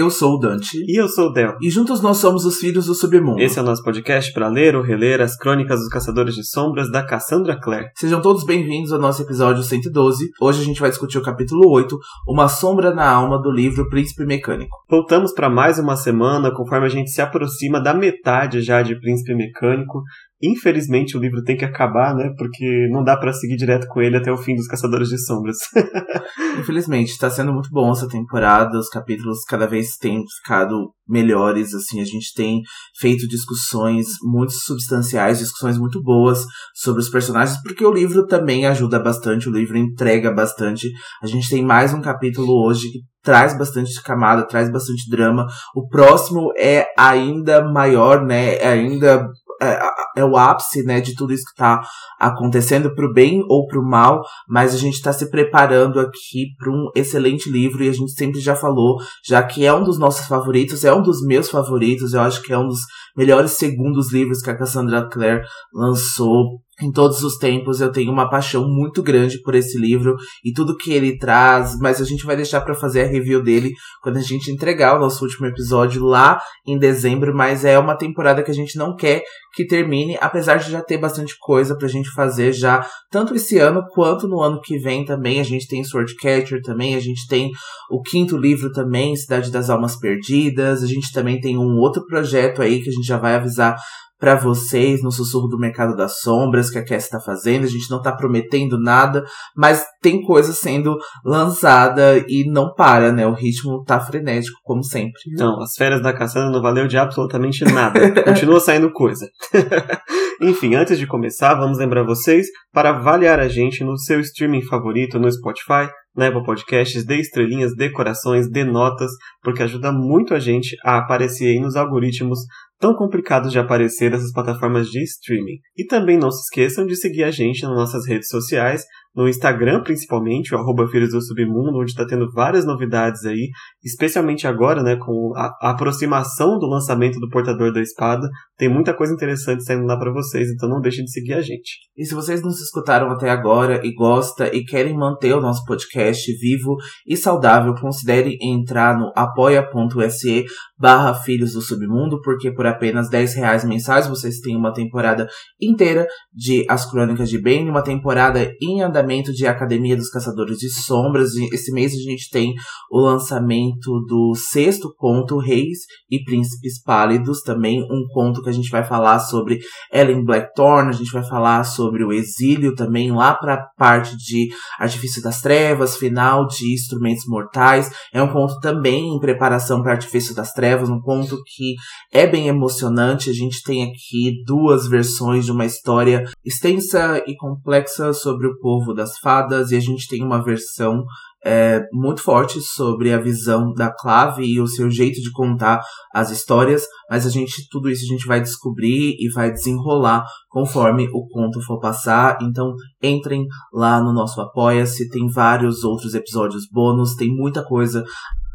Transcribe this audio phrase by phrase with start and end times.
[0.00, 0.82] Eu sou o Dante.
[0.88, 1.58] E eu sou o Del.
[1.60, 3.38] E juntos nós somos os Filhos do Submundo.
[3.38, 6.90] Esse é o nosso podcast para ler ou reler as crônicas dos Caçadores de Sombras
[6.90, 7.90] da Cassandra Clare.
[7.94, 10.30] Sejam todos bem-vindos ao nosso episódio 112.
[10.40, 14.24] Hoje a gente vai discutir o capítulo 8, Uma Sombra na Alma do livro Príncipe
[14.24, 14.74] Mecânico.
[14.88, 19.34] Voltamos para mais uma semana, conforme a gente se aproxima da metade já de Príncipe
[19.34, 20.00] Mecânico.
[20.42, 22.32] Infelizmente o livro tem que acabar, né?
[22.38, 25.58] Porque não dá para seguir direto com ele até o fim dos Caçadores de Sombras.
[26.58, 28.78] Infelizmente, tá sendo muito bom essa temporada.
[28.78, 32.62] Os capítulos cada vez têm ficado melhores, assim, a gente tem
[32.98, 38.98] feito discussões muito substanciais, discussões muito boas sobre os personagens, porque o livro também ajuda
[39.00, 40.88] bastante, o livro entrega bastante.
[41.22, 45.46] A gente tem mais um capítulo hoje que traz bastante camada, traz bastante drama.
[45.74, 48.54] O próximo é ainda maior, né?
[48.54, 49.28] É ainda
[49.62, 49.78] é,
[50.16, 51.80] é, o ápice, né, de tudo isso que tá
[52.18, 56.90] acontecendo pro bem ou pro mal, mas a gente tá se preparando aqui para um
[56.94, 60.84] excelente livro e a gente sempre já falou, já que é um dos nossos favoritos,
[60.84, 62.80] é um dos meus favoritos, eu acho que é um dos
[63.16, 67.80] melhores segundos livros que a Cassandra Clare lançou em todos os tempos.
[67.80, 72.00] Eu tenho uma paixão muito grande por esse livro e tudo que ele traz, mas
[72.00, 73.70] a gente vai deixar para fazer a review dele
[74.02, 78.42] quando a gente entregar o nosso último episódio lá em dezembro, mas é uma temporada
[78.42, 79.22] que a gente não quer
[79.54, 83.82] que termine, apesar de já ter bastante coisa pra gente fazer já, tanto esse ano
[83.92, 85.40] quanto no ano que vem também.
[85.40, 87.50] A gente tem Swordcatcher também, a gente tem
[87.90, 92.62] o quinto livro também, Cidade das Almas Perdidas, a gente também tem um outro projeto
[92.62, 93.76] aí que a gente já vai avisar
[94.20, 97.64] para vocês no Sussurro do Mercado das Sombras que a Cass está fazendo.
[97.64, 99.24] A gente não está prometendo nada,
[99.56, 103.26] mas tem coisa sendo lançada e não para, né?
[103.26, 105.20] O ritmo tá frenético, como sempre.
[105.36, 107.98] Não, as férias da Cassandra não valeu de absolutamente nada.
[108.22, 109.26] Continua saindo coisa.
[110.40, 115.18] Enfim, antes de começar, vamos lembrar vocês para avaliar a gente no seu streaming favorito
[115.18, 115.88] no Spotify,
[116.20, 119.10] na Apple Podcasts, dê estrelinhas, dê corações, dê notas,
[119.42, 122.40] porque ajuda muito a gente a aparecer aí nos algoritmos
[122.78, 125.58] tão complicados de aparecer nessas plataformas de streaming.
[125.76, 129.82] E também não se esqueçam de seguir a gente nas nossas redes sociais, no Instagram
[129.82, 133.50] principalmente, o arroba Filhos do Submundo, onde está tendo várias novidades aí,
[133.84, 139.12] especialmente agora, né, com a, aproximação do lançamento do Portador da Espada, tem muita coisa
[139.12, 141.80] interessante saindo lá para vocês, então não deixem de seguir a gente.
[141.96, 145.64] E se vocês não se escutaram até agora e gosta e querem manter o nosso
[145.64, 146.76] podcast vivo
[147.06, 150.44] e saudável, considerem entrar no apoia.se
[150.78, 155.28] barra Filhos do Submundo, porque por apenas 10 reais mensais vocês têm uma temporada
[155.60, 160.70] inteira de As Crônicas de Bane, uma temporada em andamento de Academia dos Caçadores de
[160.70, 161.34] Sombras.
[161.52, 162.54] Esse mês a gente tem
[162.90, 168.70] o lançamento do sexto conto, Reis e Príncipes Pálidos, também um conto que a gente
[168.70, 169.60] vai falar sobre
[169.92, 174.48] Ellen Blackthorne, a gente vai falar sobre o exílio também, lá para a parte de
[174.78, 177.90] Artifício das Trevas, final de Instrumentos Mortais.
[178.12, 181.74] É um conto também em preparação para Artifício das Trevas, um conto que
[182.12, 183.30] é bem emocionante.
[183.30, 188.92] A gente tem aqui duas versões de uma história extensa e complexa sobre o povo
[188.92, 191.04] das Fadas, e a gente tem uma versão
[191.44, 195.80] é, muito forte sobre a visão da Clave e o seu jeito de contar
[196.12, 201.08] as histórias, mas a gente, tudo isso a gente vai descobrir e vai desenrolar conforme
[201.12, 202.38] o conto for passar.
[202.42, 208.04] Então entrem lá no nosso Apoia-se, tem vários outros episódios bônus, tem muita coisa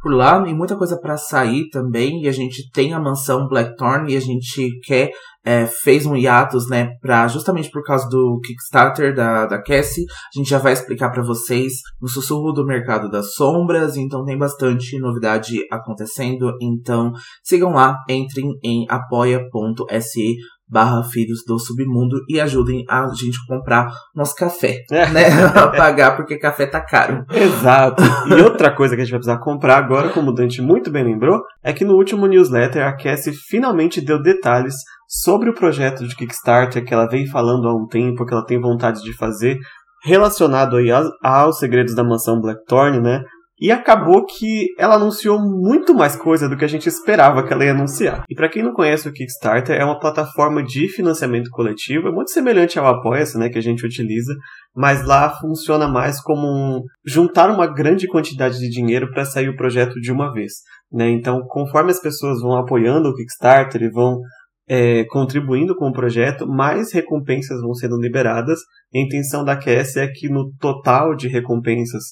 [0.05, 2.21] por lá e muita coisa para sair também.
[2.21, 5.09] E a gente tem a mansão Blackthorn e a gente quer
[5.43, 10.05] é, fez um hiatus, né, pra, justamente por causa do Kickstarter da, da Cassie.
[10.05, 14.37] A gente já vai explicar para vocês no sussurro do mercado das sombras, então tem
[14.37, 16.55] bastante novidade acontecendo.
[16.61, 17.11] Então
[17.43, 20.35] sigam lá, entrem em apoia.se
[20.67, 25.09] barra Filhos do Submundo e ajudem a gente a comprar nosso café, é.
[25.09, 25.25] né?
[25.55, 27.23] a pagar porque café tá caro.
[27.29, 28.03] Exato.
[28.27, 31.03] E outra coisa que a gente vai precisar comprar agora, como o Dante muito bem
[31.03, 34.75] lembrou, é que no último newsletter a Cassie finalmente deu detalhes
[35.07, 38.59] sobre o projeto de Kickstarter que ela vem falando há um tempo, que ela tem
[38.59, 39.59] vontade de fazer,
[40.03, 43.23] relacionado aí aos, aos segredos da mansão Blackthorn, né?
[43.59, 47.63] E acabou que ela anunciou muito mais coisa do que a gente esperava que ela
[47.63, 48.25] ia anunciar.
[48.29, 52.31] E para quem não conhece o Kickstarter, é uma plataforma de financiamento coletivo, é muito
[52.31, 54.33] semelhante ao Apoia-se, né, que a gente utiliza,
[54.75, 59.55] mas lá funciona mais como um, juntar uma grande quantidade de dinheiro para sair o
[59.55, 60.51] projeto de uma vez.
[60.91, 61.09] Né?
[61.09, 64.19] Então, conforme as pessoas vão apoiando o Kickstarter e vão
[64.67, 68.59] é, contribuindo com o projeto, mais recompensas vão sendo liberadas.
[68.93, 72.03] A intenção da Cassie é que no total de recompensas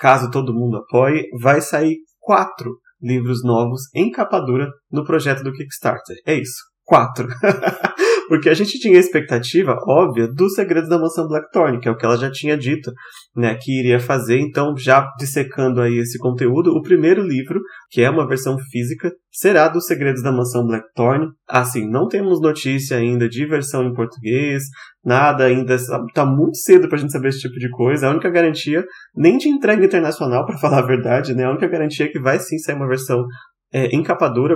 [0.00, 2.70] caso todo mundo apoie, vai sair quatro
[3.00, 6.16] livros novos em capa dura no projeto do Kickstarter.
[6.26, 7.28] É isso, quatro.
[8.30, 11.96] Porque a gente tinha a expectativa óbvia dos Segredos da Mansão Blackthorn, que é o
[11.96, 12.92] que ela já tinha dito,
[13.34, 14.38] né, que iria fazer.
[14.38, 17.60] Então, já dissecando aí esse conteúdo, o primeiro livro,
[17.90, 21.26] que é uma versão física, será dos Segredos da Mansão Blackthorn.
[21.48, 24.62] Assim, não temos notícia ainda de versão em português,
[25.04, 25.76] nada ainda,
[26.14, 28.06] tá muito cedo pra gente saber esse tipo de coisa.
[28.06, 32.06] A única garantia, nem de entrega internacional, para falar a verdade, né, a única garantia
[32.06, 33.24] é que vai sim sair uma versão
[33.72, 33.88] é,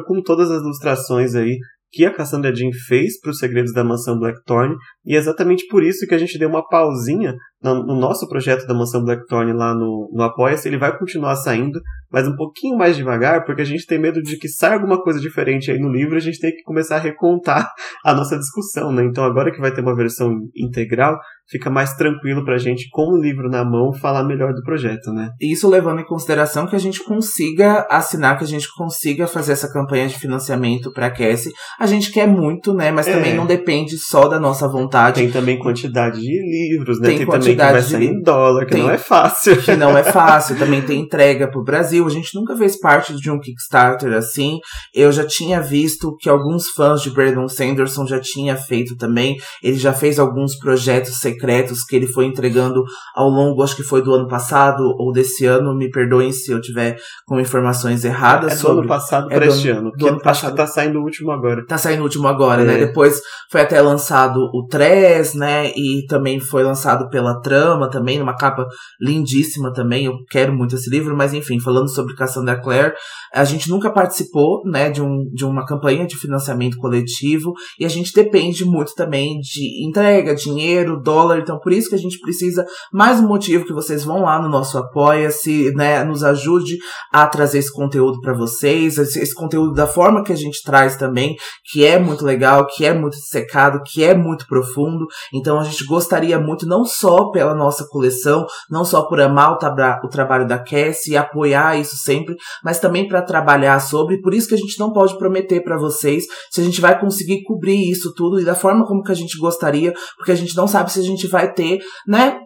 [0.07, 1.59] com todas as ilustrações aí
[1.95, 4.75] que a Cassandra Jean fez para os Segredos da Mansão Blackthorn,
[5.07, 8.67] e é exatamente por isso que a gente deu uma pausinha no, no nosso projeto
[8.67, 10.69] da Mansão Blackthorn lá no, no Apoia-se.
[10.69, 11.81] Ele vai continuar saindo,
[12.15, 15.19] mas um pouquinho mais devagar, porque a gente tem medo de que saia alguma coisa
[15.19, 17.69] diferente aí no livro, a gente tem que começar a recontar
[18.07, 19.05] a nossa discussão, né?
[19.05, 21.19] Então agora que vai ter uma versão integral,
[21.51, 25.31] fica mais tranquilo pra gente, com o livro na mão, falar melhor do projeto, né?
[25.41, 29.71] Isso levando em consideração que a gente consiga assinar, que a gente consiga fazer essa
[29.73, 31.53] campanha de financiamento pra Cassie.
[31.81, 32.93] A gente quer muito, né?
[32.93, 33.13] Mas é.
[33.13, 35.21] também não depende só da nossa vontade.
[35.21, 37.09] Tem também quantidade de livros, né?
[37.09, 39.61] Tem, tem também que vai sair em dólar, que tem, não é fácil.
[39.61, 40.57] Que não é fácil.
[40.57, 42.04] também tem entrega pro Brasil.
[42.07, 44.59] A gente nunca fez parte de um Kickstarter assim.
[44.95, 49.37] Eu já tinha visto que alguns fãs de Brandon Sanderson já tinha feito também.
[49.63, 52.83] Ele já fez alguns projetos secretos que ele foi entregando
[53.15, 55.75] ao longo, acho que foi do ano passado ou desse ano.
[55.75, 56.97] Me perdoem se eu tiver
[57.27, 58.53] com informações erradas.
[58.53, 58.75] É sobre...
[58.75, 59.91] do ano passado é para este ano.
[59.93, 60.35] Do ano passado.
[60.35, 61.65] Acho que tá saindo o último agora.
[61.67, 62.75] Tá saindo o último agora, né?
[62.75, 62.81] é.
[62.81, 62.87] né?
[62.87, 63.21] Depois
[63.51, 65.71] foi até lançado o Tres, né?
[65.77, 68.67] E também foi lançado pela Trama também, numa capa
[69.01, 70.07] lindíssima também.
[70.07, 72.95] Eu quero muito esse livro, mas enfim, falando sobre Cassandra Clare,
[73.33, 77.89] a gente nunca participou, né, de, um, de uma campanha de financiamento coletivo e a
[77.89, 81.39] gente depende muito também de entrega, dinheiro, dólar.
[81.39, 84.49] Então, por isso que a gente precisa mais um motivo que vocês vão lá no
[84.49, 86.05] nosso Apoia-se, né?
[86.05, 86.79] Nos ajude
[87.13, 90.97] a trazer esse conteúdo para vocês, esse, esse, conteúdo da forma que a gente traz
[90.97, 91.37] também,
[91.71, 95.07] que é muito legal, que é muito secado, que é muito profundo.
[95.33, 100.07] Então, a gente gostaria muito, não só pela nossa coleção, não só por amar o,
[100.07, 104.21] o trabalho da Cassie e apoiar isso sempre, mas também para trabalhar sobre.
[104.21, 107.43] Por isso que a gente não pode prometer para vocês se a gente vai conseguir
[107.43, 110.67] cobrir isso tudo e da forma como que a gente gostaria, porque a gente não
[110.67, 112.39] sabe se a gente vai ter, né,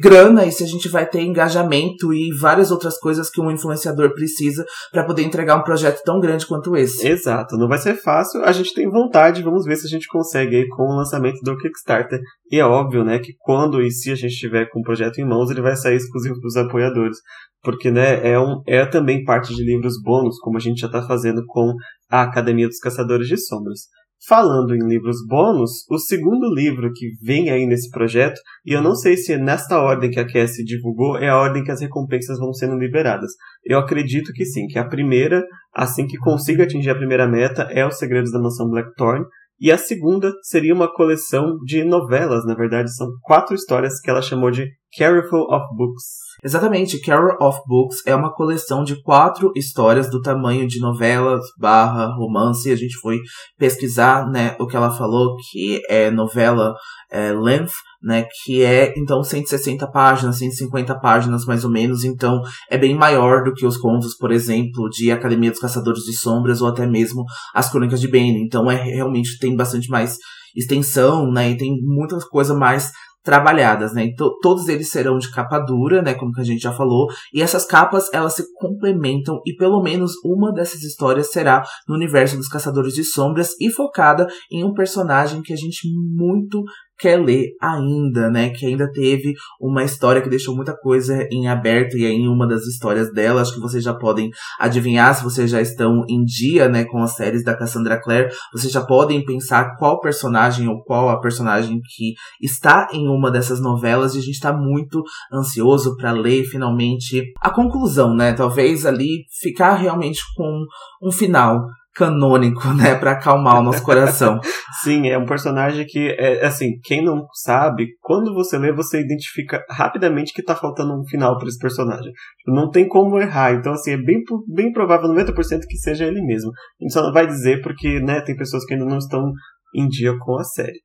[0.00, 4.14] grana e se a gente vai ter engajamento e várias outras coisas que um influenciador
[4.14, 7.06] precisa para poder entregar um projeto tão grande quanto esse.
[7.06, 10.56] Exato, não vai ser fácil, a gente tem vontade, vamos ver se a gente consegue
[10.56, 12.20] aí com o lançamento do Kickstarter.
[12.50, 15.26] E é óbvio, né, que quando e se a gente tiver com o projeto em
[15.26, 17.18] mãos, ele vai sair exclusivo para os apoiadores.
[17.62, 21.02] Porque, né, é, um, é também parte de livros bônus, como a gente já está
[21.02, 21.74] fazendo com
[22.10, 23.82] a Academia dos Caçadores de Sombras.
[24.28, 28.94] Falando em livros bônus, o segundo livro que vem aí nesse projeto, e eu não
[28.94, 32.38] sei se é nesta ordem que a Cassie divulgou, é a ordem que as recompensas
[32.38, 33.32] vão sendo liberadas.
[33.64, 37.84] Eu acredito que sim, que a primeira, assim que consiga atingir a primeira meta, é
[37.84, 39.24] Os Segredos da Mansão Blackthorn,
[39.60, 44.22] e a segunda seria uma coleção de novelas, na verdade são quatro histórias que ela
[44.22, 46.22] chamou de Careful of Books.
[46.44, 52.06] Exatamente, Carol of Books é uma coleção de quatro histórias do tamanho de novelas barra
[52.16, 52.70] romance.
[52.70, 53.20] A gente foi
[53.56, 56.74] pesquisar, né, o que ela falou, que é novela
[57.10, 57.72] é, length,
[58.02, 63.44] né, que é, então, 160 páginas, 150 páginas mais ou menos, então é bem maior
[63.44, 67.24] do que os contos, por exemplo, de Academia dos Caçadores de Sombras ou até mesmo
[67.54, 68.42] as Crônicas de Bane.
[68.44, 70.16] Então, é realmente tem bastante mais
[70.56, 72.90] extensão, né, e tem muita coisa mais
[73.22, 74.04] trabalhadas, né?
[74.04, 76.14] Então, todos eles serão de capa dura, né?
[76.14, 77.08] Como que a gente já falou.
[77.32, 82.36] E essas capas, elas se complementam e pelo menos uma dessas histórias será no universo
[82.36, 86.62] dos Caçadores de Sombras e focada em um personagem que a gente muito
[86.98, 88.50] quer ler ainda, né?
[88.50, 92.66] Que ainda teve uma história que deixou muita coisa em aberto e em uma das
[92.66, 96.84] histórias dela, acho que vocês já podem adivinhar se vocês já estão em dia, né,
[96.84, 101.20] com as séries da Cassandra Clare, vocês já podem pensar qual personagem ou qual a
[101.20, 106.44] personagem que está em uma dessas novelas e a gente está muito ansioso para ler
[106.44, 108.32] finalmente a conclusão, né?
[108.32, 110.64] Talvez ali ficar realmente com
[111.02, 114.38] um final canônico, né, para acalmar o nosso coração.
[114.82, 119.62] Sim, é um personagem que é assim, quem não sabe, quando você lê, você identifica
[119.70, 122.12] rapidamente que tá faltando um final para esse personagem.
[122.46, 126.50] Não tem como errar, então assim, é bem bem provável 90% que seja ele mesmo.
[126.50, 129.32] A gente só não vai dizer porque, né, tem pessoas que ainda não estão
[129.74, 130.80] em dia com a série.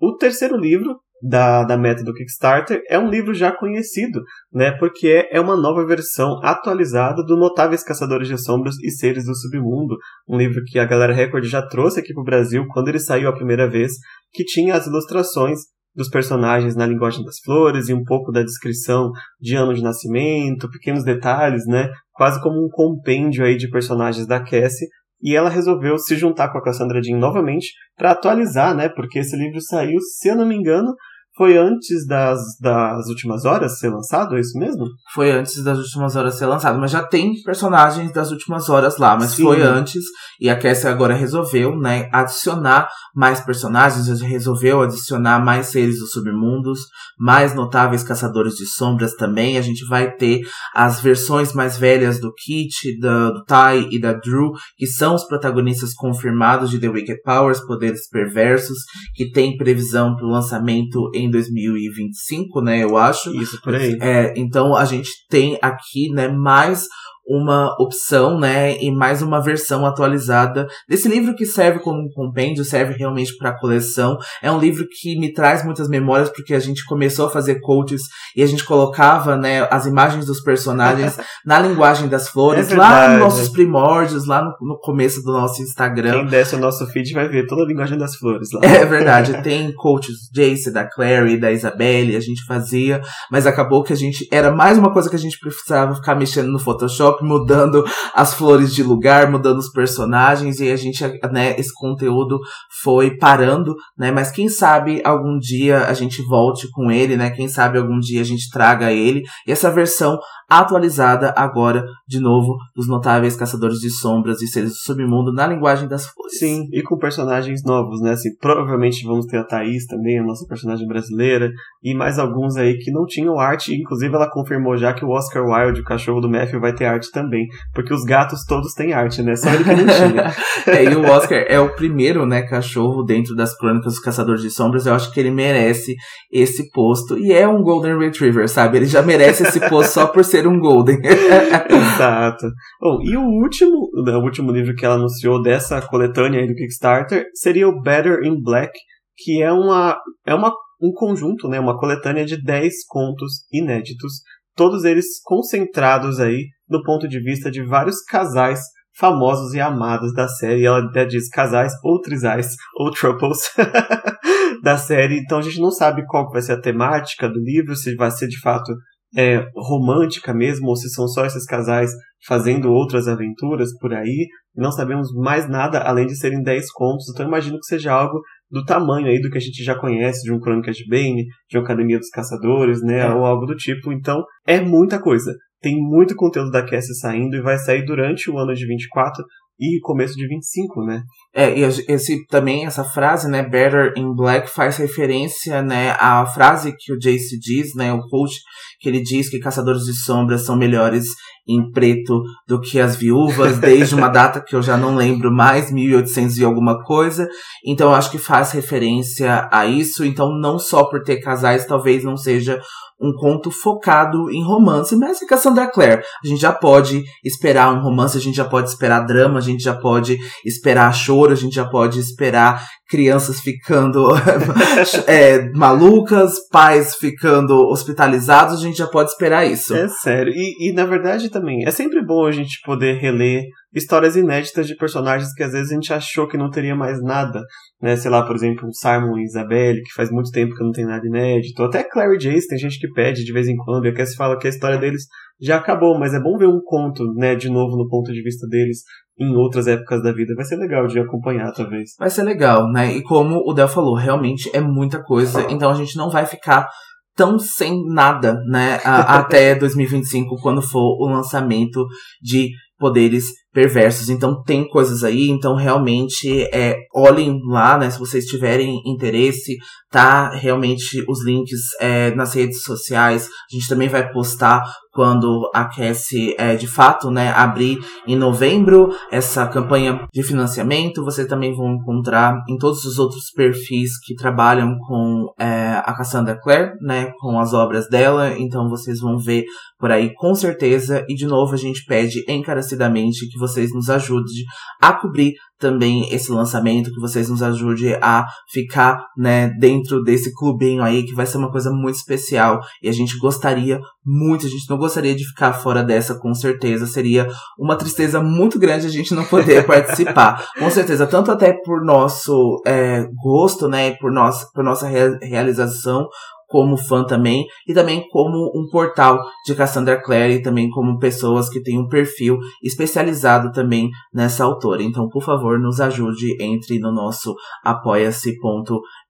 [0.00, 4.22] O terceiro livro da, da meta do Kickstarter é um livro já conhecido,
[4.52, 4.72] né?
[4.72, 9.34] Porque é, é uma nova versão atualizada do Notáveis Caçadores de Sombras e Seres do
[9.34, 9.96] Submundo,
[10.28, 13.28] um livro que a Galera Record já trouxe aqui para o Brasil quando ele saiu
[13.28, 13.92] a primeira vez,
[14.32, 15.60] que tinha as ilustrações
[15.94, 19.10] dos personagens na linguagem das flores e um pouco da descrição
[19.40, 21.90] de ano de nascimento, pequenos detalhes, né?
[22.12, 24.88] Quase como um compêndio aí de personagens da Cassie
[25.22, 28.88] e ela resolveu se juntar com a Cassandra Jean novamente para atualizar, né?
[28.88, 30.94] Porque esse livro saiu, se eu não me engano,
[31.36, 34.84] foi antes das, das últimas horas ser lançado, é isso mesmo?
[35.14, 39.16] Foi antes das últimas horas ser lançado, mas já tem personagens das últimas horas lá,
[39.16, 39.44] mas Sim.
[39.44, 40.04] foi antes,
[40.40, 46.80] e a Cassie agora resolveu, né, adicionar mais personagens, resolveu adicionar mais seres dos submundos,
[47.18, 50.40] mais notáveis caçadores de sombras também, a gente vai ter
[50.74, 55.24] as versões mais velhas do Kit, do, do Ty e da Drew, que são os
[55.24, 58.78] protagonistas confirmados de The Wicked Powers, Poderes Perversos,
[59.14, 63.34] que tem previsão para o lançamento em 2025, né, eu acho.
[63.40, 63.96] Isso, por aí.
[64.00, 66.86] É, então a gente tem aqui, né, mais
[67.30, 72.64] uma opção, né, e mais uma versão atualizada desse livro que serve como um compêndio,
[72.64, 74.18] serve realmente para coleção.
[74.42, 78.02] É um livro que me traz muitas memórias porque a gente começou a fazer coaches
[78.34, 83.10] e a gente colocava, né, as imagens dos personagens na linguagem das flores, é lá
[83.10, 86.12] nos nossos primórdios, lá no, no, começo do nosso Instagram.
[86.12, 88.60] Quem desce o nosso feed vai ver toda a linguagem das flores lá.
[88.80, 93.92] É verdade, tem coaches Jace, da Clary, da Isabelle, a gente fazia, mas acabou que
[93.92, 97.84] a gente era mais uma coisa que a gente precisava ficar mexendo no Photoshop mudando
[98.14, 102.38] as flores de lugar, mudando os personagens, e a gente, né, esse conteúdo
[102.82, 107.48] foi parando, né, mas quem sabe algum dia a gente volte com ele, né, quem
[107.48, 112.88] sabe algum dia a gente traga ele, e essa versão atualizada agora, de novo, dos
[112.88, 116.38] notáveis caçadores de sombras e seres do submundo na linguagem das flores.
[116.40, 118.10] Sim, e com personagens novos, né?
[118.10, 122.76] Assim, provavelmente vamos ter a Thaís também, a nossa personagem brasileira, e mais alguns aí
[122.78, 126.28] que não tinham arte, inclusive ela confirmou já que o Oscar Wilde, o cachorro do
[126.28, 129.36] Matthew, vai ter arte também, porque os gatos todos têm arte, né?
[129.36, 130.34] Só ele que não tinha.
[130.66, 134.50] é, e o Oscar é o primeiro, né, cachorro dentro das crônicas dos caçadores de
[134.50, 135.94] sombras, eu acho que ele merece
[136.32, 138.78] esse posto, e é um Golden Retriever, sabe?
[138.78, 140.98] Ele já merece esse posto só por ser ser um Golden.
[141.04, 142.46] Exato.
[142.80, 146.54] Bom, e o último, né, o último livro que ela anunciou dessa coletânea aí do
[146.54, 148.72] Kickstarter seria o Better in Black,
[149.16, 150.52] que é uma é uma
[150.82, 154.22] um conjunto, né, uma coletânea de 10 contos inéditos,
[154.60, 158.60] todos eles concentrados aí do ponto de vista de vários casais
[158.94, 160.66] famosos e amados da série.
[160.66, 163.38] Ela até diz casais ou trisais ou triples
[164.62, 165.18] da série.
[165.18, 168.28] Então a gente não sabe qual vai ser a temática do livro, se vai ser
[168.28, 168.70] de fato
[169.16, 171.90] é, romântica mesmo, ou se são só esses casais
[172.26, 174.28] fazendo outras aventuras por aí.
[174.54, 178.64] Não sabemos mais nada além de serem 10 contos, então imagino que seja algo do
[178.64, 181.64] tamanho aí do que a gente já conhece de um Crônicas de Bane, de uma
[181.64, 183.10] Academia dos Caçadores, né, é.
[183.10, 183.92] ou algo do tipo.
[183.92, 185.34] Então, é muita coisa.
[185.60, 189.22] Tem muito conteúdo da Cassie saindo e vai sair durante o ano de 24
[189.60, 191.02] e começo de 25, né?
[191.34, 196.74] É, e esse também, essa frase, né, Better in Black, faz referência, né, à frase
[196.78, 198.36] que o Jace diz, né, o coach,
[198.80, 201.08] que ele diz que caçadores de sombras são melhores
[201.50, 205.72] em preto do que as viúvas, desde uma data que eu já não lembro mais,
[205.72, 207.28] 1800 e alguma coisa.
[207.66, 210.04] Então acho que faz referência a isso.
[210.04, 212.60] Então não só por ter casais, talvez não seja
[213.00, 216.02] um conto focado em romance, mas é Cassandra Clare.
[216.22, 219.62] A gente já pode esperar um romance, a gente já pode esperar drama, a gente
[219.62, 224.08] já pode esperar choro, a gente já pode esperar crianças ficando
[225.06, 229.74] é, malucas, pais ficando hospitalizados, a gente já pode esperar isso.
[229.74, 230.32] É sério.
[230.34, 233.44] E, e na verdade também, é sempre bom a gente poder reler
[233.74, 237.40] histórias inéditas de personagens que às vezes a gente achou que não teria mais nada.
[237.80, 237.96] Né?
[237.96, 240.84] Sei lá, por exemplo, o Simon e Isabelle, que faz muito tempo que não tem
[240.84, 241.62] nada inédito.
[241.62, 244.38] Até Clary Jace, tem gente que pede de vez em quando, e que se fala
[244.38, 245.04] que a história deles
[245.40, 248.46] já acabou, mas é bom ver um conto, né, de novo no ponto de vista
[248.46, 248.82] deles
[249.18, 250.34] em outras épocas da vida.
[250.34, 251.90] Vai ser legal de acompanhar, talvez.
[251.98, 252.94] Vai ser legal, né?
[252.94, 256.68] E como o Del falou, realmente é muita coisa, então a gente não vai ficar
[257.16, 261.86] tão sem nada, né, a, até 2025, quando for o lançamento
[262.20, 264.08] de poderes perversos.
[264.08, 267.90] Então tem coisas aí, então realmente é, olhem lá, né?
[267.90, 269.56] Se vocês tiverem interesse,
[269.90, 273.28] tá realmente os links é, nas redes sociais.
[273.50, 278.88] A gente também vai postar quando a Cassie é, de fato né, abrir em novembro
[279.10, 281.04] essa campanha de financiamento.
[281.04, 286.38] Vocês também vão encontrar em todos os outros perfis que trabalham com é, a Cassandra
[286.40, 288.36] Clare, né, com as obras dela.
[288.36, 289.44] Então vocês vão ver
[289.78, 291.04] por aí com certeza.
[291.08, 294.44] E de novo a gente pede encarecidamente que vocês nos ajudem
[294.80, 300.82] a cobrir também esse lançamento, que vocês nos ajudem a ficar, né, dentro desse clubinho
[300.82, 302.60] aí, que vai ser uma coisa muito especial.
[302.82, 306.86] E a gente gostaria muito, a gente não gostaria de ficar fora dessa, com certeza.
[306.86, 307.28] Seria
[307.58, 310.42] uma tristeza muito grande a gente não poder participar.
[310.58, 316.08] Com certeza, tanto até por nosso é, gosto, né, por, nosso, por nossa realização,
[316.50, 321.48] como fã também, e também como um portal de Cassandra Clare, e também como pessoas
[321.48, 324.82] que têm um perfil especializado também nessa autora.
[324.82, 327.36] Então, por favor, nos ajude, entre no nosso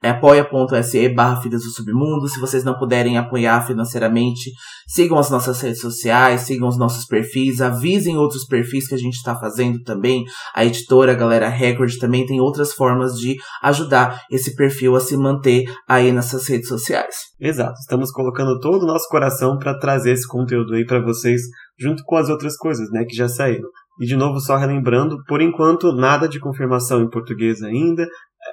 [0.08, 2.26] apoia-se apoia.se barra Filhos do Submundo.
[2.28, 4.50] Se vocês não puderem apoiar financeiramente,
[4.86, 9.16] sigam as nossas redes sociais, sigam os nossos perfis, avisem outros perfis que a gente
[9.16, 10.24] está fazendo também.
[10.54, 15.16] A editora, a Galera Record, também tem outras formas de ajudar esse perfil a se
[15.16, 17.14] manter aí nessas redes sociais.
[17.38, 21.42] Exato, estamos colocando todo o nosso coração para trazer esse conteúdo aí para vocês,
[21.78, 23.68] junto com as outras coisas, né, que já saíram.
[24.00, 28.06] E de novo, só relembrando, por enquanto, nada de confirmação em português ainda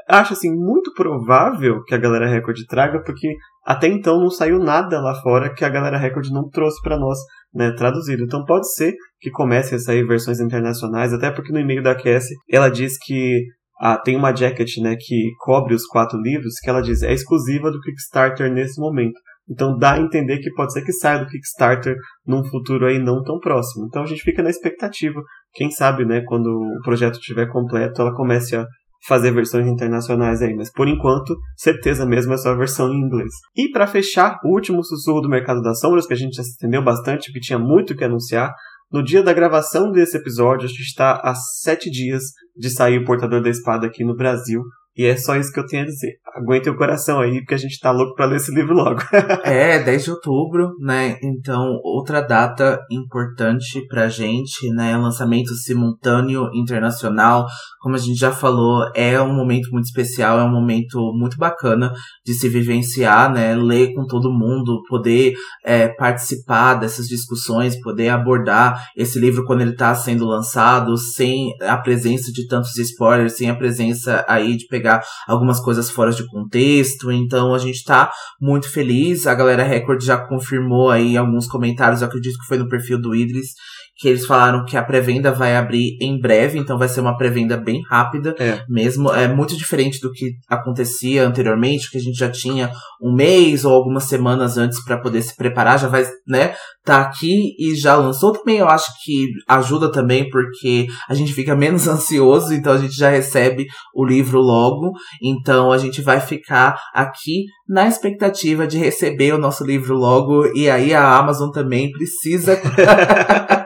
[0.08, 3.36] acho assim muito provável que a Galera Record traga, porque
[3.66, 7.18] até então não saiu nada lá fora que a Galera Record não trouxe para nós,
[7.54, 8.24] né, traduzido.
[8.24, 12.36] Então pode ser que comece a sair versões internacionais, até porque no e-mail da Cassie
[12.50, 13.44] ela diz que
[13.80, 17.70] ah, tem uma jacket, né, que cobre os quatro livros, que ela diz é exclusiva
[17.70, 19.20] do Kickstarter nesse momento.
[19.50, 21.96] Então dá a entender que pode ser que saia do Kickstarter
[22.26, 23.86] num futuro aí não tão próximo.
[23.86, 25.22] Então a gente fica na expectativa.
[25.54, 28.66] Quem sabe, né, quando o projeto estiver completo, ela comece a
[29.06, 33.32] fazer versões internacionais aí, mas por enquanto, certeza mesmo é só a versão em inglês.
[33.56, 36.56] E para fechar, o último sussurro do mercado das sombras, que a gente já se
[36.56, 38.54] entendeu bastante, que tinha muito que anunciar.
[38.92, 42.24] No dia da gravação desse episódio, a gente está a sete dias
[42.56, 44.62] de sair o Portador da Espada aqui no Brasil.
[44.98, 46.18] E é só isso que eu tenho a dizer.
[46.36, 49.00] Aguentem o coração aí, porque a gente tá louco pra ler esse livro logo.
[49.46, 51.18] é, 10 de outubro, né?
[51.22, 54.98] Então, outra data importante pra gente, né?
[54.98, 57.46] Lançamento simultâneo internacional.
[57.80, 61.92] Como a gente já falou, é um momento muito especial, é um momento muito bacana
[62.26, 63.56] de se vivenciar, né?
[63.56, 69.76] Ler com todo mundo, poder é, participar dessas discussões, poder abordar esse livro quando ele
[69.76, 74.87] tá sendo lançado, sem a presença de tantos spoilers, sem a presença aí de pegar
[74.88, 77.12] pegar algumas coisas fora de contexto.
[77.12, 79.28] Então a gente tá muito feliz.
[79.28, 83.14] A galera Record já confirmou aí alguns comentários, eu acredito que foi no perfil do
[83.14, 83.54] Idris,
[83.98, 87.58] que eles falaram que a pré-venda vai abrir em breve, então vai ser uma pré-venda
[87.58, 88.62] bem rápida é.
[88.70, 89.12] mesmo.
[89.12, 93.74] É muito diferente do que acontecia anteriormente, que a gente já tinha um mês ou
[93.74, 96.54] algumas semanas antes para poder se preparar, já vai, né,
[96.86, 98.58] tá aqui e já lançou também.
[98.58, 103.10] Eu acho que ajuda também porque a gente fica menos ansioso, então a gente já
[103.10, 104.92] recebe o livro logo.
[105.24, 110.70] Então a gente vai ficar aqui na expectativa de receber o nosso livro logo e
[110.70, 112.58] aí a Amazon também precisa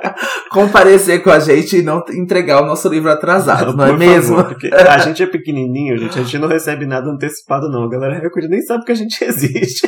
[0.52, 4.36] comparecer com a gente e não entregar o nosso livro atrasado, não, não é mesmo?
[4.36, 7.84] Favor, porque a gente é pequenininho, gente, a gente não recebe nada antecipado não.
[7.86, 9.88] A galera Record nem sabe que a gente existe.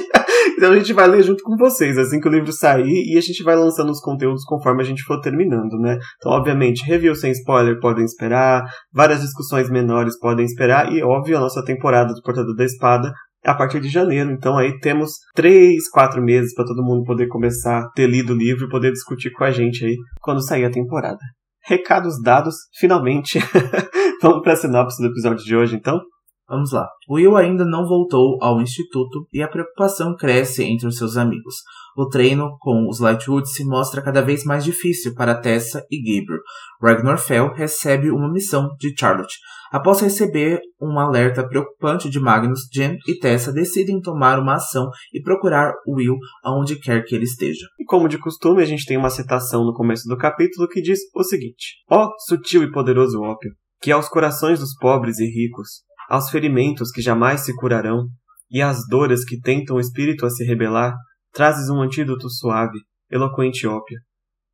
[0.57, 3.21] então a gente vai ler junto com vocês, assim que o livro sair, e a
[3.21, 5.97] gente vai lançando os conteúdos conforme a gente for terminando, né?
[6.17, 11.41] Então, obviamente, review sem spoiler podem esperar, várias discussões menores podem esperar, e óbvio, a
[11.41, 13.11] nossa temporada do Portador da Espada
[13.45, 14.31] a partir de janeiro.
[14.31, 18.37] Então aí temos três, quatro meses para todo mundo poder começar a ter lido o
[18.37, 21.19] livro e poder discutir com a gente aí quando sair a temporada.
[21.65, 23.39] Recados dados, finalmente.
[24.21, 25.99] Vamos para a sinopse do episódio de hoje, então?
[26.47, 26.87] Vamos lá.
[27.09, 31.55] Will ainda não voltou ao instituto e a preocupação cresce entre os seus amigos.
[31.95, 36.41] O treino com os Lightwood se mostra cada vez mais difícil para Tessa e Gabriel.
[36.81, 39.37] Ragnar Fell recebe uma missão de Charlotte.
[39.71, 45.21] Após receber um alerta preocupante de Magnus, Jen e Tessa decidem tomar uma ação e
[45.21, 47.65] procurar Will aonde quer que ele esteja.
[47.79, 50.99] E como de costume, a gente tem uma citação no começo do capítulo que diz
[51.15, 53.51] o seguinte: Ó oh, sutil e poderoso ópio,
[53.81, 58.07] que aos corações dos pobres e ricos, aos ferimentos que jamais se curarão,
[58.49, 60.95] e às dores que tentam o espírito a se rebelar,
[61.31, 63.99] trazes um antídoto suave, eloquente ópio,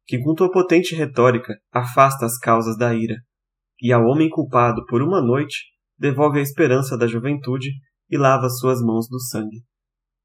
[0.06, 3.16] que com tua potente retórica afasta as causas da ira,
[3.82, 5.66] e ao homem culpado por uma noite
[5.98, 7.70] devolve a esperança da juventude
[8.10, 9.64] e lava suas mãos do sangue.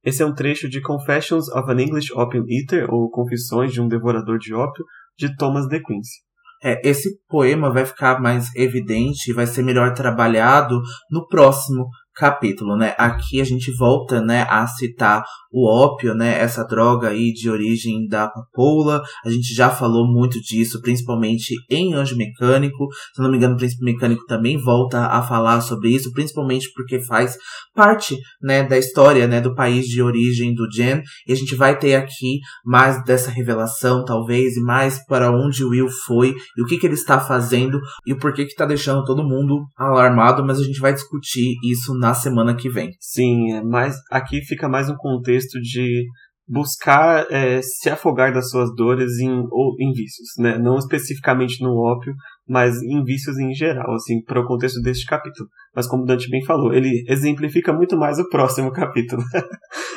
[0.05, 3.89] Esse é um trecho de Confessions of an English Opium Eater, ou Confissões de um
[3.89, 4.85] Devorador de Ópio,
[5.19, 6.21] de Thomas de Quincy.
[6.65, 12.95] É, esse poema vai ficar mais evidente vai ser melhor trabalhado no próximo capítulo, né?
[12.97, 18.09] Aqui a gente volta, né, a citar o ópio, né, essa droga aí de origem
[18.09, 19.03] da papoula.
[19.25, 22.89] A gente já falou muito disso, principalmente em Anjo Mecânico.
[23.15, 27.01] Se não me engano, o Príncipe Mecânico também volta a falar sobre isso, principalmente porque
[27.01, 27.37] faz
[27.75, 31.03] parte, né, da história, né, do país de origem do Jen.
[31.27, 35.71] E a gente vai ter aqui mais dessa revelação, talvez, e mais para onde o
[35.71, 39.05] Will foi, e o que que ele está fazendo, e o porquê que tá deixando
[39.05, 42.91] todo mundo alarmado, mas a gente vai discutir isso na semana que vem.
[43.01, 43.63] Sim, é
[44.11, 46.05] aqui fica mais um contexto de
[46.47, 50.59] buscar é, se afogar das suas dores em, ou, em vícios, né?
[50.59, 52.13] Não especificamente no ópio,
[52.47, 55.49] mas em vícios em geral, assim, para o contexto deste capítulo.
[55.75, 59.23] Mas como Dante bem falou, ele exemplifica muito mais o próximo capítulo.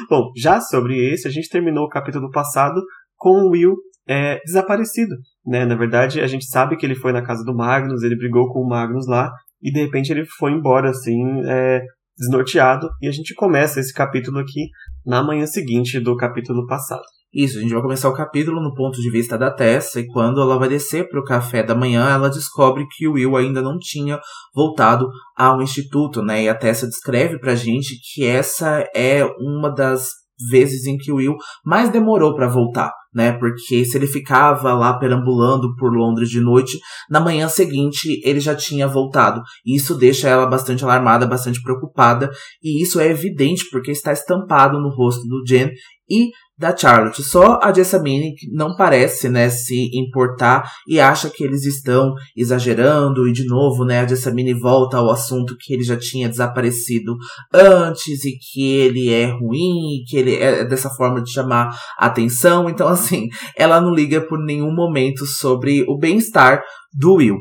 [0.10, 2.82] Bom, já sobre esse, a gente terminou o capítulo passado
[3.18, 3.76] com o Will
[4.08, 5.14] é, desaparecido.
[5.46, 5.66] Né?
[5.66, 8.62] Na verdade, a gente sabe que ele foi na casa do Magnus, ele brigou com
[8.62, 9.30] o Magnus lá,
[9.62, 11.82] e de repente ele foi embora, assim, é,
[12.18, 12.90] desnorteado.
[13.02, 14.70] E a gente começa esse capítulo aqui
[15.06, 17.04] na manhã seguinte do capítulo passado.
[17.34, 20.42] Isso, a gente vai começar o capítulo no ponto de vista da Tessa, e quando
[20.42, 23.78] ela vai descer para o café da manhã, ela descobre que o Will ainda não
[23.78, 24.20] tinha
[24.56, 26.44] voltado ao instituto, né?
[26.44, 30.10] E a Tessa descreve pra gente que essa é uma das
[30.50, 33.32] vezes em que o Will mais demorou para voltar, né?
[33.32, 38.56] Porque se ele ficava lá perambulando por Londres de noite, na manhã seguinte ele já
[38.56, 39.42] tinha voltado.
[39.66, 42.30] E isso deixa ela bastante alarmada, bastante preocupada,
[42.64, 45.72] e isso é evidente porque está estampado no rosto do Jen
[46.10, 47.24] e da Charlotte.
[47.24, 53.32] Só a Jessamine não parece, né, se importar e acha que eles estão exagerando e
[53.32, 57.16] de novo, né, a Jessamine volta ao assunto que ele já tinha desaparecido
[57.54, 62.70] antes e que ele é ruim, que ele é dessa forma de chamar atenção.
[62.70, 66.62] Então, assim, ela não liga por nenhum momento sobre o bem-estar
[66.94, 67.38] do Will.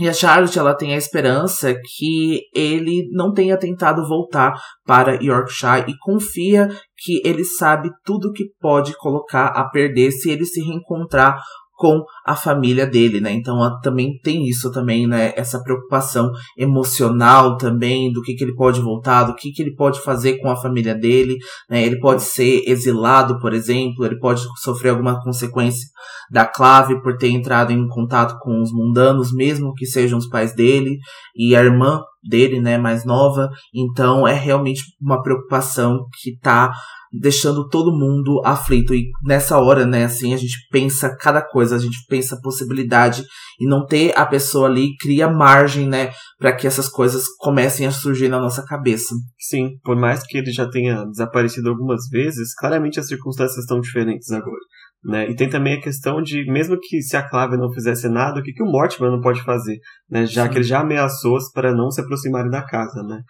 [0.00, 4.54] E a Charlotte, ela tem a esperança que ele não tenha tentado voltar
[4.86, 10.44] para Yorkshire e confia que ele sabe tudo que pode colocar a perder se ele
[10.44, 11.42] se reencontrar
[11.78, 13.32] com a família dele, né?
[13.32, 15.32] Então também tem isso também, né?
[15.36, 20.00] Essa preocupação emocional também do que, que ele pode voltar, do que, que ele pode
[20.00, 21.36] fazer com a família dele,
[21.70, 21.80] né?
[21.86, 25.86] Ele pode ser exilado, por exemplo, ele pode sofrer alguma consequência
[26.28, 30.52] da clave por ter entrado em contato com os mundanos, mesmo que sejam os pais
[30.54, 30.98] dele
[31.36, 33.48] e a irmã dele, né, mais nova.
[33.72, 36.72] Então é realmente uma preocupação que tá
[37.12, 38.94] deixando todo mundo aflito.
[38.94, 43.24] E nessa hora, né, assim, a gente pensa cada coisa, a gente pensa a possibilidade
[43.60, 47.90] e não ter a pessoa ali cria margem, né, para que essas coisas comecem a
[47.90, 49.14] surgir na nossa cabeça.
[49.38, 54.30] Sim, por mais que ele já tenha desaparecido algumas vezes, claramente as circunstâncias estão diferentes
[54.30, 54.58] agora.
[55.04, 55.30] Né?
[55.30, 58.42] E tem também a questão de, mesmo que se a Clave não fizesse nada, o
[58.42, 59.78] que, que o Mortimer não pode fazer?
[60.10, 60.26] Né?
[60.26, 60.50] Já Sim.
[60.50, 63.02] que ele já ameaçou-as para não se aproximarem da casa.
[63.04, 63.20] Né?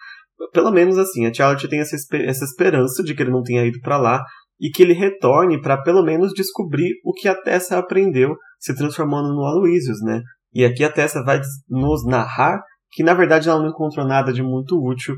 [0.53, 3.79] Pelo menos assim, a Charlotte tem essa, essa esperança de que ele não tenha ido
[3.81, 4.23] para lá
[4.59, 9.33] e que ele retorne para pelo menos descobrir o que a Tessa aprendeu se transformando
[9.33, 10.21] no Aloysius, né?
[10.53, 14.41] E aqui a Tessa vai nos narrar que na verdade ela não encontrou nada de
[14.41, 15.15] muito útil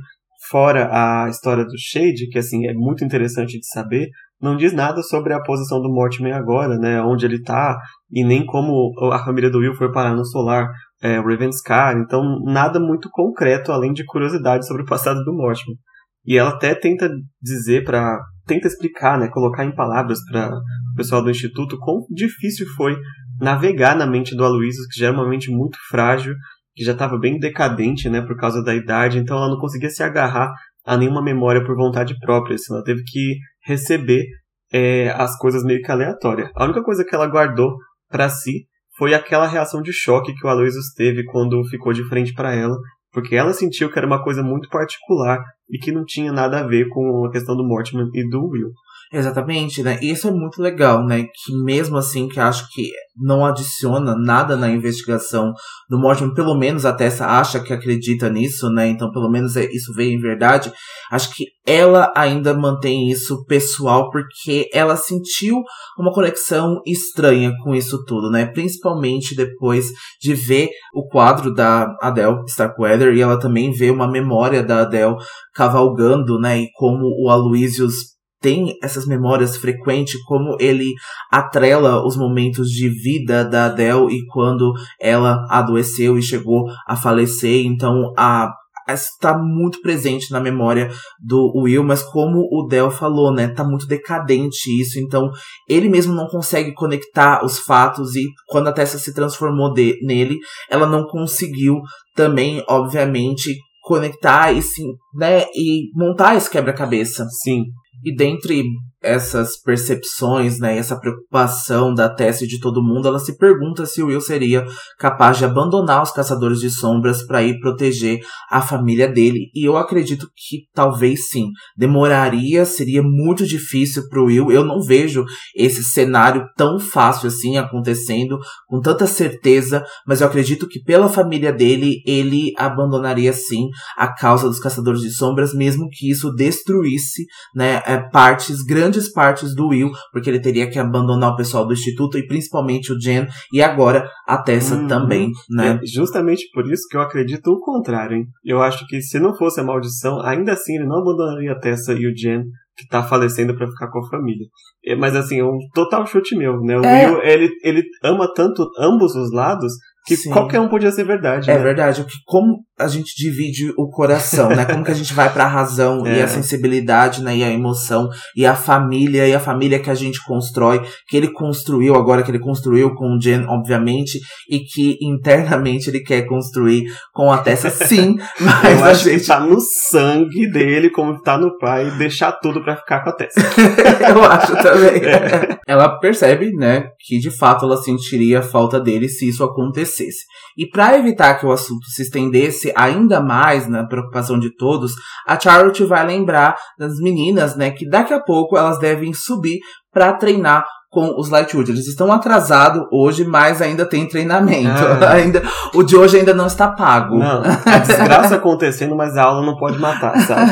[0.50, 4.10] fora a história do Shade, que assim é muito interessante de saber,
[4.42, 7.78] não diz nada sobre a posição do Mortimer agora, né, onde ele está
[8.12, 10.68] e nem como a família do Will foi parar no solar
[11.02, 15.78] é, Ravenscar, então nada muito concreto além de curiosidade sobre o passado do Mortimer.
[16.26, 17.10] E ela até tenta
[17.42, 22.68] dizer para tenta explicar, né, colocar em palavras para o pessoal do instituto quão difícil
[22.76, 22.96] foi
[23.40, 26.36] navegar na mente do Aloysius, que já era uma mente muito frágil,
[26.76, 30.04] que já estava bem decadente, né, por causa da idade, então ela não conseguia se
[30.04, 30.52] agarrar
[30.86, 34.24] a nenhuma memória por vontade própria, assim, ela teve que receber
[34.72, 36.50] é, as coisas meio que aleatórias.
[36.56, 37.76] A única coisa que ela guardou
[38.10, 38.66] para si
[39.02, 42.78] foi aquela reação de choque que o Aloysius teve quando ficou de frente para ela,
[43.12, 46.68] porque ela sentiu que era uma coisa muito particular e que não tinha nada a
[46.68, 48.70] ver com a questão do Mortimer e do Will.
[49.14, 50.00] Exatamente, né?
[50.02, 51.24] Isso é muito legal, né?
[51.24, 55.52] Que mesmo assim, que acho que não adiciona nada na investigação
[55.90, 58.88] do Mortimer, pelo menos a Tessa acha que acredita nisso, né?
[58.88, 60.72] Então, pelo menos é, isso veio em verdade.
[61.12, 65.62] Acho que ela ainda mantém isso pessoal porque ela sentiu
[66.00, 68.46] uma conexão estranha com isso tudo, né?
[68.46, 69.88] Principalmente depois
[70.22, 75.18] de ver o quadro da Adele Starkweather e ela também vê uma memória da Adele
[75.54, 76.62] cavalgando, né?
[76.62, 80.94] E como o Aloysius tem essas memórias frequentes, como ele
[81.32, 87.66] atrela os momentos de vida da Adele e quando ela adoeceu e chegou a falecer.
[87.66, 88.52] Então, a
[88.94, 93.88] está muito presente na memória do Will, mas como o Del falou, né, tá muito
[93.88, 95.30] decadente isso, então
[95.70, 100.40] ele mesmo não consegue conectar os fatos e quando a Tessa se transformou de, nele,
[100.70, 101.82] ela não conseguiu
[102.16, 107.26] também, obviamente, conectar e sim, né, e montar esse quebra-cabeça.
[107.44, 107.64] Sim.
[108.04, 108.62] E dentre
[109.02, 114.08] essas percepções, né, essa preocupação da Tess de todo mundo, ela se pergunta se o
[114.08, 114.66] Will seria
[115.00, 119.50] capaz de abandonar os caçadores de sombras para ir proteger a família dele.
[119.56, 121.50] E eu acredito que talvez sim.
[121.76, 124.52] Demoraria, seria muito difícil pro Will.
[124.52, 128.38] Eu não vejo esse cenário tão fácil assim acontecendo
[128.68, 134.48] com tanta certeza, mas eu acredito que pela família dele, ele abandonaria sim a causa
[134.48, 139.70] dos caçadores de sombras, mesmo que isso destruísse, né, é, partes grandes grandes partes do
[139.70, 143.62] Will, porque ele teria que abandonar o pessoal do instituto e principalmente o Jen e
[143.62, 144.88] agora a Tessa uhum.
[144.88, 145.80] também, né?
[145.82, 148.26] É justamente por isso que eu acredito o contrário, hein?
[148.44, 151.94] Eu acho que se não fosse a maldição, ainda assim ele não abandonaria a Tessa
[151.94, 152.44] e o Jen
[152.76, 154.48] que tá falecendo para ficar com a família.
[154.86, 156.78] É, mas assim, é um total chute meu, né?
[156.78, 157.08] O é.
[157.08, 159.74] Will, ele, ele ama tanto ambos os lados
[160.06, 160.32] que Sim.
[160.32, 161.52] qualquer um podia ser verdade.
[161.52, 161.64] É né?
[161.64, 162.04] verdade.
[162.04, 164.66] Que como a gente divide o coração, né?
[164.66, 166.20] Como que a gente vai para a razão é.
[166.20, 167.38] e a sensibilidade, né?
[167.38, 171.32] E a emoção e a família e a família que a gente constrói, que ele
[171.32, 176.84] construiu agora que ele construiu com o Jen, obviamente, e que internamente ele quer construir
[177.14, 178.18] com a Tessa, sim.
[178.40, 182.32] Mas Eu a acho gente que tá no sangue dele, como tá no pai, deixar
[182.34, 183.42] tudo para ficar com a Tessa.
[184.10, 185.04] Eu acho também.
[185.04, 185.60] É.
[185.68, 190.26] Ela percebe, né, que de fato ela sentiria falta dele se isso acontecesse.
[190.58, 194.94] E para evitar que o assunto se estendesse ainda mais na preocupação de todos,
[195.28, 199.60] a Charlotte vai lembrar das meninas, né, que daqui a pouco elas devem subir
[199.92, 201.72] para treinar com os Lightwood.
[201.72, 204.70] Eles estão atrasados hoje, mas ainda tem treinamento.
[204.70, 205.14] Ah.
[205.16, 205.42] ainda,
[205.74, 207.18] o de hoje ainda não está pago.
[207.18, 210.52] Não, a desgraça acontecendo, mas a aula não pode matar, sabe?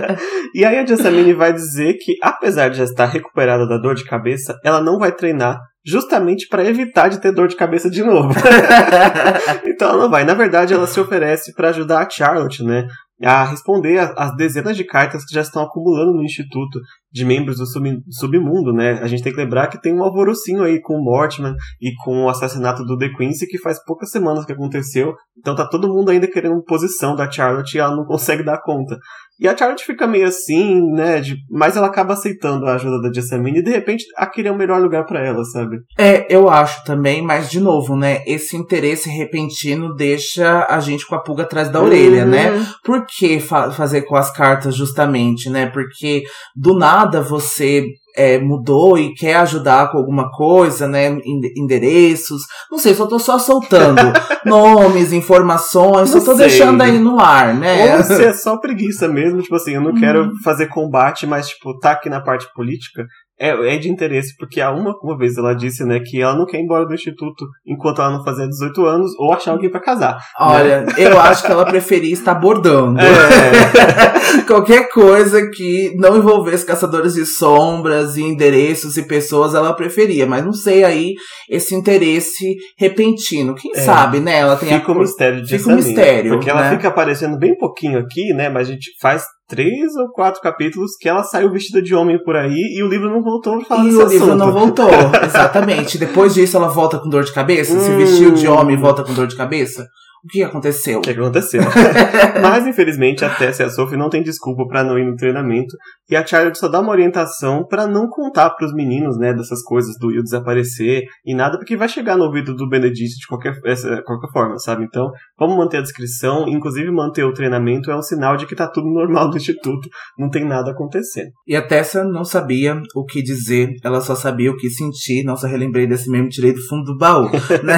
[0.54, 4.04] e aí a Jessamine vai dizer que, apesar de já estar recuperada da dor de
[4.04, 8.32] cabeça, ela não vai treinar justamente para evitar de ter dor de cabeça de novo.
[9.66, 10.24] então ela não vai.
[10.24, 12.86] Na verdade, ela se oferece para ajudar a Charlotte, né?
[13.22, 16.80] A responder as dezenas de cartas que já estão acumulando no Instituto
[17.14, 18.98] de membros do sub, submundo, né?
[19.00, 22.24] A gente tem que lembrar que tem um alvorocinho aí com o Mortman e com
[22.24, 25.14] o assassinato do The Quincy que faz poucas semanas que aconteceu.
[25.38, 28.98] Então tá todo mundo ainda querendo posição da Charlotte e ela não consegue dar conta.
[29.38, 31.20] E a Charlotte fica meio assim, né?
[31.20, 34.56] De, mas ela acaba aceitando a ajuda da Jessamine e de repente aquele é o
[34.56, 35.78] melhor lugar para ela, sabe?
[35.98, 38.22] É, eu acho também, mas de novo, né?
[38.26, 42.50] Esse interesse repentino deixa a gente com a pulga atrás da orelha, né?
[42.50, 42.58] uhum.
[42.58, 42.66] né?
[42.84, 45.66] Por que fa fazer com as cartas justamente, né?
[45.66, 46.22] Porque
[46.56, 47.86] do nada você
[48.16, 51.18] é, mudou e quer ajudar com alguma coisa, né?
[51.56, 52.42] Endereços.
[52.70, 54.00] Não sei, só tô só soltando
[54.46, 56.48] nomes, informações, não só tô sei.
[56.48, 57.96] deixando aí no ar, né?
[57.96, 60.00] Ou se é só preguiça mesmo, tipo assim, eu não hum.
[60.00, 63.04] quero fazer combate, mas, tipo, tá aqui na parte política,
[63.38, 66.46] é, é de interesse, porque há uma, uma vez ela disse, né, que ela não
[66.46, 69.80] quer ir embora do instituto enquanto ela não fazer 18 anos ou achar alguém para
[69.80, 70.18] casar.
[70.38, 70.92] Olha, né?
[70.96, 73.00] eu acho que ela preferia estar bordando.
[73.00, 74.42] É.
[74.46, 80.26] Qualquer coisa que não envolvesse caçadores de sombras e endereços e pessoas, ela preferia.
[80.26, 81.14] Mas não sei aí
[81.48, 83.54] esse interesse repentino.
[83.54, 83.80] Quem é.
[83.80, 84.38] sabe, né?
[84.38, 84.94] Ela tem fica a...
[84.94, 86.32] um mistério de Fica um mistério.
[86.32, 86.76] Porque ela né?
[86.76, 88.48] fica aparecendo bem pouquinho aqui, né?
[88.48, 92.36] Mas a gente faz três ou quatro capítulos que ela saiu vestida de homem por
[92.36, 94.88] aí e o livro não voltou pra falar E o livro não voltou,
[95.24, 95.98] exatamente.
[95.98, 97.74] Depois disso ela volta com dor de cabeça?
[97.74, 97.80] Hum.
[97.80, 99.86] Se vestiu de homem e volta com dor de cabeça?
[100.24, 101.00] O que aconteceu?
[101.00, 101.60] O que aconteceu?
[102.40, 105.76] Mas, infelizmente, a Tessa e a Sophie não tem desculpa para não ir no treinamento.
[106.10, 109.62] E a Charlotte só dá uma orientação para não contar para os meninos, né, dessas
[109.62, 113.58] coisas do Will desaparecer e nada, porque vai chegar no ouvido do Benedict de qualquer,
[113.64, 114.84] essa, qualquer forma, sabe?
[114.84, 118.68] Então, vamos manter a descrição, inclusive manter o treinamento é um sinal de que tá
[118.68, 119.88] tudo normal no instituto,
[120.18, 121.30] não tem nada acontecendo.
[121.46, 125.24] E a Tessa não sabia o que dizer, ela só sabia o que sentir.
[125.24, 127.30] Nossa, relembrei desse mesmo, tirei do fundo do baú,
[127.64, 127.76] né?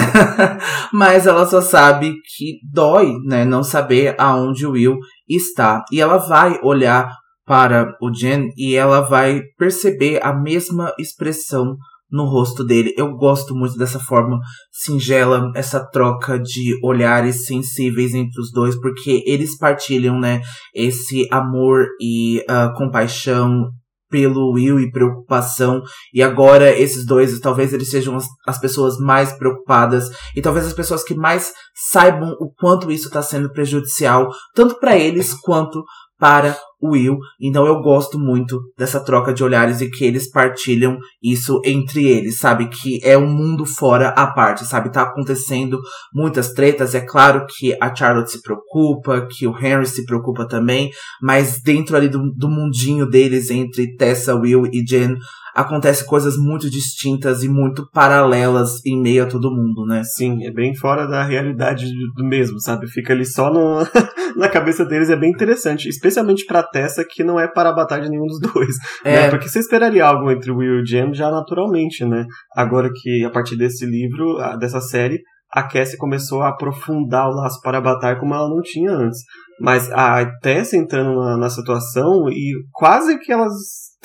[0.93, 4.97] Mas ela só sabe que dói, né, não saber aonde o Will
[5.29, 5.85] está.
[5.93, 7.09] E ela vai olhar
[7.47, 11.77] para o Jen e ela vai perceber a mesma expressão
[12.11, 12.95] no rosto dele.
[12.97, 14.39] Eu gosto muito dessa forma
[14.71, 20.41] singela, essa troca de olhares sensíveis entre os dois, porque eles partilham, né,
[20.75, 23.71] esse amor e uh, compaixão
[24.09, 25.83] pelo Will e preocupação.
[26.15, 30.73] E agora esses dois, talvez eles sejam as, as pessoas mais preocupadas e talvez as
[30.73, 31.53] pessoas que mais
[31.91, 35.83] saibam o quanto isso está sendo prejudicial, tanto para eles quanto
[36.19, 37.19] para o Will.
[37.41, 42.39] Então eu gosto muito dessa troca de olhares e que eles partilham isso entre eles,
[42.39, 42.69] sabe?
[42.69, 44.93] Que é um mundo fora à parte, sabe?
[44.93, 45.81] Tá acontecendo
[46.13, 46.95] muitas tretas.
[46.95, 51.97] É claro que a Charlotte se preocupa, que o Henry se preocupa também, mas dentro
[51.97, 55.17] ali do, do mundinho deles entre Tessa, Will e Jen,
[55.57, 60.03] acontece coisas muito distintas e muito paralelas em meio a todo mundo, né?
[60.05, 62.87] Sim, é bem fora da realidade do mesmo, sabe?
[62.87, 63.79] Fica ali só no,
[64.37, 68.03] na cabeça deles, é bem interessante, especialmente pra Tessa, que não é para a batalha
[68.03, 69.12] de nenhum dos dois, é.
[69.12, 69.31] né?
[69.31, 72.27] Porque você esperaria algo entre o Will e o Jen já naturalmente, né?
[72.55, 77.62] Agora que a partir desse livro, dessa série, a Cassie começou a aprofundar o laço
[77.62, 79.21] para a batalha como ela não tinha antes.
[79.59, 83.55] Mas a Tessa entrando na, na situação e quase que elas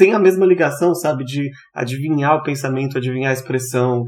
[0.01, 1.23] têm a mesma ligação, sabe?
[1.23, 4.03] De adivinhar o pensamento, adivinhar a expressão.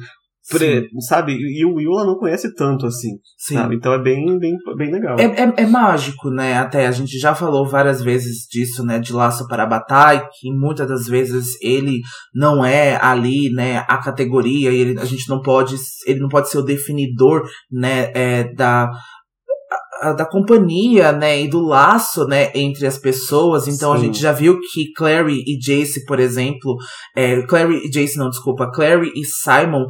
[0.50, 1.34] Pre, sabe?
[1.34, 3.12] E o Will ela não conhece tanto assim.
[3.38, 3.56] Sim.
[3.56, 3.76] Sabe?
[3.76, 5.18] Então é bem, bem, bem legal.
[5.18, 6.58] É, é, é, mágico, né?
[6.58, 9.00] Até a gente já falou várias vezes disso, né?
[9.00, 12.02] De laço para a batalha, que muitas das vezes ele
[12.36, 13.86] não é ali, né?
[13.88, 15.76] A categoria, e ele, a gente não pode,
[16.06, 18.12] ele não pode ser o definidor, né?
[18.14, 18.90] É, da
[20.12, 23.68] da companhia, né, e do laço, né, entre as pessoas.
[23.68, 23.98] Então Sim.
[23.98, 26.76] a gente já viu que Clary e Jace, por exemplo,
[27.16, 29.86] é, Clary e Jace, não, desculpa, Clary e Simon,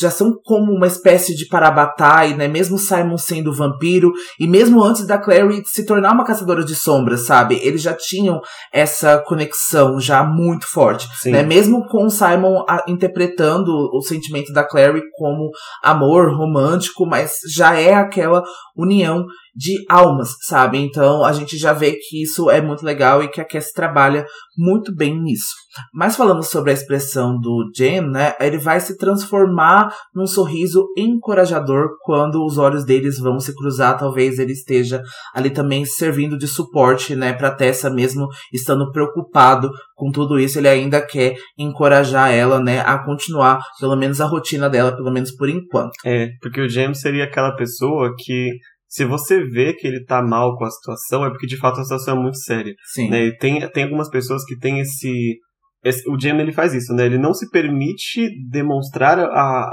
[0.00, 2.48] já são como uma espécie de parabatai, né?
[2.48, 7.26] Mesmo Simon sendo vampiro e mesmo antes da Clary se tornar uma caçadora de sombras,
[7.26, 7.58] sabe?
[7.62, 8.40] Eles já tinham
[8.72, 11.30] essa conexão já muito forte, Sim.
[11.30, 11.42] né?
[11.42, 15.50] Mesmo com Simon a, interpretando o sentimento da Clary como
[15.82, 18.42] amor romântico, mas já é aquela
[18.76, 19.24] união
[19.56, 20.78] de almas, sabe?
[20.78, 24.26] Então a gente já vê que isso é muito legal e que a Cass trabalha
[24.56, 25.54] muito bem nisso.
[25.92, 28.34] Mas falando sobre a expressão do Jen, né?
[28.40, 33.98] Ele vai se transformar num sorriso encorajador quando os olhos deles vão se cruzar.
[33.98, 35.02] Talvez ele esteja
[35.34, 37.32] ali também servindo de suporte, né?
[37.32, 42.80] Pra Tessa mesmo estando preocupado com tudo isso, ele ainda quer encorajar ela, né?
[42.80, 45.92] A continuar, pelo menos a rotina dela, pelo menos por enquanto.
[46.04, 48.50] É, porque o James seria aquela pessoa que
[48.96, 51.82] se você vê que ele tá mal com a situação, é porque de fato a
[51.82, 52.72] situação é muito séria.
[52.94, 53.10] Sim.
[53.10, 53.26] Né?
[53.26, 55.36] E tem, tem algumas pessoas que têm esse,
[55.84, 56.08] esse.
[56.08, 57.04] o Jamie ele faz isso, né?
[57.04, 59.24] Ele não se permite demonstrar a,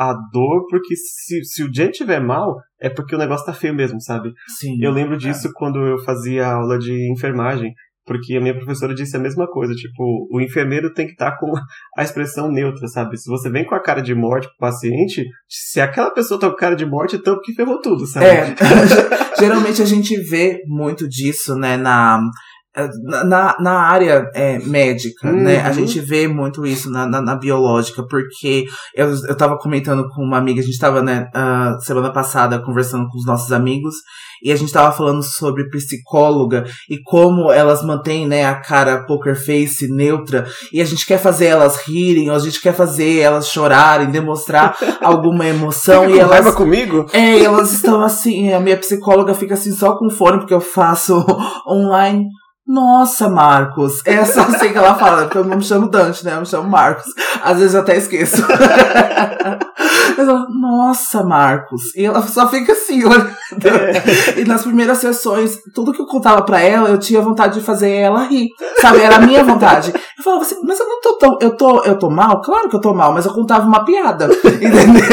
[0.09, 3.73] a dor, porque se, se o Jamie tiver mal, é porque o negócio tá feio
[3.73, 4.29] mesmo, sabe?
[4.59, 4.75] Sim.
[4.81, 5.51] Eu lembro disso é.
[5.53, 7.71] quando eu fazia aula de enfermagem.
[8.05, 11.37] Porque a minha professora disse a mesma coisa, tipo, o enfermeiro tem que estar tá
[11.37, 11.53] com
[11.97, 13.17] a expressão neutra, sabe?
[13.17, 16.55] Se você vem com a cara de morte pro paciente, se aquela pessoa tá com
[16.55, 18.25] cara de morte, então que ferrou tudo, sabe?
[18.25, 18.55] É,
[19.39, 22.19] geralmente a gente vê muito disso, né, na
[23.25, 25.43] na, na área é, médica, uhum.
[25.43, 25.61] né?
[25.61, 25.73] A uhum.
[25.73, 30.37] gente vê muito isso na, na, na, biológica, porque eu, eu tava comentando com uma
[30.37, 33.95] amiga, a gente tava, né, uh, semana passada conversando com os nossos amigos,
[34.41, 39.35] e a gente tava falando sobre psicóloga e como elas mantêm, né, a cara poker
[39.35, 43.49] face neutra, e a gente quer fazer elas rirem, ou a gente quer fazer elas
[43.49, 46.55] chorarem, demonstrar alguma emoção, e elas...
[46.55, 47.05] comigo?
[47.13, 51.23] É, elas estão assim, a minha psicóloga fica assim só com fone, porque eu faço
[51.69, 52.25] online,
[52.65, 54.01] nossa, Marcos.
[54.05, 56.33] Essa eu sei que ela fala, porque eu não me chamo Dante, né?
[56.33, 57.05] Eu me chamo Marcos.
[57.43, 58.41] Às vezes eu até esqueço.
[60.17, 61.93] Mas ela, nossa, Marcos.
[61.93, 63.01] E ela só fica assim.
[63.05, 64.39] É.
[64.39, 67.91] E nas primeiras sessões, tudo que eu contava pra ela, eu tinha vontade de fazer
[67.91, 68.47] ela rir.
[68.79, 69.01] Sabe?
[69.01, 69.91] Era a minha vontade.
[70.17, 71.37] Eu falava assim, mas eu não tô tão.
[71.41, 72.41] Eu tô, eu tô mal?
[72.41, 74.25] Claro que eu tô mal, mas eu contava uma piada.
[74.25, 75.03] Entendeu?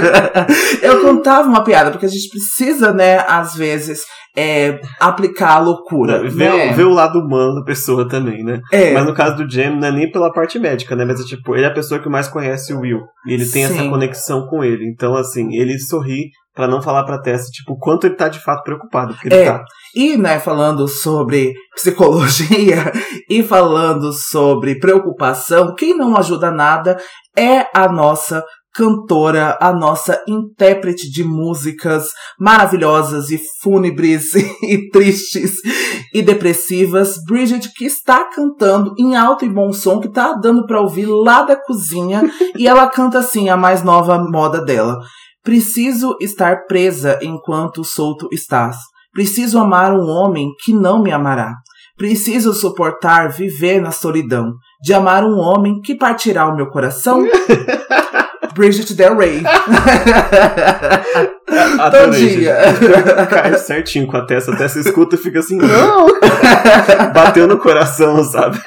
[0.80, 4.00] eu contava uma piada, porque a gente precisa, né, às vezes
[4.36, 6.28] é, aplicar a loucura.
[6.28, 6.72] Ver, né?
[6.72, 8.60] ver o lado humano da pessoa também, né?
[8.70, 8.92] É.
[8.92, 11.04] Mas no caso do Jam, não é nem pela parte médica, né?
[11.04, 13.00] Mas é tipo, ele é a pessoa que mais conhece o Will.
[13.26, 13.74] E ele tem Sim.
[13.74, 14.86] essa conexão com ele.
[14.86, 18.38] Então, assim, ele sorri para não falar pra Tessa, tipo, o quanto ele tá de
[18.38, 19.14] fato preocupado.
[19.14, 19.44] Porque ele é.
[19.44, 19.64] tá.
[19.94, 22.92] E, né, falando sobre psicologia
[23.30, 26.98] e falando sobre preocupação, quem não ajuda nada
[27.36, 28.44] é a nossa
[28.76, 32.08] cantora, a nossa intérprete de músicas
[32.38, 35.54] maravilhosas e fúnebres e tristes
[36.12, 40.80] e depressivas, Bridget, que está cantando em alto e bom som, que tá dando para
[40.80, 44.98] ouvir lá da cozinha, e ela canta assim a mais nova moda dela.
[45.42, 48.76] Preciso estar presa enquanto solto estás.
[49.12, 51.54] Preciso amar um homem que não me amará.
[51.96, 57.24] Preciso suportar viver na solidão, de amar um homem que partirá o meu coração.
[58.56, 59.42] Bridget Del Rey.
[61.90, 62.56] Todo dia.
[63.28, 66.06] Cai certinho com a testa, a testa escuta e fica assim, não!
[67.12, 68.58] Bateu no coração, sabe?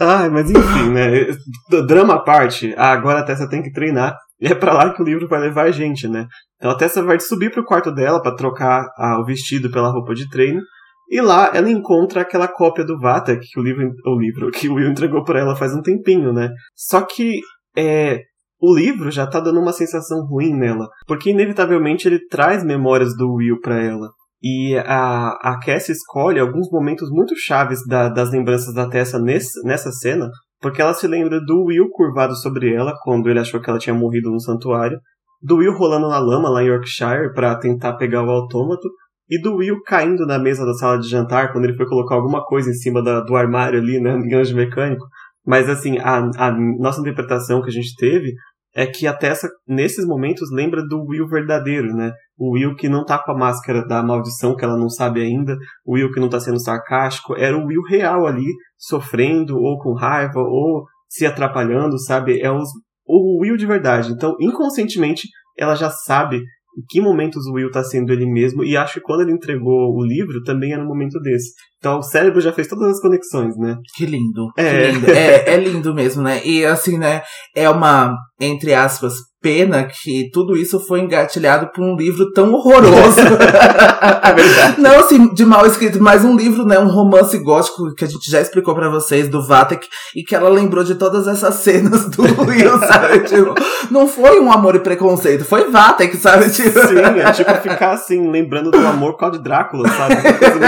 [0.00, 1.26] Ai, mas enfim, né?
[1.86, 4.16] Drama à parte, agora a Tessa tem que treinar.
[4.40, 6.26] E é pra lá que o livro vai levar a gente, né?
[6.56, 10.14] Então a Tessa vai subir pro quarto dela para trocar ah, o vestido pela roupa
[10.14, 10.60] de treino.
[11.08, 14.74] E lá ela encontra aquela cópia do Vata que o livro, o livro que o
[14.74, 16.50] Will entregou para ela faz um tempinho, né?
[16.74, 17.40] Só que
[17.76, 18.22] é,
[18.60, 23.34] o livro já tá dando uma sensação ruim nela, porque inevitavelmente ele traz memórias do
[23.34, 24.10] Will para ela.
[24.42, 29.62] E a, a Cassie escolhe alguns momentos muito chaves da, das lembranças da Tessa nesse,
[29.66, 30.28] nessa cena,
[30.60, 33.94] porque ela se lembra do Will curvado sobre ela quando ele achou que ela tinha
[33.94, 34.98] morrido no santuário,
[35.42, 38.88] do Will rolando na lama lá em Yorkshire para tentar pegar o autômato,
[39.28, 42.44] e do Will caindo na mesa da sala de jantar quando ele foi colocar alguma
[42.44, 45.04] coisa em cima da, do armário ali, né, no gancho mecânico.
[45.46, 48.32] Mas, assim, a, a nossa interpretação que a gente teve
[48.74, 52.12] é que a Tessa, nesses momentos, lembra do Will verdadeiro, né?
[52.38, 55.56] O Will que não tá com a máscara da maldição, que ela não sabe ainda.
[55.84, 57.34] O Will que não tá sendo sarcástico.
[57.36, 58.44] Era o Will real ali,
[58.76, 62.38] sofrendo, ou com raiva, ou se atrapalhando, sabe?
[62.40, 62.68] É os,
[63.06, 64.12] o Will de verdade.
[64.12, 65.26] Então, inconscientemente,
[65.56, 69.00] ela já sabe em que momentos o Will tá sendo ele mesmo, e acho que
[69.00, 71.52] quando ele entregou o livro também era um momento desse.
[71.86, 73.76] Então o cérebro já fez todas as conexões, né?
[73.94, 74.50] Que lindo.
[74.56, 74.90] É.
[74.90, 75.10] Que lindo.
[75.12, 76.44] é, é lindo mesmo, né?
[76.44, 77.22] E assim, né?
[77.54, 79.14] É uma, entre aspas,
[79.46, 83.20] pena que tudo isso foi engatilhado por um livro tão horroroso.
[84.22, 84.80] é verdade.
[84.80, 86.76] Não assim, de mal escrito, mas um livro, né?
[86.80, 90.48] Um romance gótico que a gente já explicou para vocês, do Vatek, e que ela
[90.48, 93.20] lembrou de todas essas cenas do Will, sabe?
[93.20, 93.54] Tipo,
[93.88, 96.50] não foi um amor e preconceito, foi Vatek, sabe?
[96.50, 96.80] Tipo...
[96.80, 100.16] Sim, é tipo ficar assim, lembrando do amor com de Drácula, sabe?
[100.16, 100.58] Coisa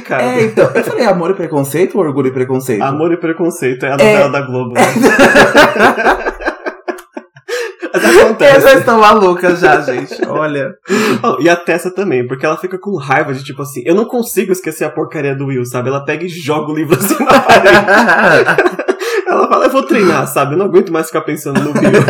[0.18, 0.40] complicada.
[0.40, 2.82] É, então, eu falei amor e preconceito ou orgulho e preconceito?
[2.82, 4.30] Amor e preconceito, é a novela é...
[4.30, 4.74] da Globo.
[4.74, 4.80] Né?
[8.34, 8.56] acontece.
[8.56, 10.24] Eu já estou maluca já, gente.
[10.26, 10.74] Olha.
[11.22, 14.04] Oh, e a Tessa também, porque ela fica com raiva de tipo assim, eu não
[14.04, 15.88] consigo esquecer a porcaria do Will, sabe?
[15.88, 18.74] Ela pega e joga o livro assim na parede.
[19.26, 20.52] ela fala, eu vou treinar, sabe?
[20.52, 22.04] Eu não aguento mais ficar pensando no Will.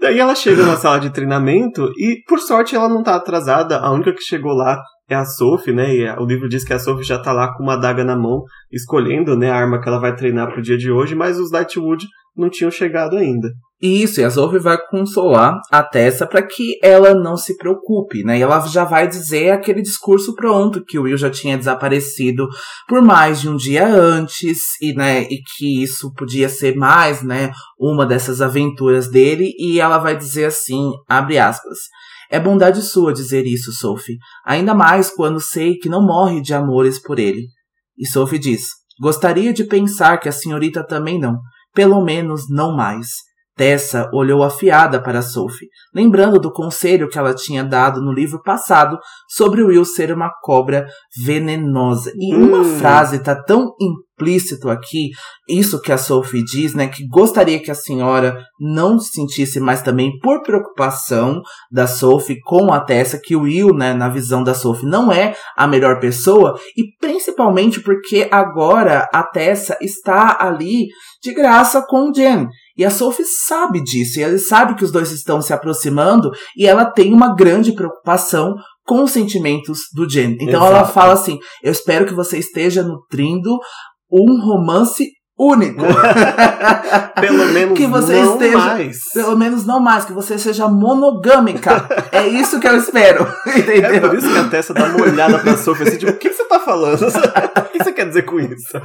[0.00, 3.78] Daí ela chega na sala de treinamento e, por sorte, ela não tá atrasada.
[3.78, 5.94] A única que chegou lá é a Sophie, né?
[5.94, 8.42] E o livro diz que a Sophie já tá lá com uma adaga na mão,
[8.72, 12.06] escolhendo, né, a arma que ela vai treinar pro dia de hoje, mas os Lightwood
[12.36, 13.48] não tinham chegado ainda.
[13.80, 18.38] Isso, e a Zoe vai consolar a Tessa para que ela não se preocupe, né?
[18.38, 22.48] E ela já vai dizer aquele discurso pronto que o Will já tinha desaparecido
[22.88, 27.50] por mais de um dia antes e, né, e que isso podia ser mais, né,
[27.78, 31.78] uma dessas aventuras dele e ela vai dizer assim, abre aspas:
[32.30, 37.00] "É bondade sua dizer isso, Sophie, ainda mais quando sei que não morre de amores
[37.00, 37.48] por ele."
[37.96, 38.68] E Sophie diz:
[39.00, 41.38] "Gostaria de pensar que a senhorita também não,
[41.74, 43.25] pelo menos não mais."
[43.56, 48.98] Tessa olhou afiada para Sophie, lembrando do conselho que ela tinha dado no livro passado
[49.26, 50.86] sobre Will ser uma cobra
[51.24, 52.12] venenosa.
[52.14, 52.48] E hum.
[52.48, 55.10] uma frase tá tão implícito aqui,
[55.48, 60.18] isso que a Sophie diz, né, que gostaria que a senhora não sentisse mais também
[60.20, 61.40] por preocupação
[61.70, 65.34] da Sophie com a Tessa, que o Will, né, na visão da Sophie, não é
[65.56, 70.88] a melhor pessoa, e principalmente porque agora a Tessa está ali
[71.22, 72.48] de graça com o Jen.
[72.76, 76.66] E a Sophie sabe disso, e ela sabe que os dois estão se aproximando, e
[76.66, 78.54] ela tem uma grande preocupação
[78.84, 80.36] com os sentimentos do Jen.
[80.40, 80.66] Então Exato.
[80.66, 83.58] ela fala assim: Eu espero que você esteja nutrindo
[84.10, 85.08] um romance
[85.38, 85.84] único.
[87.20, 88.98] pelo menos que você não esteja, mais.
[89.12, 91.86] Pelo menos não mais, que você seja monogâmica.
[92.10, 93.26] é isso que eu espero.
[93.46, 93.86] Entendeu?
[93.96, 96.32] É por isso que a Tessa dá uma olhada pra Sophie assim, tipo, o que
[96.32, 97.02] você tá falando?
[97.06, 98.80] o que você quer dizer com isso?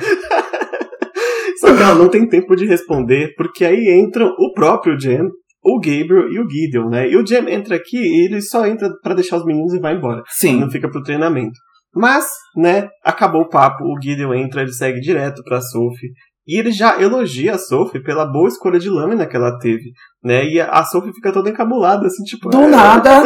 [1.62, 5.30] Só que ela não tem tempo de responder, porque aí entram o próprio Jem,
[5.64, 7.07] o Gabriel e o Gideon, né?
[7.07, 9.95] E o Jem entra aqui e ele só entra para deixar os meninos e vai
[9.95, 10.24] embora.
[10.28, 10.59] Sim.
[10.59, 11.53] Não fica pro treinamento.
[11.93, 12.26] Mas,
[12.57, 16.09] né, acabou o papo, o Gideon entra, ele segue direto pra Sophie.
[16.47, 19.91] E ele já elogia a Sophie pela boa escolha de lâmina que ela teve,
[20.24, 20.43] né?
[20.43, 22.49] E a Sophie fica toda encabulada, assim, tipo...
[22.49, 22.68] Do é...
[22.68, 23.22] nada!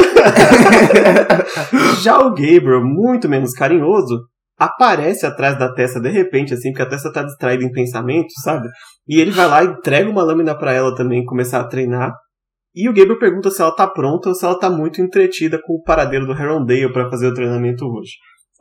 [2.04, 4.26] já o Gabriel, muito menos carinhoso,
[4.58, 8.68] aparece atrás da Tessa de repente, assim, porque a Tessa tá distraída em pensamentos, sabe?
[9.08, 12.14] E ele vai lá, entrega uma lâmina para ela também começar a treinar.
[12.74, 15.76] E o Gabriel pergunta se ela tá pronta ou se ela tá muito entretida com
[15.76, 18.12] o paradeiro do Herondale para fazer o treinamento hoje.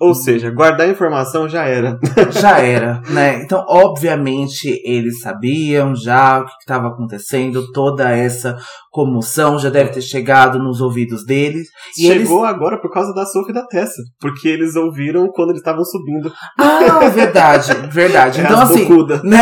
[0.00, 1.98] Ou seja, guardar a informação já era.
[2.32, 3.42] já era, né?
[3.42, 8.56] Então, obviamente, eles sabiam já o que estava acontecendo, toda essa
[8.90, 11.68] comoção já deve ter chegado nos ouvidos deles.
[11.96, 12.54] Chegou eles...
[12.54, 16.32] agora por causa da Sophie e da Tessa, porque eles ouviram quando eles estavam subindo.
[16.58, 18.40] Ah, verdade, verdade.
[18.44, 18.88] É então, assim,
[19.24, 19.38] né?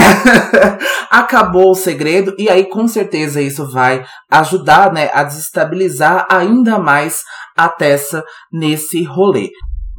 [1.11, 7.23] acabou o segredo, e aí com certeza isso vai ajudar, né, a desestabilizar ainda mais
[7.57, 9.51] a Tessa nesse rolê.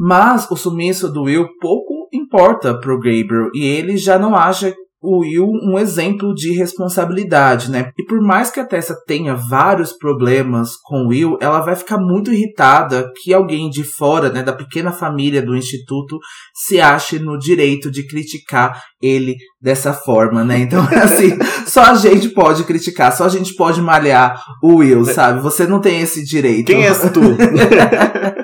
[0.06, 5.20] Mas o sumiço do Will pouco importa pro Gabriel e ele já não acha o
[5.20, 7.91] Will um exemplo de responsabilidade, né?
[7.97, 11.97] E por mais que a Tessa tenha vários problemas com o Will, ela vai ficar
[11.97, 16.20] muito irritada que alguém de fora, né, da pequena família do instituto,
[16.54, 20.60] se ache no direito de criticar ele dessa forma, né?
[20.60, 25.39] Então, assim, só a gente pode criticar, só a gente pode malhar o Will, sabe?
[25.41, 26.68] Você não tem esse direito.
[26.68, 27.22] Quem és tu?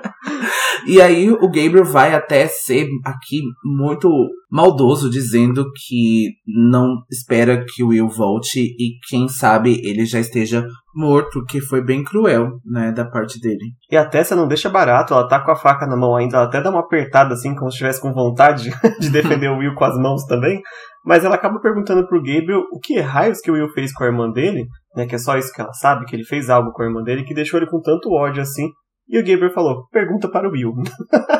[0.87, 4.09] E aí o Gabriel vai até ser aqui muito
[4.51, 10.65] maldoso, dizendo que não espera que o Will volte e quem sabe ele já esteja
[10.95, 13.73] morto, que foi bem cruel, né, da parte dele.
[13.91, 16.47] E a Tessa não deixa barato, ela tá com a faca na mão ainda, ela
[16.47, 18.69] até dá uma apertada assim, como se estivesse com vontade
[18.99, 20.61] de defender o Will com as mãos também.
[21.05, 24.07] Mas ela acaba perguntando pro Gabriel o que raios que o Will fez com a
[24.07, 24.65] irmã dele,
[24.95, 27.01] né, que é só isso que ela sabe, que ele fez algo com a irmã
[27.03, 28.69] dele, que deixou ele com tanto ódio assim,
[29.09, 30.73] e o Gabriel falou: pergunta para o Will.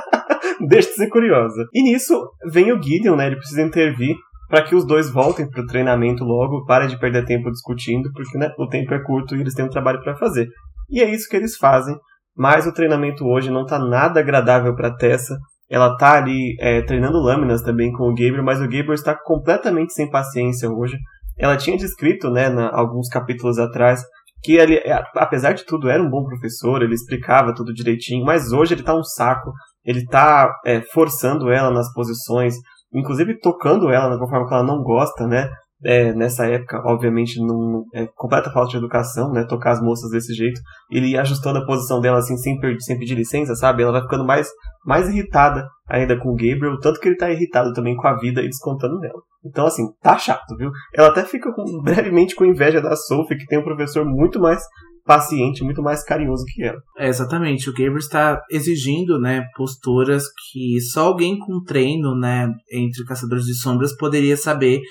[0.67, 1.65] Deixa de ser curiosa.
[1.73, 2.13] E nisso
[2.51, 3.27] vem o Gideon, né?
[3.27, 4.15] Ele precisa intervir
[4.49, 8.51] para que os dois voltem pro treinamento logo, parem de perder tempo discutindo, porque né,
[8.57, 10.47] o tempo é curto e eles têm um trabalho para fazer.
[10.89, 11.95] E é isso que eles fazem,
[12.35, 15.37] mas o treinamento hoje não tá nada agradável para Tessa.
[15.69, 19.93] Ela tá ali é, treinando lâminas também com o Gabriel, mas o Gabriel está completamente
[19.93, 20.97] sem paciência hoje.
[21.37, 24.01] Ela tinha descrito, né, na, alguns capítulos atrás,
[24.41, 28.51] que ele, é, apesar de tudo, era um bom professor, ele explicava tudo direitinho, mas
[28.51, 29.51] hoje ele tá um saco,
[29.83, 32.55] ele tá é, forçando ela nas posições,
[32.93, 35.49] inclusive tocando ela de uma forma que ela não gosta, né?
[35.83, 39.45] É, nessa época, obviamente, não, é completa falta de educação, né?
[39.45, 40.59] Tocar as moças desse jeito.
[40.91, 43.83] Ele ajustando a posição dela assim, sem, sem pedir licença, sabe?
[43.83, 44.49] Ela vai ficando mais,
[44.85, 48.41] mais irritada ainda com o Gabriel, tanto que ele tá irritado também com a vida
[48.41, 49.21] e descontando nela.
[49.45, 50.69] Então, assim, tá chato, viu?
[50.93, 54.61] Ela até fica com, brevemente com inveja da Sophie, que tem um professor muito mais
[55.05, 56.77] paciente, muito mais carinhoso que ela.
[56.97, 57.67] É, exatamente.
[57.67, 63.55] O Gabriel está exigindo, né, posturas que só alguém com treino, né, entre caçadores de
[63.55, 64.81] sombras poderia saber.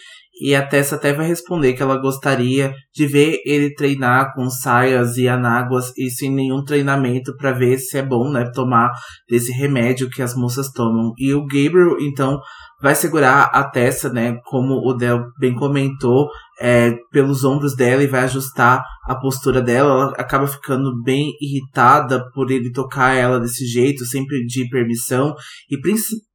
[0.40, 5.16] E a Tessa até vai responder que ela gostaria de ver ele treinar com saias
[5.16, 8.92] e anáguas e sem nenhum treinamento para ver se é bom, né, tomar
[9.28, 11.12] desse remédio que as moças tomam.
[11.18, 12.38] E o Gabriel, então,
[12.80, 16.28] vai segurar a Tessa, né, como o Del bem comentou,
[16.60, 19.90] é, pelos ombros dela e vai ajustar a postura dela.
[19.90, 25.34] Ela acaba ficando bem irritada por ele tocar ela desse jeito, sem pedir permissão
[25.70, 26.27] e principalmente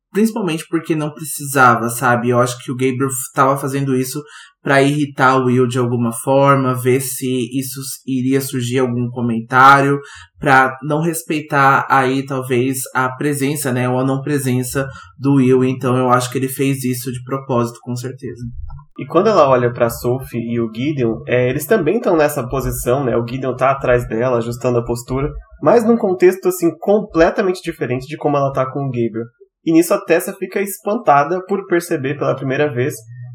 [0.69, 2.29] porque não precisava, sabe?
[2.29, 4.21] Eu acho que o Gabriel estava fazendo isso
[4.61, 9.99] para irritar o Will de alguma forma, ver se isso iria surgir algum comentário,
[10.39, 14.87] para não respeitar aí talvez a presença, né, ou a não presença
[15.19, 15.65] do Will.
[15.65, 18.41] Então eu acho que ele fez isso de propósito, com certeza.
[18.97, 23.03] E quando ela olha para Sophie e o Gideon, é, eles também estão nessa posição,
[23.03, 23.17] né?
[23.17, 25.29] O Gideon tá atrás dela, ajustando a postura,
[25.61, 29.25] mas num contexto assim completamente diferente de como ela tá com o Gabriel.
[29.65, 32.93] E nisso a Tessa fica espantada por perceber pela primeira vez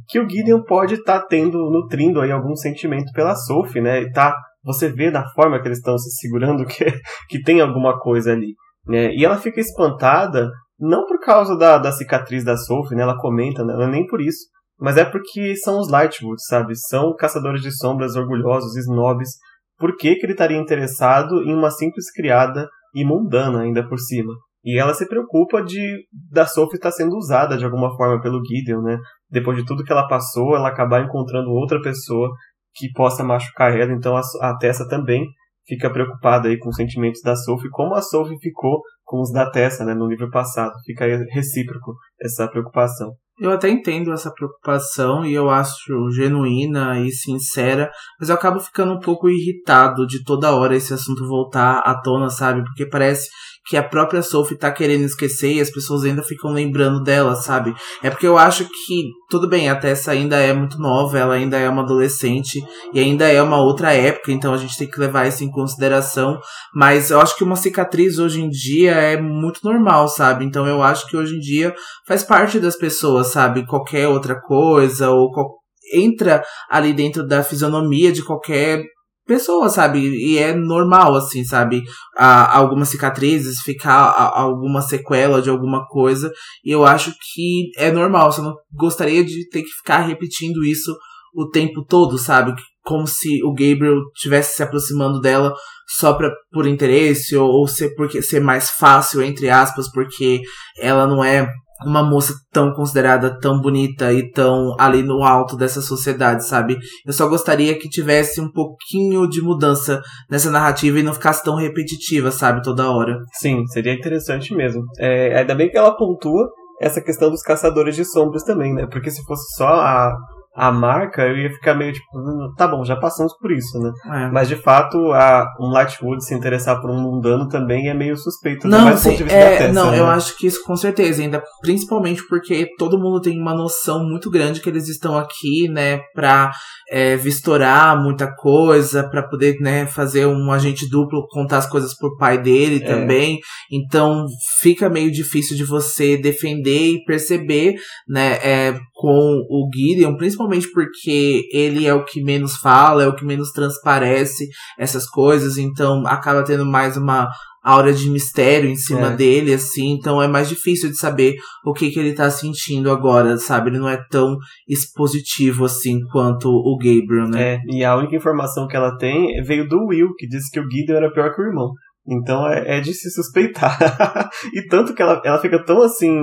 [0.08, 4.02] que o Gideon pode estar tá tendo, nutrindo aí algum sentimento pela Sophie, né?
[4.02, 6.84] E tá, você vê da forma que eles estão se segurando que,
[7.28, 8.54] que tem alguma coisa ali,
[8.86, 9.12] né?
[9.14, 13.02] E ela fica espantada não por causa da, da cicatriz da Sophie, né?
[13.02, 13.74] Ela comenta, né?
[13.74, 14.46] Não é nem por isso
[14.80, 16.76] mas é porque são os Lightwood, sabe?
[16.76, 19.30] São caçadores de sombras orgulhosos, snobs.
[19.76, 24.32] Por que, que ele estaria interessado em uma simples criada e mundana ainda por cima?
[24.64, 28.82] E ela se preocupa de da Sophie estar sendo usada de alguma forma pelo Gideon,
[28.82, 28.98] né?
[29.30, 32.30] Depois de tudo que ela passou, ela acabar encontrando outra pessoa
[32.74, 33.92] que possa machucar ela.
[33.92, 35.24] Então a, a Tessa também
[35.66, 39.50] fica preocupada aí com os sentimentos da Sophie, como a Sophie ficou com os da
[39.50, 40.72] Tessa, né, no livro passado.
[40.84, 43.12] Fica recíproco essa preocupação.
[43.40, 47.88] Eu até entendo essa preocupação e eu acho genuína e sincera,
[48.18, 52.30] mas eu acabo ficando um pouco irritado de toda hora esse assunto voltar à tona,
[52.30, 52.64] sabe?
[52.64, 53.28] Porque parece
[53.68, 57.74] que a própria Sophie tá querendo esquecer e as pessoas ainda ficam lembrando dela, sabe?
[58.02, 61.58] É porque eu acho que, tudo bem, a Tessa ainda é muito nova, ela ainda
[61.58, 62.60] é uma adolescente
[62.94, 66.38] e ainda é uma outra época, então a gente tem que levar isso em consideração.
[66.74, 70.46] Mas eu acho que uma cicatriz hoje em dia é muito normal, sabe?
[70.46, 71.74] Então eu acho que hoje em dia
[72.06, 73.66] faz parte das pessoas, sabe?
[73.66, 75.58] Qualquer outra coisa ou qual
[75.92, 78.82] entra ali dentro da fisionomia de qualquer
[79.28, 80.00] pessoa, sabe?
[80.00, 81.84] E é normal, assim, sabe?
[82.16, 86.32] Ah, algumas cicatrizes, ficar alguma sequela de alguma coisa.
[86.64, 88.32] E eu acho que é normal.
[88.32, 90.96] Você não gostaria de ter que ficar repetindo isso
[91.34, 92.54] o tempo todo, sabe?
[92.82, 95.54] Como se o Gabriel tivesse se aproximando dela
[95.86, 100.40] só pra, por interesse, ou, ou ser, porque, ser mais fácil, entre aspas, porque
[100.78, 101.46] ela não é
[101.84, 106.76] uma moça tão considerada tão bonita e tão ali no alto dessa sociedade, sabe?
[107.06, 110.00] Eu só gostaria que tivesse um pouquinho de mudança
[110.30, 112.62] nessa narrativa e não ficasse tão repetitiva, sabe?
[112.62, 113.18] Toda hora.
[113.34, 114.82] Sim, seria interessante mesmo.
[114.98, 116.48] É, ainda bem que ela pontua
[116.80, 118.86] essa questão dos caçadores de sombras também, né?
[118.90, 120.12] Porque se fosse só a
[120.54, 123.92] a marca, eu ia ficar meio tipo, hum, tá bom, já passamos por isso, né?
[124.06, 124.30] É.
[124.30, 128.66] Mas de fato, a, um Lightwood se interessar por um mundano também é meio suspeito.
[128.66, 130.00] Não, sim, é, não, né?
[130.00, 134.28] eu acho que isso com certeza, ainda principalmente porque todo mundo tem uma noção muito
[134.30, 136.50] grande que eles estão aqui, né, pra
[136.90, 142.16] é, vistorar muita coisa, para poder, né, fazer um agente duplo contar as coisas pro
[142.16, 142.86] pai dele é.
[142.86, 143.38] também.
[143.70, 144.24] Então
[144.60, 147.76] fica meio difícil de você defender e perceber,
[148.08, 150.37] né, é, com o Gideon, principalmente
[150.72, 154.46] porque ele é o que menos fala, é o que menos transparece
[154.78, 157.28] essas coisas, então acaba tendo mais uma
[157.62, 159.16] aura de mistério em cima é.
[159.16, 163.36] dele, assim, então é mais difícil de saber o que, que ele tá sentindo agora,
[163.36, 163.70] sabe?
[163.70, 164.36] Ele não é tão
[164.66, 167.54] expositivo assim quanto o Gabriel, né?
[167.54, 170.70] É, e a única informação que ela tem veio do Will, que disse que o
[170.70, 171.72] Gideon era pior que o irmão.
[172.08, 173.76] Então é, é de se suspeitar.
[174.54, 176.16] e tanto que ela, ela fica tão assim.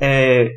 [0.00, 0.48] É,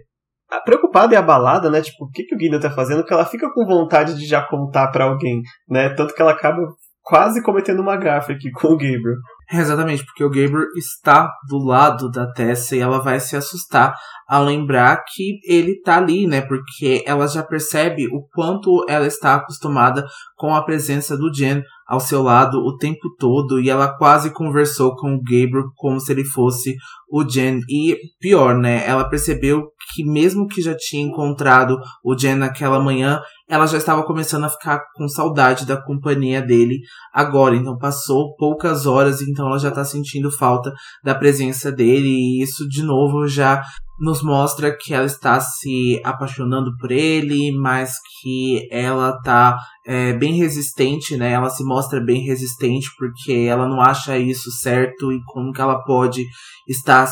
[0.61, 1.81] preocupada e abalada, né?
[1.81, 3.03] Tipo, o que, que o Gideon tá fazendo?
[3.03, 5.89] Que ela fica com vontade de já contar para alguém, né?
[5.89, 6.57] Tanto que ela acaba
[7.01, 9.17] quase cometendo uma gafe aqui com o Gabriel.
[9.53, 13.93] É, exatamente, porque o Gabriel está do lado da Tessa e ela vai se assustar
[14.27, 16.41] ao lembrar que ele tá ali, né?
[16.41, 20.03] Porque ela já percebe o quanto ela está acostumada
[20.35, 24.95] com a presença do Jen ao seu lado o tempo todo e ela quase conversou
[24.95, 26.75] com o Gabriel como se ele fosse
[27.07, 27.59] o Jen.
[27.69, 28.83] E pior, né?
[28.87, 33.21] Ela percebeu que mesmo que já tinha encontrado o Jen naquela manhã,
[33.53, 36.79] ela já estava começando a ficar com saudade da companhia dele
[37.13, 37.55] agora.
[37.55, 40.73] Então passou poucas horas, então ela já está sentindo falta
[41.03, 43.61] da presença dele e isso de novo já
[43.99, 50.33] nos mostra que ela está se apaixonando por ele, mas que ela tá é, bem
[50.33, 51.33] resistente, né?
[51.33, 55.83] Ela se mostra bem resistente porque ela não acha isso certo e como que ela
[55.83, 56.25] pode
[56.67, 57.07] estar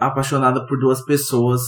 [0.00, 1.62] apaixonada por duas pessoas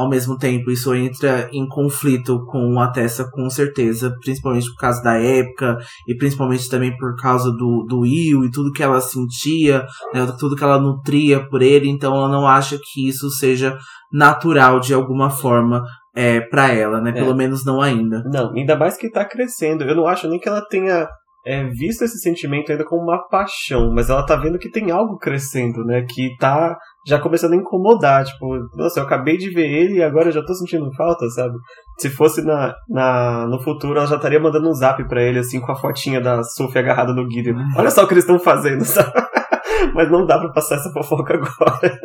[0.00, 0.70] ao mesmo tempo.
[0.70, 5.78] Isso entra em conflito com a Tessa, com certeza, principalmente por causa da época
[6.08, 10.56] e principalmente também por causa do, do Will e tudo que ela sentia, né, tudo
[10.56, 11.88] que ela nutria por ele.
[11.88, 13.76] Então ela não acha que isso seja
[14.12, 15.82] natural de alguma forma
[16.14, 17.10] é, para ela, né?
[17.10, 17.12] É.
[17.12, 18.22] Pelo menos não ainda.
[18.24, 19.84] Não, ainda mais que tá crescendo.
[19.84, 21.06] Eu não acho nem que ela tenha
[21.46, 25.16] é, visto esse sentimento ainda como uma paixão, mas ela tá vendo que tem algo
[25.16, 26.04] crescendo, né?
[26.08, 26.76] Que tá
[27.06, 28.24] já começando a incomodar.
[28.24, 31.54] Tipo, nossa, eu acabei de ver ele e agora eu já tô sentindo falta, sabe?
[31.98, 35.60] Se fosse na, na, no futuro, ela já estaria mandando um zap pra ele, assim,
[35.60, 37.54] com a fotinha da Sophie agarrada no Gideon.
[37.54, 37.68] Uhum.
[37.76, 39.12] Olha só o que eles estão fazendo, sabe?
[39.94, 42.00] mas não dá pra passar essa fofoca agora.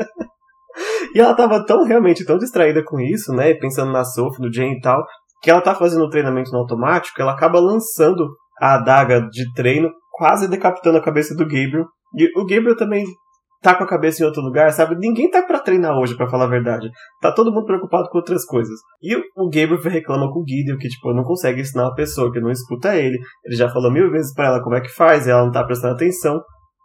[1.14, 3.54] e ela tava tão, realmente, tão distraída com isso, né?
[3.54, 5.04] Pensando na Sophie, no Jane e tal,
[5.42, 8.28] que ela tá fazendo o treinamento no automático, ela acaba lançando
[8.60, 11.86] a adaga de treino, quase decapitando a cabeça do Gabriel.
[12.18, 13.04] E o Gabriel também
[13.66, 14.96] tá com a cabeça em outro lugar, sabe?
[14.96, 16.88] Ninguém tá para treinar hoje, para falar a verdade.
[17.20, 18.76] Tá todo mundo preocupado com outras coisas.
[19.02, 22.40] E o Gabriel reclama com o Gideon que, tipo, não consegue ensinar uma pessoa que
[22.40, 23.18] não escuta ele.
[23.44, 25.64] Ele já falou mil vezes para ela como é que faz, e ela não tá
[25.64, 26.40] prestando atenção.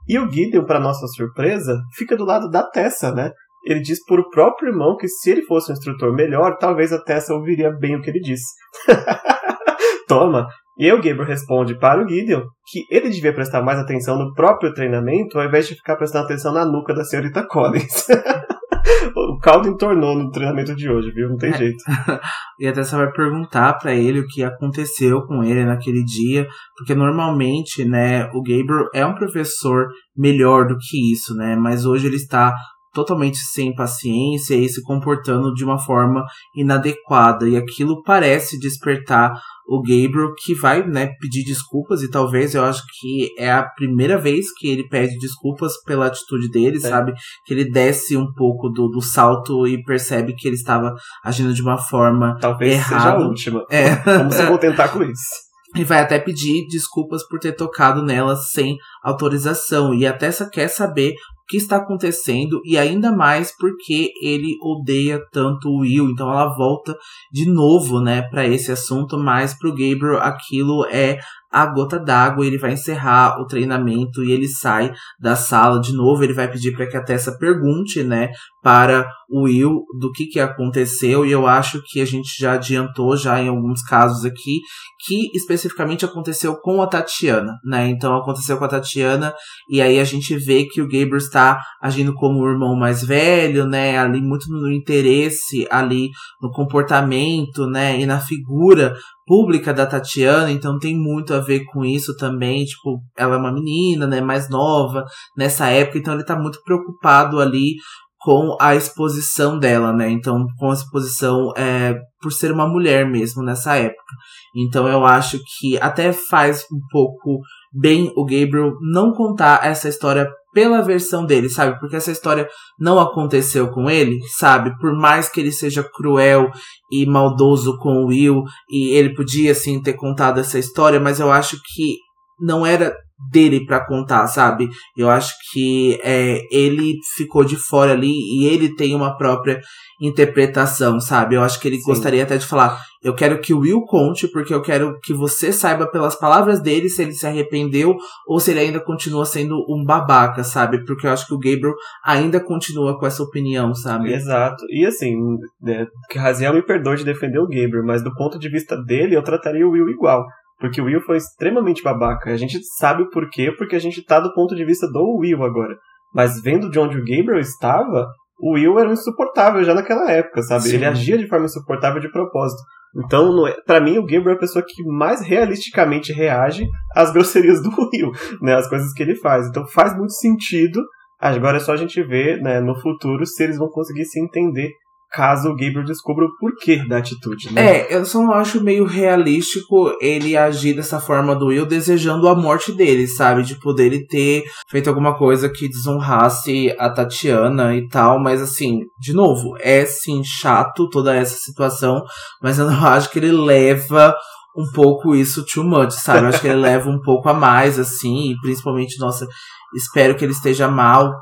[0.08, 3.30] E o Gideon, para nossa surpresa, fica do lado da Tessa, né?
[3.62, 7.02] Ele diz por o próprio irmão que se ele fosse um instrutor melhor, talvez a
[7.02, 8.54] Tessa ouviria bem o que ele disse.
[10.08, 10.48] Toma,
[10.80, 14.72] e o Gabriel responde para o Gideon que ele devia prestar mais atenção no próprio
[14.72, 18.06] treinamento ao invés de ficar prestando atenção na nuca da senhorita Collins.
[19.14, 21.28] o caldo entornou no treinamento de hoje, viu?
[21.28, 21.58] Não tem é.
[21.58, 21.84] jeito.
[22.58, 26.94] e até você vai perguntar para ele o que aconteceu com ele naquele dia, porque
[26.94, 31.56] normalmente, né, o Gabriel é um professor melhor do que isso, né?
[31.56, 32.54] Mas hoje ele está
[32.92, 36.24] totalmente sem paciência e se comportando de uma forma
[36.54, 37.48] inadequada.
[37.48, 39.32] E aquilo parece despertar
[39.70, 44.18] o Gabriel, que vai né, pedir desculpas, e talvez eu acho que é a primeira
[44.18, 46.80] vez que ele pede desculpas pela atitude dele, é.
[46.80, 47.12] sabe?
[47.46, 50.92] Que ele desce um pouco do, do salto e percebe que ele estava
[51.24, 52.96] agindo de uma forma talvez errada.
[52.96, 53.64] seja a última.
[53.70, 53.94] É.
[53.94, 55.50] Vamos se contentar com isso.
[55.76, 59.94] E vai até pedir desculpas por ter tocado nela sem autorização.
[59.94, 61.14] E até quer saber
[61.50, 66.08] que está acontecendo e ainda mais porque ele odeia tanto o Will.
[66.08, 66.96] Então ela volta
[67.32, 71.18] de novo, né, para esse assunto, mas pro Gabriel aquilo é
[71.50, 76.22] a gota d'água, ele vai encerrar o treinamento e ele sai da sala de novo,
[76.22, 78.30] ele vai pedir para que a Tessa pergunte, né,
[78.62, 83.16] para o Will do que que aconteceu e eu acho que a gente já adiantou
[83.16, 84.60] já em alguns casos aqui
[85.06, 87.88] que especificamente aconteceu com a Tatiana, né?
[87.88, 89.32] Então aconteceu com a Tatiana
[89.70, 93.66] e aí a gente vê que o Gabriel está agindo como o irmão mais velho,
[93.66, 96.10] né, ali muito no interesse ali
[96.42, 98.94] no comportamento, né, e na figura
[99.26, 103.52] pública da Tatiana, então tem muito a ver com isso também, tipo, ela é uma
[103.52, 105.04] menina, né, mais nova
[105.36, 107.76] nessa época, então ele tá muito preocupado ali
[108.20, 110.10] com a exposição dela, né?
[110.10, 114.14] Então, com a exposição é, por ser uma mulher mesmo nessa época.
[114.54, 117.40] Então, eu acho que até faz um pouco
[117.72, 121.78] bem o Gabriel não contar essa história pela versão dele, sabe?
[121.78, 122.48] Porque essa história
[122.78, 124.76] não aconteceu com ele, sabe?
[124.78, 126.50] Por mais que ele seja cruel
[126.90, 131.30] e maldoso com o Will, e ele podia, assim, ter contado essa história, mas eu
[131.30, 131.96] acho que
[132.40, 132.94] não era
[133.30, 134.68] dele para contar, sabe?
[134.96, 139.60] Eu acho que é, ele ficou de fora ali e ele tem uma própria
[140.00, 141.34] interpretação, sabe?
[141.34, 141.84] Eu acho que ele Sim.
[141.84, 145.52] gostaria até de falar: eu quero que o Will conte, porque eu quero que você
[145.52, 147.94] saiba pelas palavras dele se ele se arrependeu
[148.26, 150.84] ou se ele ainda continua sendo um babaca, sabe?
[150.84, 151.74] Porque eu acho que o Gabriel
[152.04, 154.12] ainda continua com essa opinião, sabe?
[154.12, 154.64] Exato.
[154.70, 155.14] E assim,
[155.60, 159.14] né, que Raziel me perdoe de defender o Gabriel, mas do ponto de vista dele,
[159.14, 160.24] eu trataria o Will igual.
[160.60, 162.30] Porque o Will foi extremamente babaca.
[162.30, 165.42] A gente sabe o porquê, porque a gente tá do ponto de vista do Will
[165.42, 165.76] agora.
[166.14, 168.06] Mas vendo de onde o Gabriel estava,
[168.38, 170.64] o Will era insuportável já naquela época, sabe?
[170.64, 170.76] Sim.
[170.76, 172.60] Ele agia de forma insuportável de propósito.
[172.96, 177.62] Então, é, para mim, o Gabriel é a pessoa que mais realisticamente reage às grosserias
[177.62, 178.10] do Will,
[178.42, 178.54] né?
[178.54, 179.46] As coisas que ele faz.
[179.46, 180.82] Então faz muito sentido.
[181.18, 184.70] Agora é só a gente ver, né, no futuro, se eles vão conseguir se entender
[185.10, 187.80] caso o Gabriel descubra o porquê da atitude, né?
[187.82, 192.34] É, eu só não acho meio realístico ele agir dessa forma do Will desejando a
[192.34, 193.44] morte dele, sabe?
[193.44, 199.12] Tipo, dele ter feito alguma coisa que desonrasse a Tatiana e tal, mas assim, de
[199.12, 202.02] novo, é sim chato toda essa situação,
[202.42, 204.14] mas eu não acho que ele leva
[204.56, 206.20] um pouco isso too much, sabe?
[206.20, 209.26] Eu acho que ele leva um pouco a mais, assim, e principalmente, nossa,
[209.74, 211.12] espero que ele esteja mal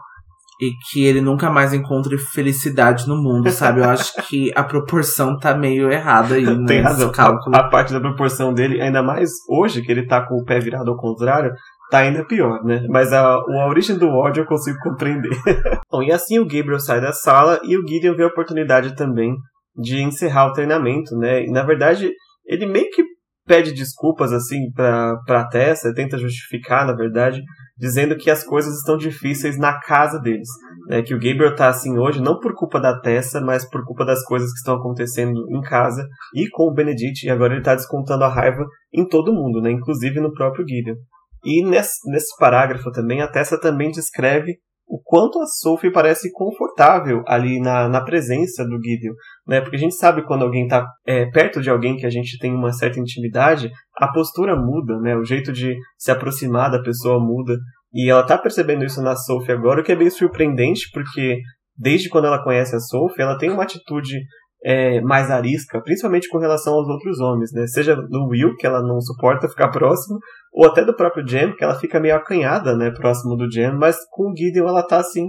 [0.61, 3.81] e que ele nunca mais encontre felicidade no mundo, sabe?
[3.81, 7.13] Eu acho que a proporção tá meio errada aí Tem nesse razão.
[7.13, 7.55] cálculo.
[7.55, 10.59] A, a parte da proporção dele, ainda mais hoje, que ele tá com o pé
[10.59, 11.53] virado ao contrário,
[11.91, 12.85] tá ainda pior, né?
[12.89, 15.31] Mas a, a origem do ódio eu consigo compreender.
[15.91, 19.35] Bom, e assim o Gabriel sai da sala e o Gideon vê a oportunidade também
[19.77, 21.45] de encerrar o treinamento, né?
[21.45, 22.11] E na verdade,
[22.47, 23.05] ele meio que
[23.47, 27.41] pede desculpas, assim, pra, pra Tessa, tenta justificar, na verdade,
[27.79, 30.49] dizendo que as coisas estão difíceis na casa deles.
[30.89, 31.03] Né?
[31.03, 34.25] Que o Gabriel tá assim hoje, não por culpa da Tessa, mas por culpa das
[34.25, 38.25] coisas que estão acontecendo em casa e com o Benedict, e agora ele tá descontando
[38.25, 39.71] a raiva em todo mundo, né?
[39.71, 40.97] Inclusive no próprio Gideon.
[41.45, 44.59] E nesse, nesse parágrafo também, a Tessa também descreve
[44.89, 49.13] o quanto a Sophie parece confortável ali na, na presença do Gideon,
[49.47, 49.61] né?
[49.61, 52.55] Porque a gente sabe quando alguém está é, perto de alguém que a gente tem
[52.55, 55.15] uma certa intimidade, a postura muda, né?
[55.15, 57.57] O jeito de se aproximar da pessoa muda.
[57.93, 61.39] E ela tá percebendo isso na Sophie agora, o que é bem surpreendente, porque
[61.77, 64.19] desde quando ela conhece a Sophie, ela tem uma atitude
[64.65, 67.67] é, mais arisca, principalmente com relação aos outros homens, né?
[67.67, 70.19] Seja do Will, que ela não suporta ficar próximo,
[70.53, 73.97] ou até do próprio Jem, que ela fica meio acanhada, né, próximo do Jem, mas
[74.11, 75.29] com o Gideon ela tá assim,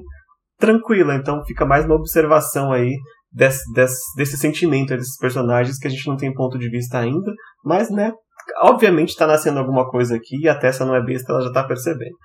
[0.57, 2.93] tranquila, então fica mais uma observação aí
[3.31, 7.31] desse, desse, desse sentimento desses personagens que a gente não tem ponto de vista ainda,
[7.63, 8.11] mas, né,
[8.61, 11.63] obviamente tá nascendo alguma coisa aqui e a Tessa não é besta, ela já tá
[11.63, 12.15] percebendo.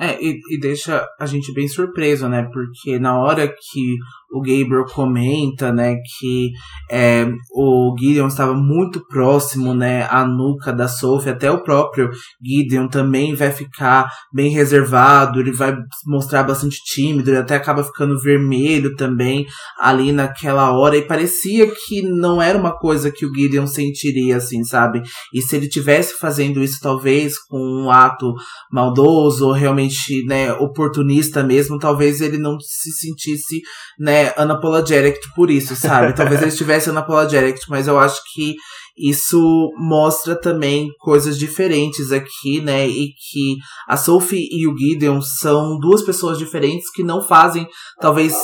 [0.00, 2.48] É, e, e deixa a gente bem surpreso, né?
[2.52, 3.96] Porque na hora que
[4.34, 6.50] o Gabriel comenta, né, que
[6.90, 7.24] é,
[7.54, 12.10] o Gideon estava muito próximo, né, à nuca da Sophie, até o próprio
[12.42, 15.76] Gideon também vai ficar bem reservado, ele vai
[16.06, 19.46] mostrar bastante tímido, ele até acaba ficando vermelho também
[19.78, 24.64] ali naquela hora, e parecia que não era uma coisa que o Gideon sentiria, assim,
[24.64, 25.00] sabe?
[25.32, 28.34] E se ele tivesse fazendo isso, talvez, com um ato
[28.72, 33.60] maldoso, ou realmente, né, oportunista mesmo, talvez ele não se sentisse,
[33.98, 36.12] né, unapologetic por isso, sabe?
[36.16, 38.54] Talvez ele estivesse unapologetic, mas eu acho que
[38.96, 42.86] isso mostra também coisas diferentes aqui, né?
[42.86, 43.56] E que
[43.88, 47.66] a Sophie e o Gideon são duas pessoas diferentes que não fazem,
[48.00, 48.36] talvez,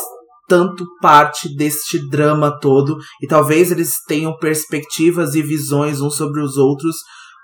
[0.49, 2.97] tanto parte deste drama todo.
[3.23, 6.97] E talvez eles tenham perspectivas e visões uns sobre os outros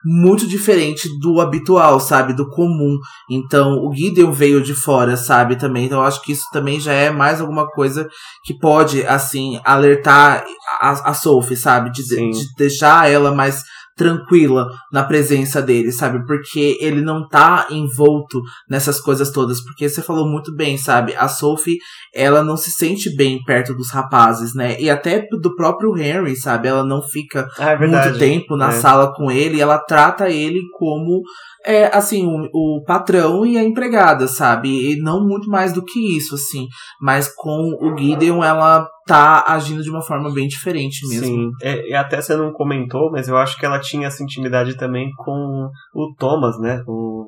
[0.09, 2.33] muito diferente do habitual, sabe?
[2.33, 2.97] Do comum.
[3.29, 5.57] Então, o Gideon veio de fora, sabe?
[5.57, 5.87] Também.
[5.87, 8.09] Então, eu acho que isso também já é mais alguma coisa
[8.45, 10.45] que pode, assim, alertar
[10.81, 11.91] a, a Sophie, sabe?
[11.91, 13.65] De, de deixar ela mais
[13.97, 16.25] tranquila na presença dele, sabe?
[16.27, 19.63] Porque ele não tá envolto nessas coisas todas.
[19.63, 21.15] Porque você falou muito bem, sabe?
[21.17, 21.79] A Sophie,
[22.15, 24.79] ela não se sente bem perto dos rapazes, né?
[24.79, 26.69] E até do próprio Henry, sabe?
[26.69, 28.73] Ela não fica Ah, é muito tempo na É.
[28.73, 31.23] sala com ele, ela trata ele como
[31.65, 34.93] é assim, o, o patrão e a empregada, sabe?
[34.93, 36.67] E não muito mais do que isso, assim.
[37.01, 41.27] Mas com o Gideon, ela tá agindo de uma forma bem diferente mesmo.
[41.27, 44.77] Sim, é, e até você não comentou, mas eu acho que ela tinha essa intimidade
[44.77, 46.83] também com o Thomas, né?
[46.87, 47.27] O,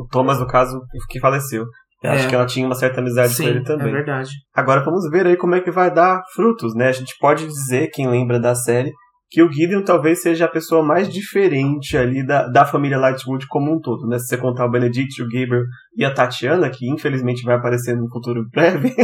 [0.00, 1.64] o Thomas, no caso, que faleceu.
[2.02, 2.14] Eu É.
[2.16, 3.92] acho que ela tinha uma certa amizade Sim, com ele é também.
[3.92, 4.30] verdade.
[4.54, 6.88] Agora vamos ver aí como é que vai dar frutos, né?
[6.88, 8.92] A gente pode dizer, quem lembra da série,
[9.34, 13.74] que o Gideon talvez seja a pessoa mais diferente ali da, da família Lightwood como
[13.74, 14.16] um todo, né?
[14.16, 15.64] Se você contar o Benedict, o Gabriel
[15.96, 18.94] e a Tatiana, que infelizmente vai aparecer no futuro breve,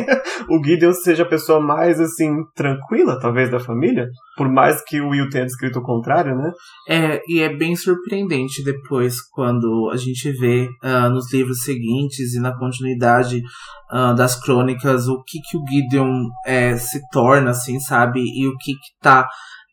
[0.48, 4.06] o Gideon seja a pessoa mais, assim, tranquila, talvez, da família,
[4.36, 6.52] por mais que o Will tenha descrito o contrário, né?
[6.88, 12.40] É, e é bem surpreendente depois quando a gente vê ah, nos livros seguintes e
[12.40, 13.42] na continuidade
[13.90, 18.20] ah, das crônicas o que, que o Gideon é, se torna, assim, sabe?
[18.20, 19.26] E o que, que tá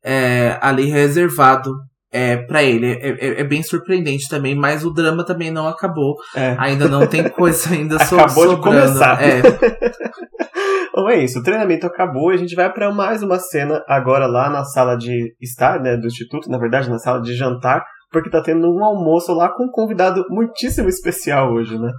[0.03, 1.71] é, ali reservado
[2.11, 2.87] é, para ele.
[2.93, 6.15] É, é- é bem surpreendente também, mas o drama também não acabou.
[6.35, 6.55] É.
[6.59, 8.63] Ainda não tem coisa ainda so, Acabou de sobrando.
[8.87, 9.21] começar.
[9.23, 9.41] É,
[10.89, 14.25] Então é isso, o treinamento acabou e a gente vai para mais uma cena agora
[14.25, 18.31] lá na sala de estar, né, do instituto, na verdade, na sala de jantar, porque
[18.31, 21.91] tá tendo um almoço lá com um convidado muitíssimo especial hoje, né?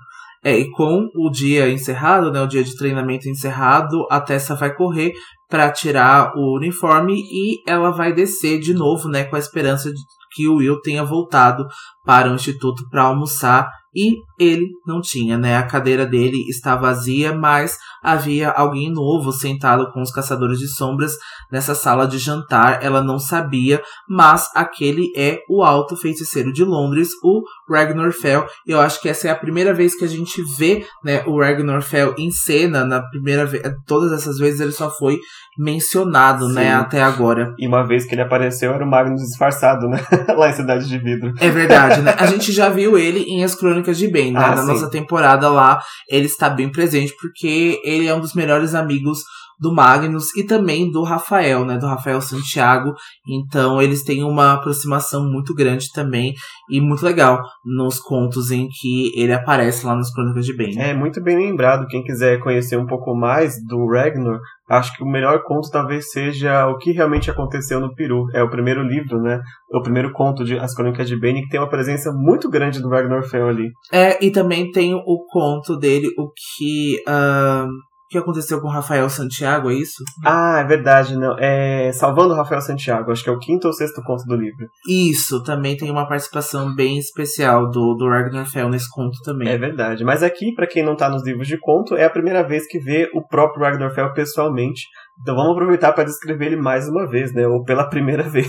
[0.45, 4.74] É, e com o dia encerrado, né, o dia de treinamento encerrado, a Tessa vai
[4.74, 5.12] correr
[5.49, 10.01] para tirar o uniforme e ela vai descer de novo, né, com a esperança de
[10.32, 11.66] que o Will tenha voltado
[12.05, 15.57] para o instituto para almoçar e ele não tinha, né?
[15.57, 21.12] A cadeira dele está vazia, mas havia alguém novo sentado com os caçadores de sombras
[21.51, 22.82] nessa sala de jantar.
[22.82, 28.47] Ela não sabia, mas aquele é o alto feiticeiro de Londres, o Ragnar Fell.
[28.66, 31.82] Eu acho que essa é a primeira vez que a gente vê, né, o Ragnar
[31.82, 32.84] Fell em cena.
[32.84, 35.18] Na primeira vez, todas essas vezes ele só foi
[35.59, 36.68] mencionado, né, Sim.
[36.68, 37.52] né, até agora.
[37.59, 39.98] E uma vez que ele apareceu era o Magnus disfarçado, né,
[40.36, 41.32] lá em Cidade de Vidro.
[41.40, 42.14] É verdade, né?
[42.16, 44.40] A gente já viu ele em As Crônicas de Ben, né?
[44.40, 44.68] Ah, Na sim.
[44.68, 49.18] nossa temporada lá, ele está bem presente porque ele é um dos melhores amigos
[49.59, 51.76] do Magnus e também do Rafael, né?
[51.76, 52.94] Do Rafael Santiago.
[53.26, 56.32] Então eles têm uma aproximação muito grande também
[56.70, 60.78] e muito legal nos contos em que ele aparece lá nas Crônicas de Ben.
[60.78, 61.86] É muito bem lembrado.
[61.88, 64.38] Quem quiser conhecer um pouco mais do Ragnar,
[64.68, 68.26] acho que o melhor conto talvez seja o que realmente aconteceu no Peru.
[68.34, 69.40] É o primeiro livro, né?
[69.72, 72.88] O primeiro conto de As Crônicas de Bane, que tem uma presença muito grande do
[72.88, 73.70] Ragnar Fell ali.
[73.92, 77.02] É, e também tem o conto dele, o que.
[77.08, 80.02] Uh que aconteceu com o Rafael Santiago, é isso?
[80.24, 81.36] Ah, é verdade, não.
[81.38, 84.66] É Salvando o Rafael Santiago, acho que é o quinto ou sexto conto do livro.
[84.88, 89.48] Isso, também tem uma participação bem especial do, do Ragnar Fell nesse conto também.
[89.48, 92.42] É verdade, mas aqui, para quem não tá nos livros de conto, é a primeira
[92.42, 94.82] vez que vê o próprio Ragnar Fell pessoalmente.
[95.20, 97.46] Então vamos aproveitar para descrever ele mais uma vez, né?
[97.46, 98.48] Ou pela primeira vez.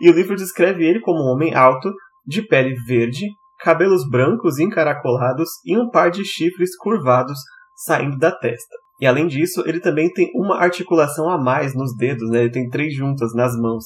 [0.00, 1.92] e o livro descreve ele como um homem alto,
[2.26, 3.24] de pele verde,
[3.58, 7.38] cabelos brancos encaracolados e um par de chifres curvados
[7.78, 8.76] saindo da testa.
[9.00, 12.40] E além disso, ele também tem uma articulação a mais nos dedos, né?
[12.40, 13.84] ele tem três juntas nas mãos.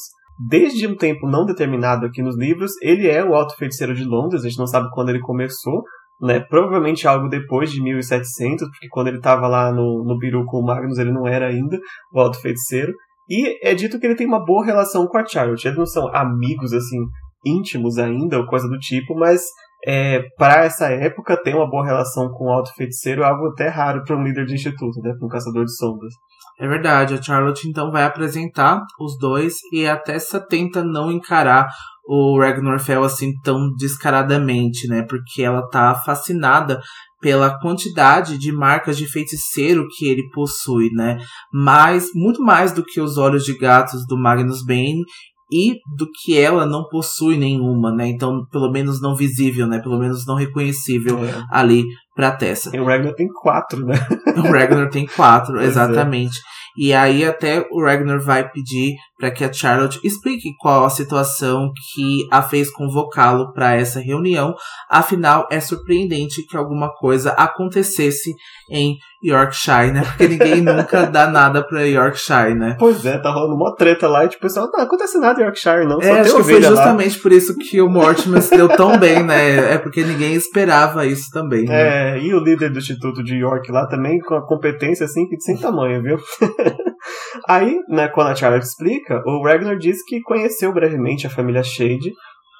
[0.49, 4.43] Desde um tempo não determinado aqui nos livros, ele é o Alto Feiticeiro de Londres,
[4.43, 5.83] a gente não sabe quando ele começou,
[6.21, 6.41] né?
[6.41, 10.65] Provavelmente algo depois de 1700, porque quando ele estava lá no, no Biru com o
[10.65, 11.79] Magnus, ele não era ainda
[12.13, 12.93] o Alto Feiticeiro.
[13.29, 15.67] E é dito que ele tem uma boa relação com a Charlotte.
[15.67, 16.99] Eles não são amigos, assim,
[17.45, 19.43] íntimos ainda, ou coisa do tipo, mas
[19.85, 23.69] é, para essa época, ter uma boa relação com o alto feiticeiro é algo até
[23.69, 25.13] raro para um líder de instituto, né?
[25.19, 26.15] Para um caçador de sombras.
[26.61, 31.69] É verdade, a Charlotte então vai apresentar os dois e até Tessa tenta não encarar
[32.07, 35.03] o Ragnar Fell assim tão descaradamente, né?
[35.09, 36.81] Porque ela tá fascinada
[37.21, 41.19] pela quantidade de marcas de feiticeiro que ele possui, né?
[41.53, 45.03] Mas muito mais do que os olhos de gatos do Magnus Bane
[45.53, 48.09] e do que ela não possui nenhuma, né?
[48.09, 49.79] Então, pelo menos não visível, né?
[49.81, 51.45] Pelo menos não reconhecível é.
[51.51, 51.85] ali
[52.17, 52.75] pra Tessa.
[52.75, 53.95] E o Ragnar tem quatro, né?
[54.37, 55.67] o Ragnar tem quatro, é.
[55.67, 56.39] exatamente.
[56.39, 56.63] É.
[56.75, 61.71] E aí até o Ragnar vai pedir para que a Charlotte explique qual a situação
[61.95, 64.55] que a fez convocá-lo para essa reunião.
[64.89, 68.33] Afinal, é surpreendente que alguma coisa acontecesse
[68.71, 70.03] em Yorkshire, né?
[70.03, 72.77] Porque ninguém nunca dá nada pra Yorkshire, né?
[72.79, 75.45] Pois é, tá rolando uma treta lá e tipo, o pessoal, não acontece nada em
[75.45, 76.01] Yorkshire, não.
[76.01, 77.23] É, acho que foi justamente lá.
[77.23, 79.75] por isso que o Mortimer se deu tão bem, né?
[79.75, 81.65] É porque ninguém esperava isso também.
[81.65, 82.17] Né?
[82.17, 85.57] É, e o líder do Instituto de York lá também com a competência assim, sem
[85.57, 86.19] tamanho, viu?
[87.49, 92.13] Aí, né, quando a Charlotte explica, o Ragnar diz que conheceu brevemente a família Shade,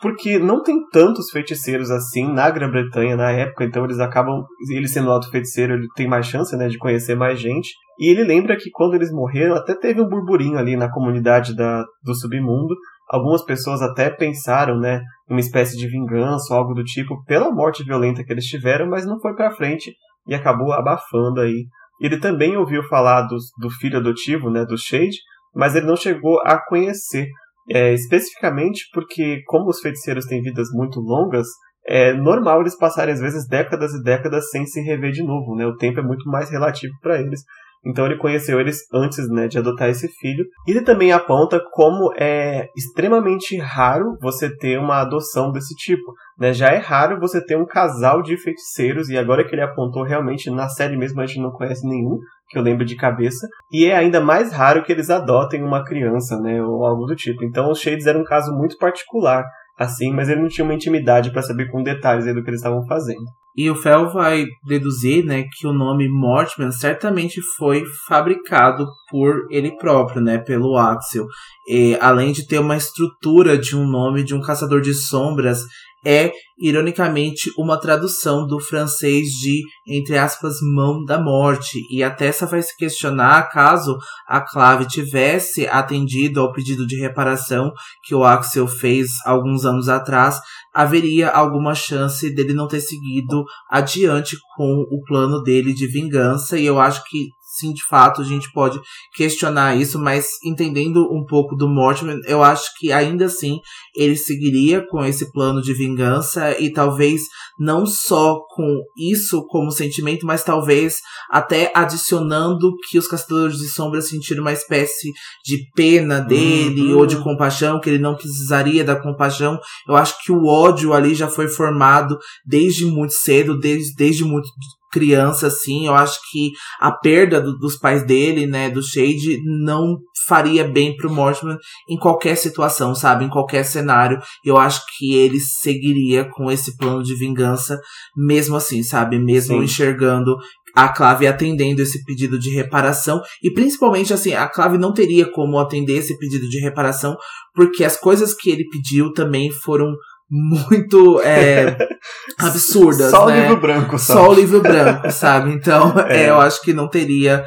[0.03, 5.11] porque não tem tantos feiticeiros assim na Grã-Bretanha na época, então eles acabam, ele sendo
[5.11, 7.71] alto feiticeiro, ele tem mais chance, né, de conhecer mais gente.
[7.99, 11.85] E ele lembra que quando eles morreram, até teve um burburinho ali na comunidade da,
[12.03, 12.75] do submundo.
[13.09, 15.01] Algumas pessoas até pensaram, né,
[15.31, 19.07] uma espécie de vingança ou algo do tipo pela morte violenta que eles tiveram, mas
[19.07, 19.95] não foi para frente
[20.27, 21.65] e acabou abafando aí
[22.03, 25.19] ele também ouviu falar do, do filho adotivo, né, do Shade,
[25.55, 27.29] mas ele não chegou a conhecer.
[27.71, 31.47] É, especificamente porque, como os feiticeiros têm vidas muito longas,
[31.87, 35.67] é normal eles passarem às vezes décadas e décadas sem se rever de novo, né?
[35.67, 37.41] O tempo é muito mais relativo para eles.
[37.85, 40.45] Então ele conheceu eles antes né, de adotar esse filho.
[40.67, 46.13] Ele também aponta como é extremamente raro você ter uma adoção desse tipo.
[46.39, 46.53] Né?
[46.53, 50.49] Já é raro você ter um casal de feiticeiros, e agora que ele apontou realmente
[50.49, 52.19] na série mesmo a gente não conhece nenhum,
[52.53, 53.49] que eu lembro de cabeça.
[53.73, 56.63] E é ainda mais raro que eles adotem uma criança, né?
[56.63, 57.43] Ou algo do tipo.
[57.45, 59.45] Então os Shades era um caso muito particular
[59.79, 62.87] assim, mas ele não tinha uma intimidade para saber com detalhes do que eles estavam
[62.87, 63.25] fazendo.
[63.57, 69.77] E o Fel vai deduzir, né, que o nome Mortman certamente foi fabricado por ele
[69.77, 71.27] próprio, né, pelo Axel.
[71.69, 75.61] E, além de ter uma estrutura de um nome de um caçador de sombras
[76.05, 81.79] é, ironicamente, uma tradução do francês de, entre aspas, mão da morte.
[81.91, 83.97] E a Tessa vai se questionar caso
[84.27, 87.73] a Clave tivesse atendido ao pedido de reparação
[88.05, 90.41] que o Axel fez alguns anos atrás,
[90.75, 96.59] haveria alguma chance dele não ter seguido adiante com o plano dele de vingança.
[96.59, 98.81] E eu acho que sim, de fato, a gente pode
[99.15, 103.61] questionar isso, mas entendendo um pouco do Mortimer, eu acho que ainda assim
[103.95, 107.23] ele seguiria com esse plano de vingança e talvez
[107.59, 110.97] não só com isso como sentimento, mas talvez
[111.31, 115.13] até adicionando que os Caçadores de Sombras sentiram uma espécie
[115.45, 116.99] de pena dele uhum.
[116.99, 119.59] ou de compaixão, que ele não precisaria da compaixão.
[119.87, 124.49] Eu acho que o ódio ali já foi formado desde muito cedo, desde, desde muito
[124.93, 129.97] criança, assim, eu acho que a perda do, dos pais dele, né, do Shade, não
[130.27, 131.57] faria bem pro Mortimer
[131.89, 133.25] em qualquer situação, sabe?
[133.25, 134.21] Em qualquer cenário.
[134.45, 137.81] Eu acho que ele seguiria com esse plano de vingança,
[138.17, 139.19] mesmo assim, sabe?
[139.19, 139.65] Mesmo Sim.
[139.65, 140.37] enxergando
[140.75, 143.21] a Clave atendendo esse pedido de reparação.
[143.43, 147.17] E principalmente, assim, a Clave não teria como atender esse pedido de reparação,
[147.55, 149.95] porque as coisas que ele pediu também foram
[150.33, 151.77] muito é,
[152.41, 153.11] absurdas.
[153.11, 153.35] Só né?
[153.35, 154.19] o livro branco, sabe?
[154.19, 155.53] Só o livro branco, sabe?
[155.53, 156.25] Então, é.
[156.25, 157.45] É, eu acho que não teria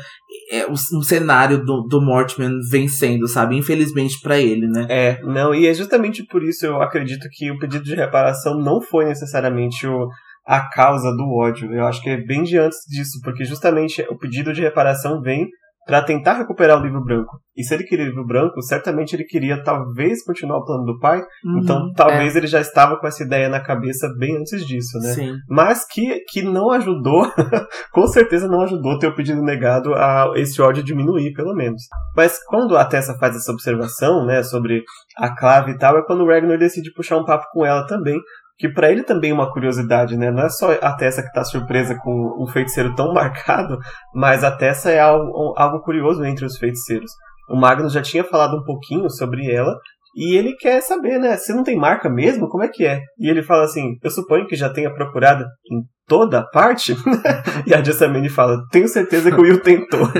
[0.51, 3.57] é, um cenário do, do Mortman vencendo, sabe?
[3.57, 4.85] Infelizmente para ele, né?
[4.87, 8.79] É, não, e é justamente por isso eu acredito que o pedido de reparação não
[8.79, 10.07] foi necessariamente o,
[10.45, 11.73] a causa do ódio.
[11.73, 15.47] Eu acho que é bem de antes disso, porque justamente o pedido de reparação vem
[15.85, 17.39] para tentar recuperar o livro branco.
[17.55, 20.99] E se ele queria o livro branco, certamente ele queria talvez continuar o plano do
[20.99, 21.19] pai.
[21.43, 22.39] Uhum, então talvez é.
[22.39, 25.13] ele já estava com essa ideia na cabeça bem antes disso, né?
[25.13, 25.33] Sim.
[25.49, 27.31] Mas que, que não ajudou,
[27.93, 31.83] com certeza não ajudou ter o pedido negado a esse ódio diminuir, pelo menos.
[32.15, 34.83] Mas quando a Tessa faz essa observação, né, sobre
[35.17, 38.19] a clave e tal, é quando o Ragnar decide puxar um papo com ela também,
[38.57, 40.31] que para ele também é uma curiosidade, né?
[40.31, 43.77] Não é só a Tessa que tá surpresa com um feiticeiro tão marcado,
[44.13, 47.11] mas a Tessa é algo, algo curioso entre os feiticeiros.
[47.49, 49.75] O Magnus já tinha falado um pouquinho sobre ela,
[50.15, 51.35] e ele quer saber, né?
[51.35, 53.01] Se não tem marca mesmo, como é que é?
[53.19, 56.95] E ele fala assim: Eu suponho que já tenha procurado em toda parte.
[57.67, 60.07] e a Jessamine fala: Tenho certeza que o Will tentou.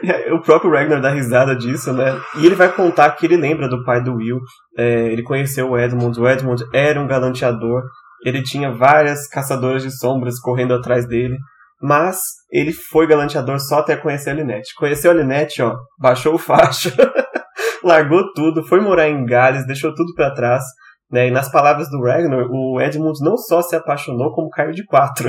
[0.32, 2.18] o próprio Ragnar dá risada disso, né?
[2.38, 4.38] E ele vai contar que ele lembra do pai do Will.
[4.76, 6.18] É, ele conheceu o Edmund.
[6.18, 7.82] O Edmund era um galanteador.
[8.24, 11.36] Ele tinha várias caçadoras de sombras correndo atrás dele.
[11.80, 12.20] Mas
[12.50, 14.74] ele foi galanteador só até conhecer a Linette.
[14.76, 16.92] Conheceu a Linette, ó, baixou o facho,
[17.82, 20.62] largou tudo, foi morar em Gales, deixou tudo para trás.
[21.10, 21.26] Né?
[21.26, 25.28] E nas palavras do Ragnar, o Edmund não só se apaixonou, como caiu de quatro.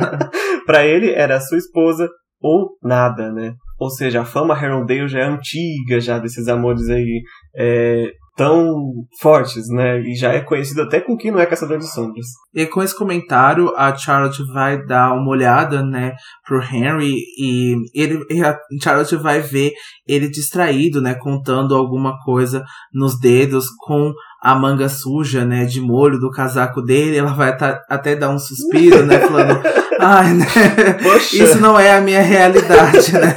[0.64, 2.08] para ele, era sua esposa
[2.42, 3.54] ou nada, né?
[3.78, 7.22] Ou seja, a fama Herondale já é antiga, já desses amores aí
[7.56, 10.00] é, tão fortes, né?
[10.00, 12.26] E já é conhecido até com quem não é Caçador de Sombras.
[12.54, 16.14] E com esse comentário, a Charlotte vai dar uma olhada, né,
[16.46, 19.72] pro Henry e ele, e a Charlotte vai ver
[20.06, 24.12] ele distraído, né, contando alguma coisa nos dedos com
[24.42, 27.56] a manga suja, né, de molho do casaco dele, ela vai
[27.88, 29.62] até dar um suspiro, né, falando,
[30.00, 30.46] ai, né,
[31.00, 31.44] Poxa.
[31.44, 33.36] isso não é a minha realidade, né.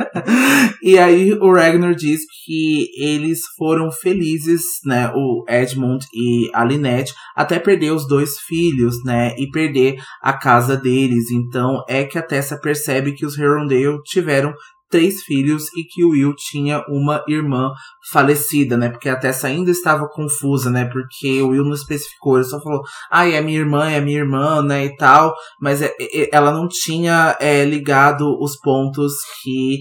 [0.82, 7.12] e aí o Ragnar diz que eles foram felizes, né, o Edmund e a Lynette,
[7.36, 11.30] até perder os dois filhos, né, e perder a casa deles.
[11.30, 14.54] Então é que a Tessa percebe que os Herondale tiveram
[14.92, 17.72] três filhos e que o Will tinha uma irmã
[18.12, 18.90] falecida, né?
[18.90, 20.84] Porque a Tessa ainda estava confusa, né?
[20.84, 24.62] Porque o Will não especificou, ele só falou, ah, é minha irmã, é minha irmã,
[24.62, 24.84] né?
[24.84, 29.80] E tal, mas é, é, ela não tinha é, ligado os pontos que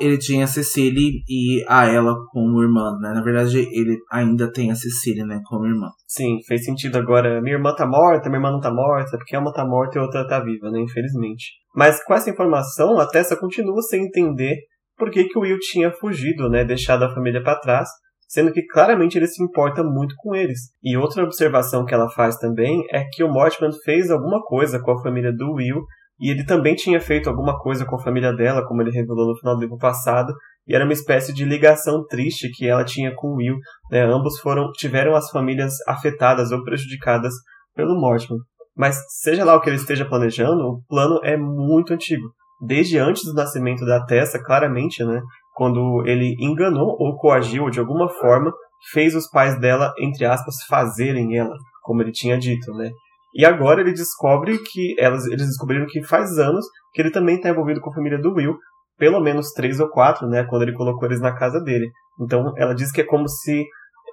[0.00, 3.12] ele tinha a Cecily e a ela como irmã, né?
[3.12, 5.88] Na verdade, ele ainda tem a Cecily, né, como irmã.
[6.06, 7.40] Sim, fez sentido agora.
[7.40, 10.26] Minha irmã tá morta, minha irmã não tá morta, porque uma tá morta e outra
[10.26, 10.80] tá viva, né?
[10.80, 11.46] Infelizmente.
[11.78, 14.56] Mas com essa informação, a Tessa continua sem entender
[14.96, 16.64] por que, que o Will tinha fugido, né?
[16.64, 17.88] Deixado a família para trás,
[18.26, 20.58] sendo que claramente ele se importa muito com eles.
[20.82, 24.90] E outra observação que ela faz também é que o Mortman fez alguma coisa com
[24.90, 25.80] a família do Will
[26.18, 29.38] e ele também tinha feito alguma coisa com a família dela, como ele revelou no
[29.38, 30.34] final do livro passado,
[30.66, 33.54] e era uma espécie de ligação triste que ela tinha com Will.
[33.88, 34.02] Né?
[34.02, 37.34] Ambos foram tiveram as famílias afetadas ou prejudicadas
[37.76, 38.40] pelo Mortimer.
[38.78, 42.30] Mas seja lá o que ele esteja planejando, o plano é muito antigo.
[42.60, 45.20] Desde antes do nascimento da Tessa, claramente, né?
[45.54, 48.52] Quando ele enganou ou coagiu de alguma forma,
[48.92, 52.88] fez os pais dela, entre aspas, fazerem ela, como ele tinha dito, né?
[53.34, 56.64] E agora ele descobre que elas, eles descobriram que faz anos
[56.94, 58.56] que ele também está envolvido com a família do Will,
[58.96, 61.88] pelo menos três ou quatro, né, quando ele colocou eles na casa dele.
[62.20, 63.66] Então ela diz que é como se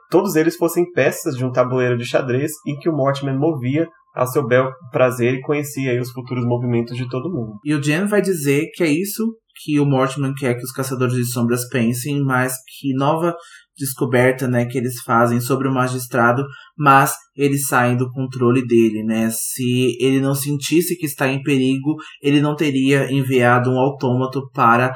[0.10, 4.28] todos eles fossem peças de um tabuleiro de xadrez em que o Mortimer movia ao
[4.28, 7.60] seu bel prazer e conhecia os futuros movimentos de todo mundo.
[7.64, 9.24] E o Jen vai dizer que é isso
[9.64, 13.36] que o Mortimer quer que os Caçadores de Sombras pensem, mas que nova
[13.78, 16.43] descoberta, né, que eles fazem sobre o magistrado,
[16.78, 19.30] mas eles saem do controle dele, né?
[19.30, 24.93] Se ele não sentisse que está em perigo, ele não teria enviado um autômato para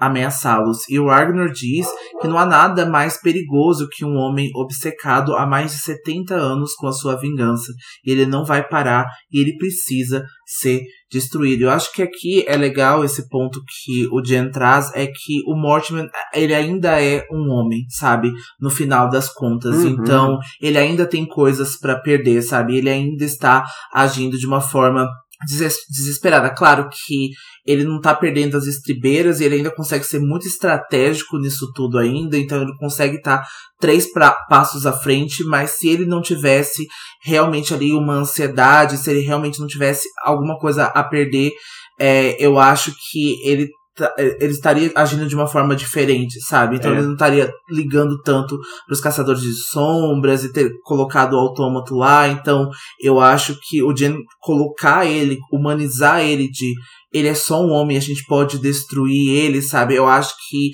[0.00, 0.78] ameaçá-los.
[0.88, 1.86] E o Ragnar diz
[2.20, 6.74] que não há nada mais perigoso que um homem obcecado há mais de 70 anos
[6.74, 7.72] com a sua vingança.
[8.04, 11.62] E ele não vai parar e ele precisa ser destruído.
[11.62, 15.54] Eu acho que aqui é legal esse ponto que o Jen traz, é que o
[15.54, 18.32] Mortimer, ele ainda é um homem, sabe?
[18.60, 19.76] No final das contas.
[19.76, 19.88] Uhum.
[19.88, 22.76] Então, ele ainda tem coisas para perder, sabe?
[22.76, 25.08] Ele ainda está agindo de uma forma
[25.46, 26.50] desesperada.
[26.50, 27.30] Claro que
[27.64, 31.98] ele não tá perdendo as estribeiras e ele ainda consegue ser muito estratégico nisso tudo
[31.98, 33.46] ainda, então ele consegue estar tá
[33.78, 36.86] três pra, passos à frente, mas se ele não tivesse
[37.22, 41.52] realmente ali uma ansiedade, se ele realmente não tivesse alguma coisa a perder,
[42.00, 43.68] é, eu acho que ele
[44.16, 46.76] ele estaria agindo de uma forma diferente, sabe?
[46.76, 46.94] Então é.
[46.94, 52.28] ele não estaria ligando tanto pros caçadores de sombras e ter colocado o autômato lá.
[52.28, 52.68] Então
[53.00, 56.72] eu acho que o Jen colocar ele, humanizar ele de
[57.12, 59.94] ele é só um homem, a gente pode destruir ele, sabe?
[59.94, 60.70] Eu acho que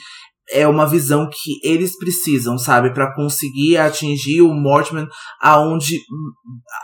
[0.51, 5.07] é uma visão que eles precisam, sabe, para conseguir atingir o Mortman
[5.41, 6.01] aonde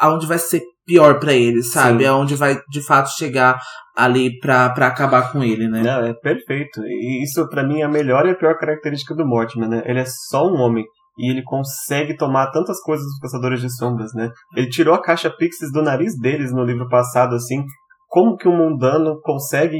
[0.00, 2.02] aonde vai ser pior para eles, sabe?
[2.02, 2.10] Sim.
[2.10, 3.60] Aonde vai de fato chegar
[3.96, 5.82] ali pra acabar com ele, né?
[5.82, 6.80] Não, é perfeito.
[6.84, 9.82] E isso para mim é a melhor e a pior característica do Mortimer, né?
[9.86, 10.84] Ele é só um homem.
[11.18, 14.30] E ele consegue tomar tantas coisas dos Caçadores de Sombras, né?
[14.56, 17.64] Ele tirou a caixa Pixies do nariz deles no livro passado, assim.
[18.08, 19.78] Como que um mundano consegue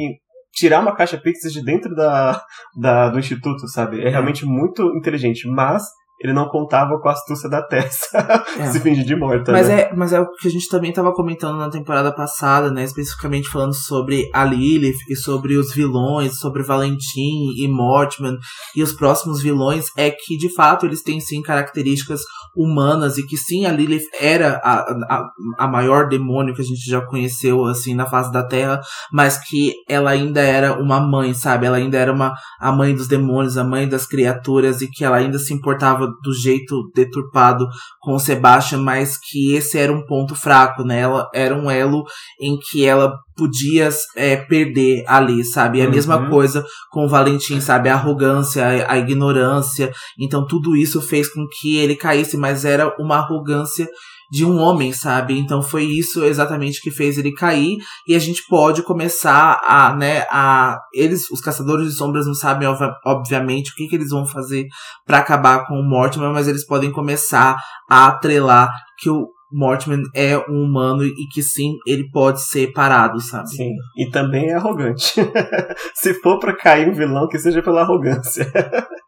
[0.52, 2.40] tirar uma caixa Pixies de dentro da,
[2.78, 4.04] da, do instituto, sabe?
[4.04, 5.48] É realmente muito inteligente.
[5.48, 5.82] Mas
[6.20, 8.66] ele não contava com a astúcia da Tessa é.
[8.68, 9.52] se fingir de morta.
[9.52, 9.80] Mas, né?
[9.80, 12.84] é, mas é o que a gente também estava comentando na temporada passada, né?
[12.84, 18.36] Especificamente falando sobre a Lilith e sobre os vilões, sobre Valentim e Mortman
[18.76, 22.20] e os próximos vilões, é que de fato eles têm sim características
[22.54, 26.84] humanas e que sim a Lilith era a, a, a maior demônio que a gente
[26.86, 31.64] já conheceu assim na face da Terra, mas que ela ainda era uma mãe, sabe?
[31.64, 35.16] Ela ainda era uma a mãe dos demônios, a mãe das criaturas e que ela
[35.16, 37.66] ainda se importava do jeito deturpado
[38.00, 41.00] com o Sebastian, mas que esse era um ponto fraco, né?
[41.00, 42.04] Ela era um elo
[42.40, 45.78] em que ela podia é, perder ali, sabe?
[45.78, 45.90] E a uhum.
[45.90, 47.88] mesma coisa com o Valentim, sabe?
[47.88, 49.92] A arrogância, a, a ignorância.
[50.18, 53.88] Então tudo isso fez com que ele caísse, mas era uma arrogância
[54.30, 55.38] de um homem, sabe?
[55.38, 60.26] Então foi isso exatamente que fez ele cair e a gente pode começar a, né,
[60.30, 62.68] a eles, os caçadores de sombras não sabem
[63.04, 64.66] obviamente o que que eles vão fazer
[65.04, 67.56] para acabar com o Mortimer, mas eles podem começar
[67.88, 73.20] a atrelar que o Mortimer é um humano e que sim, ele pode ser parado,
[73.20, 73.48] sabe?
[73.48, 75.14] Sim, e também é arrogante.
[75.94, 78.46] Se for para cair um vilão, que seja pela arrogância.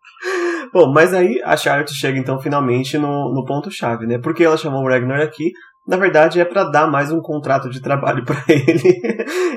[0.72, 4.18] Bom, mas aí a Charlotte chega então finalmente no, no ponto-chave, né?
[4.18, 5.52] Porque ela chamou o Ragnar aqui,
[5.86, 9.00] na verdade é para dar mais um contrato de trabalho para ele.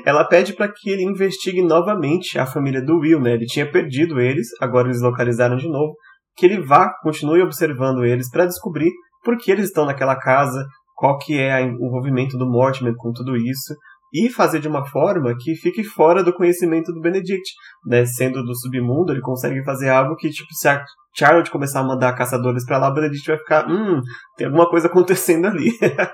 [0.05, 3.34] ela pede para que ele investigue novamente a família do Will, né?
[3.34, 5.95] Ele tinha perdido eles, agora eles localizaram de novo.
[6.36, 8.91] Que ele vá, continue observando eles para descobrir
[9.24, 13.38] por que eles estão naquela casa, qual que é o envolvimento do Mortimer com tudo
[13.38, 13.74] isso
[14.13, 17.51] e fazer de uma forma que fique fora do conhecimento do Benedict,
[17.86, 18.05] né?
[18.05, 20.84] Sendo do submundo, ele consegue fazer algo que, tipo, se a
[21.18, 24.01] Charlotte começar a mandar caçadores para lá, o Benedict vai ficar, hum,
[24.36, 25.72] tem alguma coisa acontecendo ali.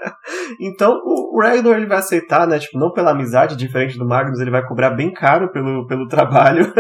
[0.62, 2.60] então, o Ragnar ele vai aceitar, né?
[2.60, 6.72] Tipo, não pela amizade, diferente do Magnus, ele vai cobrar bem caro pelo, pelo trabalho,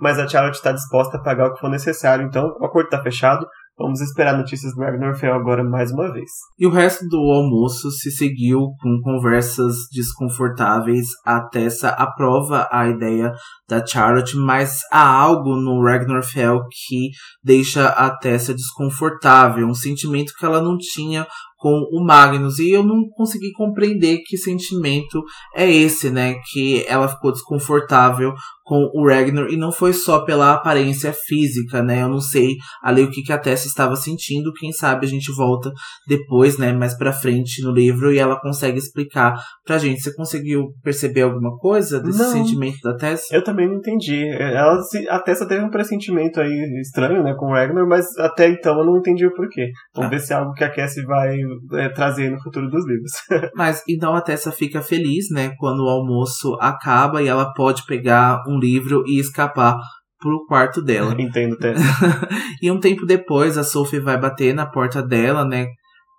[0.00, 2.26] mas a Charlotte está disposta a pagar o que for necessário.
[2.26, 3.46] Então, o acordo está fechado.
[3.78, 6.30] Vamos esperar notícias do Ragnar Fell agora mais uma vez.
[6.58, 11.06] E o resto do almoço se seguiu com conversas desconfortáveis.
[11.24, 13.32] A Tessa aprova a ideia
[13.66, 17.08] da Charlotte, mas há algo no Ragnar Fell que
[17.42, 21.26] deixa a Tessa desconfortável, um sentimento que ela não tinha
[21.62, 22.58] com o Magnus.
[22.58, 25.22] E eu não consegui compreender que sentimento
[25.54, 26.34] é esse, né?
[26.52, 28.34] Que ela ficou desconfortável
[28.64, 32.02] com o Ragnar e não foi só pela aparência física, né?
[32.02, 34.52] Eu não sei ali o que, que a Tessa estava sentindo.
[34.52, 35.70] Quem sabe a gente volta
[36.08, 36.72] depois, né?
[36.72, 39.34] Mais pra frente no livro e ela consegue explicar
[39.64, 40.00] pra gente.
[40.00, 43.34] Você conseguiu perceber alguma coisa desse não, sentimento da Tessa?
[43.34, 44.26] Eu também não entendi.
[44.28, 44.80] Ela,
[45.10, 47.34] a Tessa teve um pressentimento aí estranho, né?
[47.34, 49.70] Com o Ragnar, mas até então eu não entendi o porquê.
[49.94, 50.10] Vamos ah.
[50.10, 51.36] ver se é algo que a Cassie vai
[51.74, 53.12] é, trazer no futuro dos livros.
[53.54, 58.42] Mas então a Tessa fica feliz, né, quando o almoço acaba e ela pode pegar
[58.48, 59.76] um livro e escapar
[60.20, 61.14] pro quarto dela.
[61.18, 61.82] Entendo, Tessa.
[62.62, 65.66] e um tempo depois, a Sophie vai bater na porta dela, né?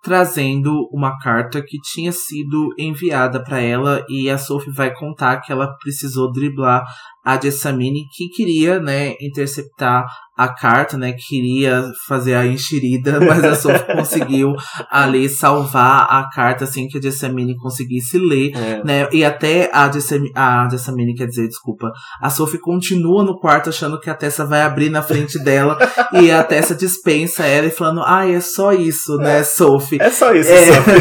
[0.02, 5.50] Trazendo uma carta que tinha sido enviada para ela e a Sophie vai contar que
[5.50, 6.84] ela precisou driblar
[7.24, 10.04] a Jessamine que queria, né, interceptar
[10.36, 14.52] a carta, né, queria fazer a enxerida, mas a Sophie conseguiu
[14.90, 18.84] ali salvar a carta assim que a Jessamine conseguisse ler, é.
[18.84, 21.90] né, e até a Jessamine, a Jessamine quer dizer, desculpa,
[22.20, 25.78] a Sophie continua no quarto achando que a Tessa vai abrir na frente dela
[26.20, 29.44] e a Tessa dispensa ela e falando, ai, ah, é só isso, né, é.
[29.44, 29.98] Sophie?
[30.00, 30.66] É só isso, é.
[30.66, 30.92] Sophie.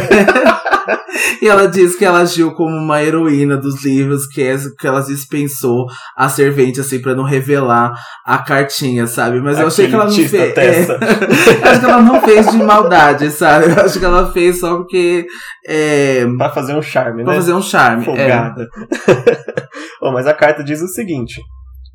[1.44, 5.02] E ela diz que ela agiu como uma heroína dos livros, que, é, que ela
[5.02, 7.92] dispensou a servente, assim, para não revelar
[8.26, 9.42] a cartinha, sabe?
[9.42, 10.58] Mas eu achei que ela não fez.
[10.58, 10.88] É,
[11.68, 13.66] acho que ela não fez de maldade, sabe?
[13.66, 15.26] Eu acho que ela fez só porque.
[15.68, 17.26] É, pra fazer um charme, pra né?
[17.26, 18.04] Pra fazer um charme.
[18.04, 18.06] É.
[18.06, 18.70] Folgada.
[19.10, 19.54] É.
[20.00, 21.42] Bom, mas a carta diz o seguinte: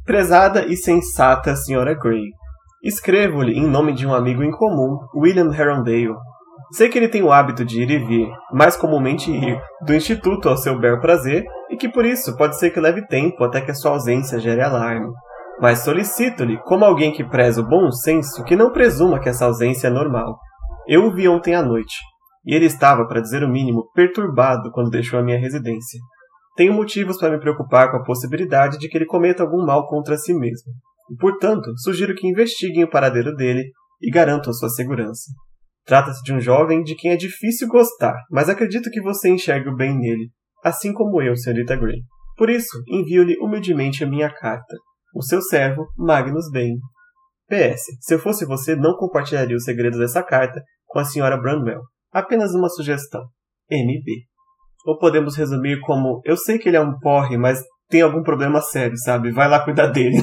[0.04, 2.26] Prezada e sensata senhora Grey,
[2.84, 6.12] escrevo-lhe em nome de um amigo em comum, William Herondale
[6.72, 10.48] Sei que ele tem o hábito de ir e vir, mais comumente ir, do instituto
[10.48, 13.70] ao seu bel prazer, e que por isso pode ser que leve tempo até que
[13.70, 15.10] a sua ausência gere alarme.
[15.60, 19.88] Mas solicito-lhe, como alguém que preza o bom senso, que não presuma que essa ausência
[19.88, 20.38] é normal.
[20.86, 21.96] Eu o vi ontem à noite,
[22.44, 25.98] e ele estava, para dizer o mínimo, perturbado quando deixou a minha residência.
[26.54, 30.16] Tenho motivos para me preocupar com a possibilidade de que ele cometa algum mal contra
[30.16, 30.72] si mesmo.
[31.10, 33.70] E, portanto, sugiro que investiguem o paradeiro dele
[34.02, 35.30] e garantam sua segurança.
[35.88, 39.74] Trata-se de um jovem de quem é difícil gostar, mas acredito que você enxergue o
[39.74, 40.28] bem nele,
[40.62, 42.02] assim como eu, senhorita Gray.
[42.36, 44.76] Por isso, envio-lhe humildemente a minha carta.
[45.14, 46.74] O seu servo, Magnus Bain.
[47.48, 47.80] PS.
[48.02, 51.80] Se eu fosse você, não compartilharia os segredos dessa carta com a senhora Branwell.
[52.12, 53.22] Apenas uma sugestão.
[53.70, 54.04] MB.
[54.84, 58.60] Ou podemos resumir como: eu sei que ele é um porre, mas tem algum problema
[58.60, 59.32] sério, sabe?
[59.32, 60.18] Vai lá cuidar dele.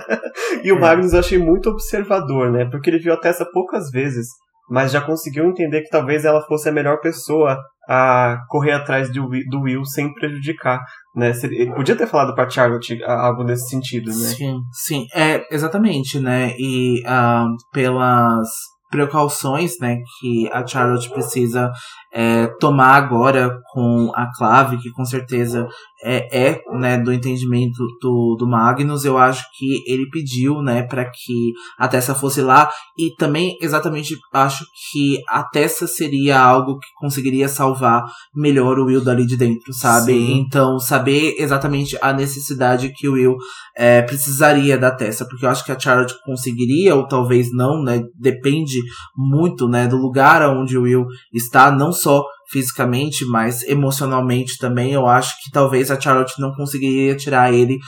[0.62, 0.78] e o é.
[0.78, 2.68] Magnus eu achei muito observador, né?
[2.70, 4.26] Porque ele viu a Tessa poucas vezes
[4.70, 7.58] mas já conseguiu entender que talvez ela fosse a melhor pessoa
[7.88, 10.80] a correr atrás do, do Will sem prejudicar,
[11.16, 11.32] né?
[11.42, 14.14] Ele podia ter falado para Charlotte algo nesse sentido, né?
[14.14, 16.54] Sim, sim, é exatamente, né?
[16.58, 18.48] E uh, pelas
[18.90, 21.70] precauções, né, que a Charlotte precisa
[22.12, 25.68] é, tomar agora com a Clave, que com certeza
[26.02, 31.04] é, é né, do entendimento do, do Magnus, eu acho que ele pediu, né, para
[31.04, 32.70] que a Tessa fosse lá.
[32.96, 38.04] E também exatamente acho que a Tessa seria algo que conseguiria salvar
[38.34, 40.12] melhor o Will dali de dentro, sabe?
[40.12, 40.38] Sim.
[40.38, 43.36] Então, saber exatamente a necessidade que o Will
[43.76, 48.02] é, precisaria da Tessa, porque eu acho que a Charlotte conseguiria, ou talvez não, né,
[48.18, 48.78] depende
[49.16, 54.92] muito, né, do lugar onde o Will está, não só fisicamente, mas emocionalmente também.
[54.92, 57.78] Eu acho que talvez a Charlotte não conseguiria tirar ele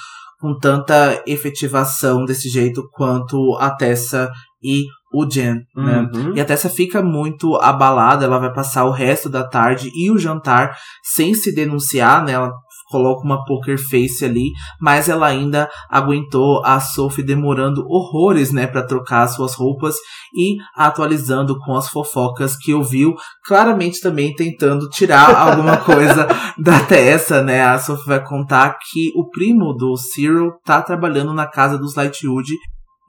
[0.40, 4.30] com tanta efetivação desse jeito quanto a Tessa
[4.62, 6.08] e o Jen, né?
[6.14, 6.36] Uhum.
[6.36, 10.18] E a Tessa fica muito abalada, ela vai passar o resto da tarde e o
[10.18, 12.32] jantar sem se denunciar, né?
[12.32, 12.52] Ela
[12.90, 14.50] coloca uma poker face ali,
[14.80, 19.94] mas ela ainda aguentou a Sophie demorando horrores, né, para trocar suas roupas
[20.34, 23.14] e atualizando com as fofocas que ouviu,
[23.44, 26.26] claramente também tentando tirar alguma coisa
[26.58, 27.62] da Tessa, né?
[27.62, 32.52] A Sophie vai contar que o primo do Cyril tá trabalhando na casa dos Lightwood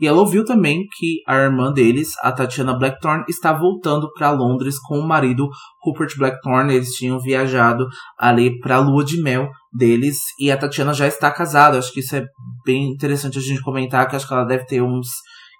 [0.01, 4.79] e ela ouviu também que a irmã deles, a Tatiana Blackthorne, está voltando para Londres
[4.79, 5.47] com o marido
[5.83, 6.73] Rupert Blackthorne.
[6.73, 7.87] Eles tinham viajado
[8.17, 11.77] ali para a lua de mel deles e a Tatiana já está casada.
[11.77, 12.25] Acho que isso é
[12.65, 15.07] bem interessante a gente comentar, que acho que ela deve ter uns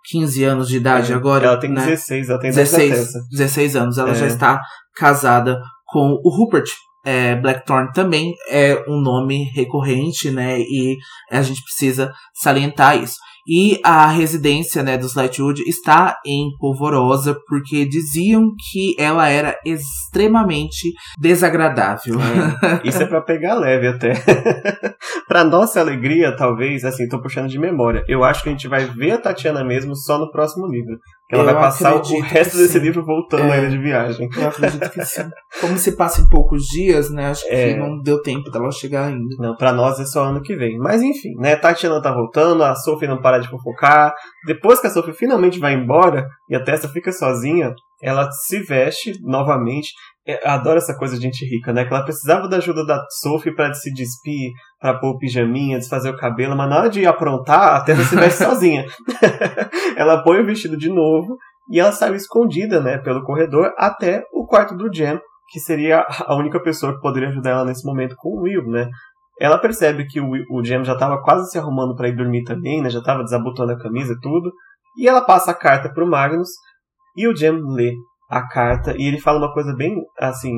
[0.09, 1.45] 15 anos de idade é, agora.
[1.45, 1.85] Ela tem né?
[1.85, 3.97] 16, ela tem 16, 16 anos.
[3.99, 4.15] Ela é.
[4.15, 4.59] já está
[4.95, 6.67] casada com o Rupert.
[7.05, 10.59] É, Blackthorne também é um nome recorrente, né?
[10.59, 10.97] E
[11.31, 13.17] a gente precisa salientar isso.
[13.47, 20.93] E a residência né, dos Lightwood está em Polvorosa, porque diziam que ela era extremamente
[21.19, 22.15] desagradável.
[22.19, 24.13] É, isso é para pegar leve até.
[25.27, 28.03] para nossa alegria, talvez, assim, tô puxando de memória.
[28.07, 30.97] Eu acho que a gente vai ver a Tatiana mesmo só no próximo livro.
[31.31, 34.27] Ela eu vai passar o resto desse livro voltando é, ainda de viagem.
[34.35, 35.29] Eu acredito que sim.
[35.61, 37.27] Como se passa em poucos dias, né?
[37.27, 37.73] Acho é.
[37.73, 39.35] que não deu tempo dela chegar ainda.
[39.39, 40.77] Não, pra nós é só ano que vem.
[40.77, 41.55] Mas enfim, né?
[41.55, 44.13] Tatiana tá voltando, a Sophie não para de fofocar.
[44.45, 49.13] Depois que a Sophie finalmente vai embora e a Tessa fica sozinha, ela se veste
[49.21, 49.89] novamente.
[50.25, 51.83] Eu é, adoro essa coisa de gente rica, né?
[51.83, 56.09] Que ela precisava da ajuda da Sophie para se despir, para pôr o pijaminha, desfazer
[56.09, 58.85] o cabelo, mas na hora de aprontar, a Tessa se veste sozinha.
[59.97, 61.37] ela põe o vestido de novo
[61.71, 65.19] e ela sai escondida, né, pelo corredor até o quarto do Jam,
[65.51, 68.89] que seria a única pessoa que poderia ajudar ela nesse momento com o Will, né?
[69.41, 72.79] ela percebe que o, o Jem já estava quase se arrumando para ir dormir também,
[72.79, 72.91] né?
[72.91, 74.51] Já estava desabotando a camisa e tudo.
[74.95, 76.49] E ela passa a carta pro Magnus
[77.17, 77.91] e o Jem lê
[78.31, 80.55] a carta e ele fala uma coisa bem assim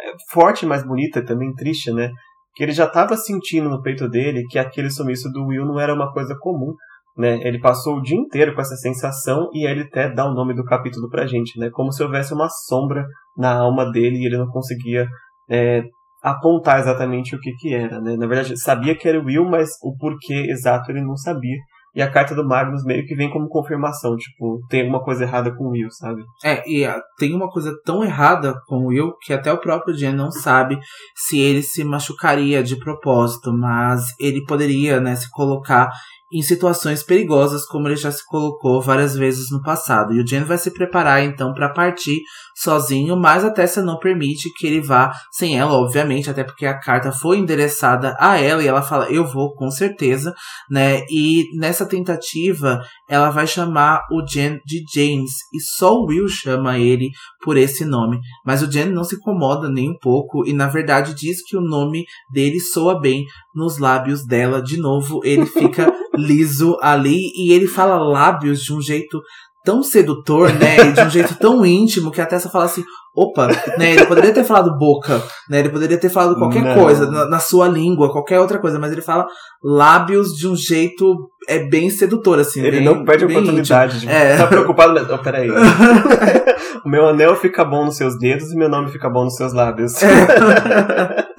[0.00, 2.10] é, forte, mas bonita também triste, né?
[2.54, 5.94] Que ele já estava sentindo no peito dele que aquele sumiço do Will não era
[5.94, 6.74] uma coisa comum,
[7.16, 7.38] né?
[7.42, 10.64] Ele passou o dia inteiro com essa sensação e ele até dá o nome do
[10.64, 11.68] capítulo pra gente, né?
[11.70, 13.06] Como se houvesse uma sombra
[13.36, 15.06] na alma dele e ele não conseguia
[15.50, 15.82] é,
[16.22, 18.16] apontar exatamente o que que era, né?
[18.16, 21.58] Na verdade, sabia que era o Will, mas o porquê exato ele não sabia.
[21.94, 25.54] E a carta do Magnus meio que vem como confirmação, tipo, tem alguma coisa errada
[25.54, 26.22] com o Will, sabe?
[26.42, 29.94] É, e uh, tem uma coisa tão errada com o Will que até o próprio
[29.94, 30.78] Jen não sabe
[31.14, 35.90] se ele se machucaria de propósito, mas ele poderia, né, se colocar
[36.32, 40.14] em situações perigosas, como ele já se colocou várias vezes no passado.
[40.14, 42.22] E o Jen vai se preparar então para partir
[42.56, 46.78] sozinho, mas a Tessa não permite que ele vá sem ela, obviamente, até porque a
[46.78, 50.34] carta foi endereçada a ela e ela fala: "Eu vou com certeza",
[50.70, 51.04] né?
[51.10, 56.78] E nessa tentativa, ela vai chamar o Jen de James e só o Will chama
[56.78, 57.10] ele
[57.42, 58.18] por esse nome.
[58.44, 61.60] Mas o Jen não se incomoda nem um pouco e na verdade diz que o
[61.60, 64.62] nome dele soa bem nos lábios dela.
[64.62, 69.20] De novo, ele fica liso ali e ele fala lábios de um jeito
[69.64, 70.88] tão sedutor, né?
[70.88, 72.84] E de um jeito tão íntimo que a Tessa fala assim:
[73.14, 73.48] opa,
[73.78, 73.92] né?
[73.92, 75.60] Ele poderia ter falado boca, né?
[75.60, 76.74] Ele poderia ter falado qualquer não.
[76.74, 79.26] coisa na, na, sua língua, qualquer outra coisa, mas ele fala
[79.62, 82.60] lábios de um jeito é bem sedutor, assim.
[82.60, 84.10] Ele bem, não perde a oportunidade íntimo.
[84.10, 84.16] de.
[84.16, 84.36] É.
[84.36, 85.10] Tá preocupado, mas.
[85.10, 85.48] Oh, peraí.
[86.84, 89.52] o meu anel fica bom nos seus dedos e meu nome fica bom nos seus
[89.52, 90.02] lábios.
[90.02, 91.26] É.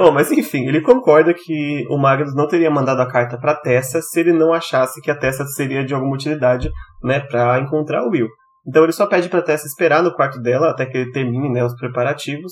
[0.00, 4.00] Bom, mas enfim, ele concorda que o Magnus não teria mandado a carta para Tessa
[4.00, 6.70] se ele não achasse que a Tessa seria de alguma utilidade,
[7.04, 8.26] né, para encontrar o Will.
[8.66, 11.62] Então ele só pede para Tessa esperar no quarto dela até que ele termine, né,
[11.62, 12.50] os preparativos.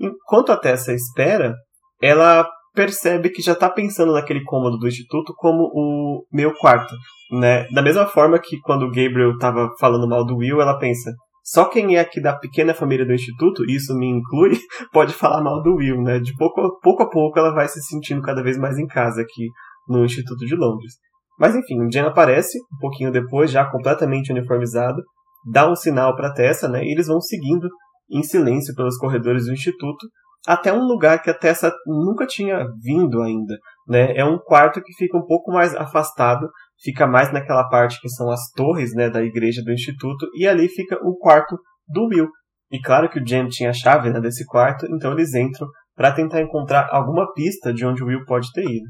[0.00, 1.54] Enquanto a Tessa espera,
[2.00, 6.94] ela percebe que já está pensando naquele cômodo do instituto como o meu quarto,
[7.30, 7.66] né?
[7.74, 11.12] Da mesma forma que quando o Gabriel estava falando mal do Will, ela pensa:
[11.48, 14.58] só quem é aqui da pequena família do Instituto, isso me inclui,
[14.92, 16.18] pode falar mal do Will, né?
[16.18, 19.46] De pouco, pouco a pouco ela vai se sentindo cada vez mais em casa aqui
[19.88, 20.94] no Instituto de Londres.
[21.38, 25.00] Mas enfim, Jen aparece, um pouquinho depois, já completamente uniformizado,
[25.48, 26.82] dá um sinal para Tessa, né?
[26.82, 27.68] E eles vão seguindo
[28.10, 30.04] em silêncio pelos corredores do Instituto,
[30.48, 33.56] até um lugar que a Tessa nunca tinha vindo ainda,
[33.86, 34.16] né?
[34.16, 36.48] É um quarto que fica um pouco mais afastado
[36.82, 40.68] fica mais naquela parte que são as torres né, da igreja do instituto, e ali
[40.68, 41.56] fica o quarto
[41.88, 42.28] do Will.
[42.70, 46.12] E claro que o Jen tinha a chave né, desse quarto, então eles entram para
[46.12, 48.86] tentar encontrar alguma pista de onde o Will pode ter ido.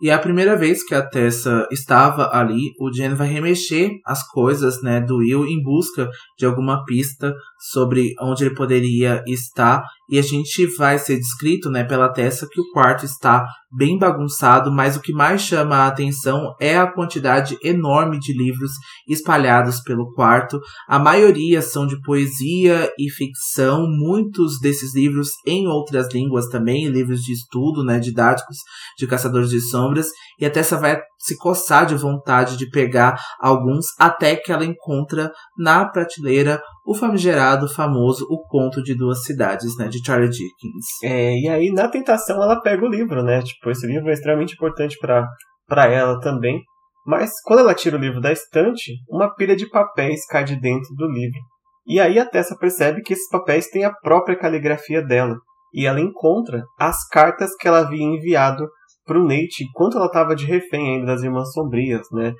[0.00, 4.26] E é a primeira vez que a Tessa estava ali, o Jen vai remexer as
[4.26, 7.32] coisas, né, do Will em busca de alguma pista
[7.70, 9.84] sobre onde ele poderia estar.
[10.10, 14.70] E a gente vai ser descrito, né, pela Tessa que o quarto está bem bagunçado,
[14.70, 18.72] mas o que mais chama a atenção é a quantidade enorme de livros
[19.08, 20.60] espalhados pelo quarto.
[20.86, 27.22] A maioria são de poesia e ficção, muitos desses livros em outras línguas também, livros
[27.22, 28.58] de estudo, né, didáticos
[28.98, 30.08] de caçadores de sombras,
[30.38, 35.32] e a Tessa vai se coçar de vontade de pegar alguns até que ela encontra
[35.56, 40.86] na prateleira o famigerado, famoso O Conto de Duas Cidades, né, de Charlie Dickens.
[41.04, 43.42] É, e aí na tentação ela pega o livro, né?
[43.42, 46.60] Tipo, esse livro é extremamente importante para ela também.
[47.06, 50.94] Mas quando ela tira o livro da estante, uma pilha de papéis cai de dentro
[50.94, 51.38] do livro.
[51.86, 55.36] E aí a Tessa percebe que esses papéis têm a própria caligrafia dela.
[55.74, 58.68] E ela encontra as cartas que ela havia enviado
[59.04, 62.32] para o Nate enquanto ela estava de refém ainda das Irmãs Sombrias, né?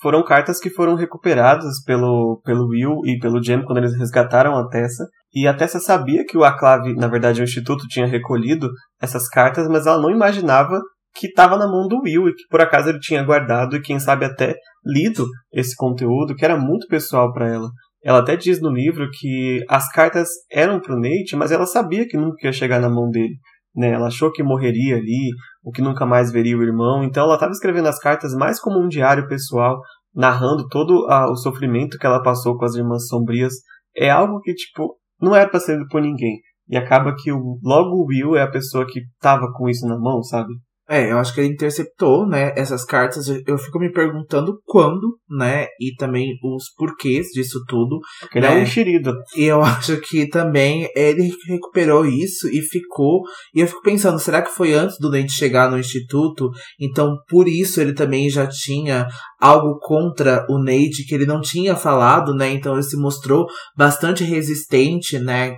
[0.00, 4.66] Foram cartas que foram recuperadas pelo, pelo Will e pelo Jem quando eles resgataram a
[4.68, 5.06] Tessa.
[5.34, 8.68] E a Tessa sabia que o Aclave, na verdade, o Instituto tinha recolhido
[9.00, 10.80] essas cartas, mas ela não imaginava
[11.14, 13.98] que estava na mão do Will e que por acaso ele tinha guardado e quem
[13.98, 14.54] sabe até
[14.84, 17.68] lido esse conteúdo que era muito pessoal para ela.
[18.02, 22.06] Ela até diz no livro que as cartas eram para o Nate, mas ela sabia
[22.06, 23.34] que nunca ia chegar na mão dele.
[23.74, 23.92] Né?
[23.92, 25.30] Ela achou que morreria ali,
[25.62, 27.04] ou que nunca mais veria o irmão.
[27.04, 29.80] Então ela estava escrevendo as cartas mais como um diário pessoal,
[30.14, 33.54] narrando todo a, o sofrimento que ela passou com as irmãs sombrias.
[33.96, 36.38] É algo que, tipo, não era para ser por ninguém.
[36.68, 39.98] E acaba que o, logo o Will é a pessoa que tava com isso na
[39.98, 40.52] mão, sabe?
[40.90, 43.28] É, eu acho que ele interceptou, né, essas cartas.
[43.46, 48.00] Eu fico me perguntando quando, né, e também os porquês disso tudo.
[48.18, 48.48] Porque né?
[48.48, 49.14] ele é um enxerido.
[49.36, 53.22] E eu acho que também ele recuperou isso e ficou.
[53.54, 56.50] E eu fico pensando, será que foi antes do Dente chegar no instituto?
[56.80, 59.06] Então, por isso ele também já tinha
[59.40, 62.50] algo contra o Nate que ele não tinha falado, né?
[62.50, 63.46] Então ele se mostrou
[63.76, 65.54] bastante resistente, né,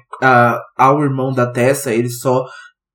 [0.77, 1.93] ao irmão da Tessa.
[1.95, 2.45] Ele só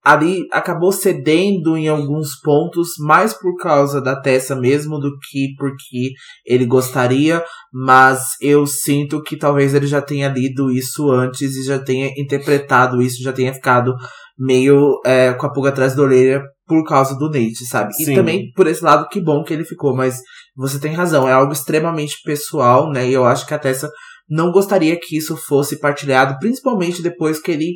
[0.07, 6.13] ali acabou cedendo em alguns pontos, mais por causa da Tessa mesmo do que porque
[6.45, 7.43] ele gostaria,
[7.73, 13.01] mas eu sinto que talvez ele já tenha lido isso antes e já tenha interpretado
[13.01, 13.93] isso, já tenha ficado
[14.39, 17.93] meio é, com a pulga atrás da orelha por causa do Nate, sabe?
[17.93, 18.13] Sim.
[18.13, 20.21] E também por esse lado, que bom que ele ficou, mas
[20.55, 23.09] você tem razão, é algo extremamente pessoal, né?
[23.09, 23.89] E eu acho que a Tessa
[24.29, 27.75] não gostaria que isso fosse partilhado, principalmente depois que ele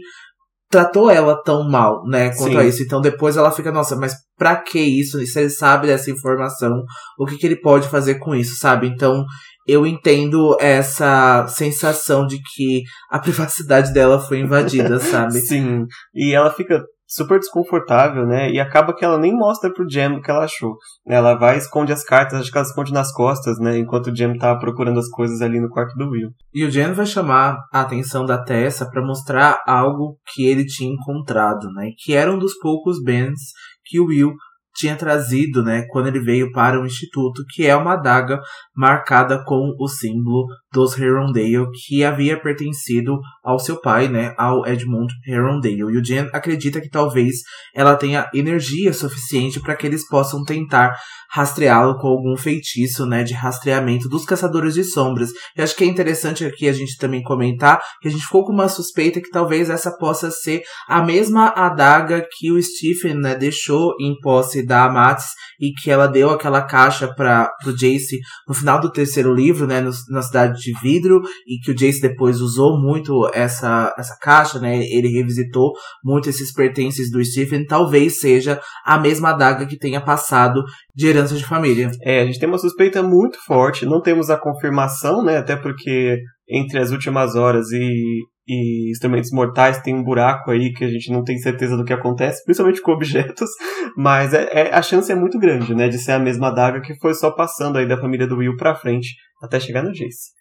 [0.71, 2.57] tratou ela tão mal, né, quanto Sim.
[2.57, 2.81] a isso.
[2.81, 5.21] Então depois ela fica, nossa, mas pra que isso?
[5.21, 6.83] E se ele sabe dessa informação,
[7.19, 8.87] o que, que ele pode fazer com isso, sabe?
[8.87, 9.25] Então
[9.67, 15.39] eu entendo essa sensação de que a privacidade dela foi invadida, sabe?
[15.41, 15.85] Sim.
[16.15, 16.81] E ela fica
[17.11, 18.49] super desconfortável, né?
[18.49, 20.75] E acaba que ela nem mostra pro Jam o que ela achou.
[21.05, 23.77] Ela vai esconde as cartas, acho que ela esconde nas costas, né?
[23.77, 26.29] Enquanto o Jam tá procurando as coisas ali no quarto do Will.
[26.53, 30.93] E o Jam vai chamar a atenção da Tessa para mostrar algo que ele tinha
[30.93, 31.89] encontrado, né?
[31.97, 33.39] Que era um dos poucos bens
[33.83, 34.31] que o Will
[34.75, 38.39] tinha trazido, né, quando ele veio para o instituto, que é uma adaga
[38.75, 45.13] marcada com o símbolo dos Herondale, que havia pertencido ao seu pai, né, ao Edmund
[45.27, 45.75] Herondale.
[45.75, 47.37] E o Jen acredita que talvez
[47.75, 50.95] ela tenha energia suficiente para que eles possam tentar
[51.29, 55.29] rastreá-lo com algum feitiço, né, de rastreamento dos caçadores de sombras.
[55.57, 58.53] E acho que é interessante aqui a gente também comentar que a gente ficou com
[58.53, 63.93] uma suspeita que talvez essa possa ser a mesma adaga que o Stephen, né, deixou
[63.99, 65.27] em posse da Amatis
[65.59, 69.81] e que ela deu aquela caixa para o Jace no final do terceiro livro, né,
[69.81, 74.59] no, na cidade de vidro e que o Jace depois usou muito essa essa caixa,
[74.59, 74.77] né?
[74.77, 75.73] Ele revisitou
[76.03, 80.63] muito esses pertences do Stephen, talvez seja a mesma adaga que tenha passado
[80.95, 81.91] de herança de família.
[82.03, 85.37] É, a gente tem uma suspeita muito forte, não temos a confirmação, né?
[85.37, 86.17] Até porque
[86.49, 91.11] entre as últimas horas e, e instrumentos mortais tem um buraco aí que a gente
[91.11, 93.49] não tem certeza do que acontece, principalmente com objetos,
[93.95, 96.95] mas é, é, a chance é muito grande, né, de ser a mesma adaga que
[96.99, 100.31] foi só passando aí da família do Will pra frente até chegar no Jace.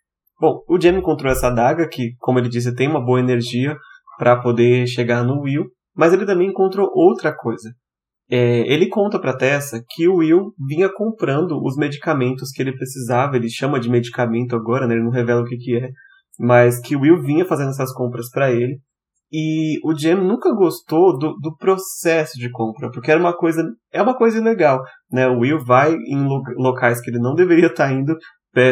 [0.41, 3.77] Bom, o Jamie encontrou essa adaga que, como ele disse, tem uma boa energia
[4.19, 7.71] para poder chegar no Will, mas ele também encontrou outra coisa.
[8.31, 13.37] É, ele conta para Tessa que o Will vinha comprando os medicamentos que ele precisava,
[13.37, 14.95] ele chama de medicamento agora, né?
[14.95, 15.91] ele não revela o que, que é,
[16.41, 18.79] mas que o Will vinha fazendo essas compras para ele.
[19.31, 23.63] E o Jam nunca gostou do, do processo de compra, porque era uma coisa,
[23.93, 25.29] é uma coisa ilegal, né?
[25.29, 26.27] O Will vai em
[26.57, 28.17] locais que ele não deveria estar indo,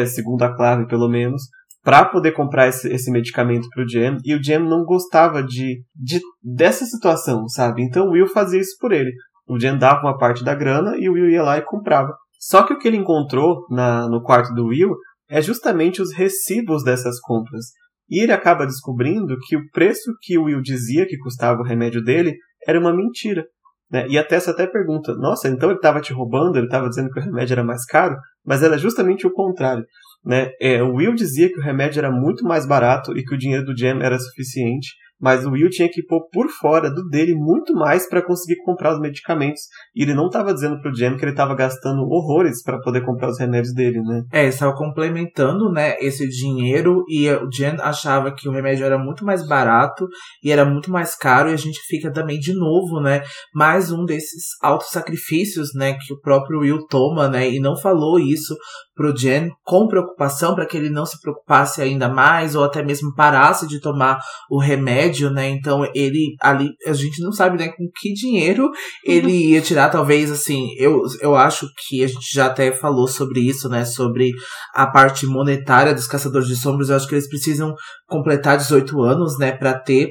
[0.07, 1.43] segundo a clave pelo menos,
[1.81, 6.19] para poder comprar esse, esse medicamento para o e o Jam não gostava de, de
[6.43, 7.81] dessa situação, sabe?
[7.81, 9.11] Então o Will fazia isso por ele.
[9.49, 12.13] O Jen dava uma parte da grana e o Will ia lá e comprava.
[12.39, 14.95] Só que o que ele encontrou na, no quarto do Will
[15.29, 17.65] é justamente os recibos dessas compras.
[18.09, 22.03] E ele acaba descobrindo que o preço que o Will dizia que custava o remédio
[22.03, 22.35] dele
[22.67, 23.45] era uma mentira.
[23.91, 24.07] Né?
[24.09, 26.57] E a Tessa até pergunta: Nossa, então ele estava te roubando?
[26.57, 28.15] Ele estava dizendo que o remédio era mais caro?
[28.43, 29.85] Mas era justamente o contrário.
[30.25, 30.51] Né?
[30.59, 33.65] É, o Will dizia que o remédio era muito mais barato e que o dinheiro
[33.65, 34.89] do Jam era suficiente
[35.19, 38.93] mas o Will tinha que pôr por fora do dele muito mais para conseguir comprar
[38.93, 39.63] os medicamentos.
[39.95, 43.29] E ele não estava dizendo pro Jen que ele estava gastando horrores para poder comprar
[43.29, 44.23] os remédios dele, né?
[44.31, 49.25] É, estava complementando, né, esse dinheiro e o Jen achava que o remédio era muito
[49.25, 50.07] mais barato
[50.43, 53.21] e era muito mais caro e a gente fica também de novo, né,
[53.53, 58.19] mais um desses altos sacrifícios, né, que o próprio Will toma, né, e não falou
[58.19, 58.55] isso
[58.99, 63.15] pro Jen com preocupação para que ele não se preocupasse ainda mais ou até mesmo
[63.15, 64.19] parasse de tomar
[64.49, 65.47] o remédio, né?
[65.47, 68.69] Então ele ali a gente não sabe né com que dinheiro
[69.05, 73.39] ele ia tirar, talvez assim, eu, eu acho que a gente já até falou sobre
[73.39, 74.31] isso, né, sobre
[74.73, 77.73] a parte monetária dos caçadores de sombras, eu acho que eles precisam
[78.05, 80.09] completar 18 anos, né, para ter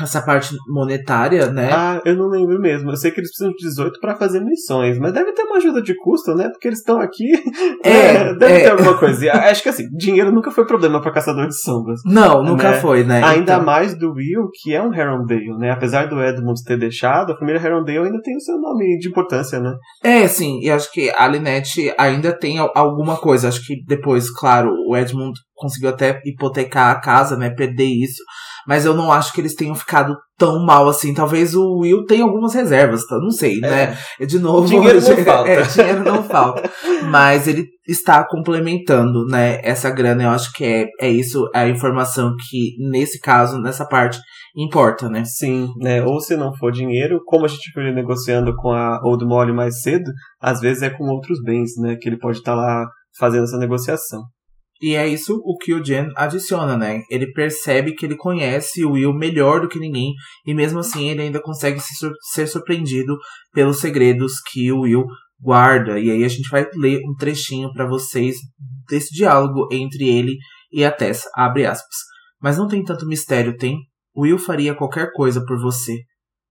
[0.00, 1.70] essa parte monetária, né?
[1.72, 2.90] Ah, eu não lembro mesmo.
[2.90, 5.82] Eu sei que eles precisam de 18 para fazer missões, mas deve ter uma ajuda
[5.82, 6.48] de custo, né?
[6.48, 7.28] Porque eles estão aqui.
[7.82, 8.60] É, deve é.
[8.64, 9.32] ter alguma coisa.
[9.32, 12.00] Acho que assim, dinheiro nunca foi problema para caçador de sombras.
[12.04, 12.80] Não, nunca né?
[12.80, 13.22] foi, né?
[13.22, 13.64] Ainda então...
[13.64, 15.70] mais do Will, que é um Herondale, né?
[15.70, 19.60] Apesar do Edmund ter deixado, a família Herondale ainda tem o seu nome de importância,
[19.60, 19.74] né?
[20.02, 20.60] É, sim.
[20.60, 23.48] E acho que a Linette ainda tem alguma coisa.
[23.48, 27.50] Acho que depois, claro, o Edmund conseguiu até hipotecar a casa, né?
[27.50, 28.22] Perder isso
[28.68, 31.14] mas eu não acho que eles tenham ficado tão mal assim.
[31.14, 33.16] Talvez o Will tenha algumas reservas, tá?
[33.16, 33.68] não sei, né?
[33.82, 33.86] é.
[34.20, 34.26] né?
[34.26, 35.50] De novo, dinheiro não falta.
[35.50, 36.70] É, dinheiro não falta.
[37.10, 40.24] Mas ele está complementando, né, essa grana.
[40.24, 44.18] Eu acho que é, é isso, é a informação que, nesse caso, nessa parte,
[44.54, 45.24] importa, né?
[45.24, 46.04] Sim, né?
[46.04, 49.80] Ou se não for dinheiro, como a gente foi negociando com a Old Molly mais
[49.80, 50.10] cedo,
[50.42, 51.96] às vezes é com outros bens, né?
[51.98, 52.86] Que ele pode estar tá lá
[53.18, 54.20] fazendo essa negociação.
[54.80, 57.02] E é isso o que o Jen adiciona, né?
[57.10, 60.12] Ele percebe que ele conhece o Will melhor do que ninguém,
[60.46, 63.16] e mesmo assim ele ainda consegue se sur ser surpreendido
[63.52, 65.04] pelos segredos que o Will
[65.40, 65.98] guarda.
[65.98, 68.36] E aí a gente vai ler um trechinho para vocês
[68.88, 70.36] desse diálogo entre ele
[70.70, 71.28] e a Tessa.
[71.34, 71.96] Abre aspas.
[72.40, 73.78] Mas não tem tanto mistério, tem?
[74.16, 75.96] Will faria qualquer coisa por você.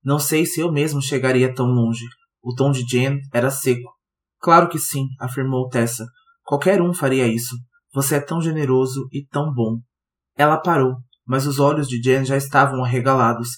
[0.04, 2.06] Não sei se eu mesmo chegaria tão longe.
[2.42, 3.90] O tom de Jen era seco.
[4.40, 6.06] Claro que sim, afirmou Tessa.
[6.44, 7.56] Qualquer um faria isso.
[7.98, 9.80] Você é tão generoso e tão bom.
[10.38, 13.50] Ela parou, mas os olhos de Jen já estavam arregalados.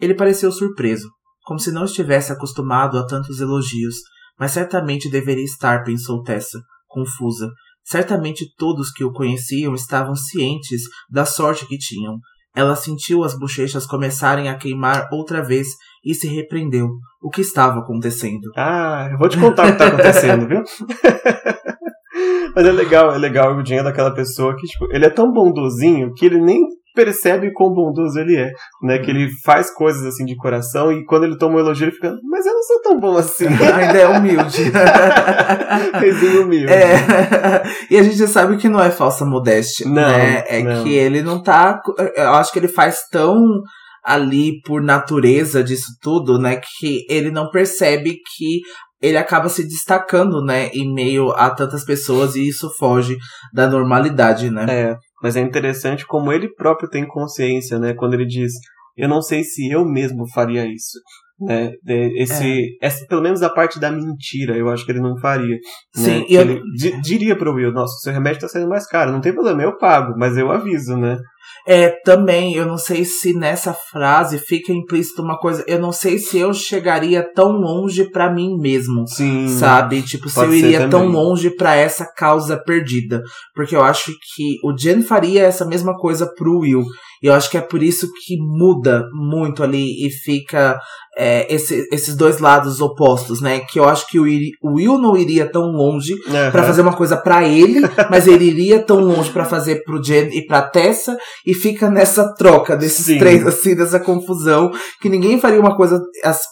[0.00, 1.08] Ele pareceu surpreso,
[1.44, 3.94] como se não estivesse acostumado a tantos elogios,
[4.36, 7.48] mas certamente deveria estar, pensou Tessa, confusa.
[7.84, 12.18] Certamente todos que o conheciam estavam cientes da sorte que tinham.
[12.52, 15.68] Ela sentiu as bochechas começarem a queimar outra vez
[16.04, 16.88] e se repreendeu.
[17.22, 18.50] O que estava acontecendo?
[18.56, 20.64] Ah, eu vou te contar o que está acontecendo, viu?
[22.54, 26.12] Mas é legal, é legal o é daquela pessoa que, tipo, ele é tão bondosinho
[26.14, 26.60] que ele nem
[26.94, 28.50] percebe quão bondoso ele é,
[28.82, 28.98] né?
[28.98, 32.14] Que ele faz coisas assim de coração e quando ele toma um elogio ele fica,
[32.22, 33.46] mas eu não sou tão bom assim.
[33.50, 34.70] Ainda é humilde.
[36.00, 36.72] Pezinho humilde.
[36.72, 36.94] É.
[37.90, 40.44] E a gente sabe que não é falsa modéstia, Não, né?
[40.46, 40.82] É não.
[40.82, 41.80] que ele não tá.
[42.16, 43.36] Eu acho que ele faz tão
[44.04, 46.60] ali por natureza disso tudo, né?
[46.78, 48.60] Que ele não percebe que
[49.04, 50.68] ele acaba se destacando, né?
[50.68, 53.16] Em meio a tantas pessoas e isso foge
[53.52, 54.66] da normalidade, né?
[54.68, 57.94] É, mas é interessante como ele próprio tem consciência, né?
[57.94, 58.52] Quando ele diz,
[58.96, 60.98] eu não sei se eu mesmo faria isso.
[61.40, 61.72] Né?
[62.16, 65.58] Esse, essa, pelo menos a parte da mentira, eu acho que ele não faria.
[65.94, 66.24] Sim, né?
[66.28, 69.20] e eu- ele di- diria pro Will, nossa, seu remédio tá saindo mais caro, não
[69.20, 71.18] tem problema, eu pago, mas eu aviso, né?
[71.66, 75.64] É, também, eu não sei se nessa frase fica implícito uma coisa.
[75.66, 79.06] Eu não sei se eu chegaria tão longe pra mim mesmo.
[79.08, 79.48] Sim.
[79.48, 80.02] Sabe?
[80.02, 83.22] Tipo, se eu iria tão longe pra essa causa perdida.
[83.54, 86.84] Porque eu acho que o Jen faria essa mesma coisa pro Will.
[87.22, 90.78] E eu acho que é por isso que muda muito ali e fica
[91.16, 93.60] é, esse- esses dois lados opostos, né?
[93.60, 94.24] Que eu acho que o,
[94.62, 96.50] o Will não iria tão longe Aham.
[96.50, 97.80] Pra fazer uma coisa pra ele,
[98.10, 101.16] mas ele iria tão longe pra fazer pro Jen e pra Tessa
[101.46, 103.18] e fica nessa troca desses Sim.
[103.18, 104.70] três assim dessa confusão
[105.00, 106.00] que ninguém faria uma coisa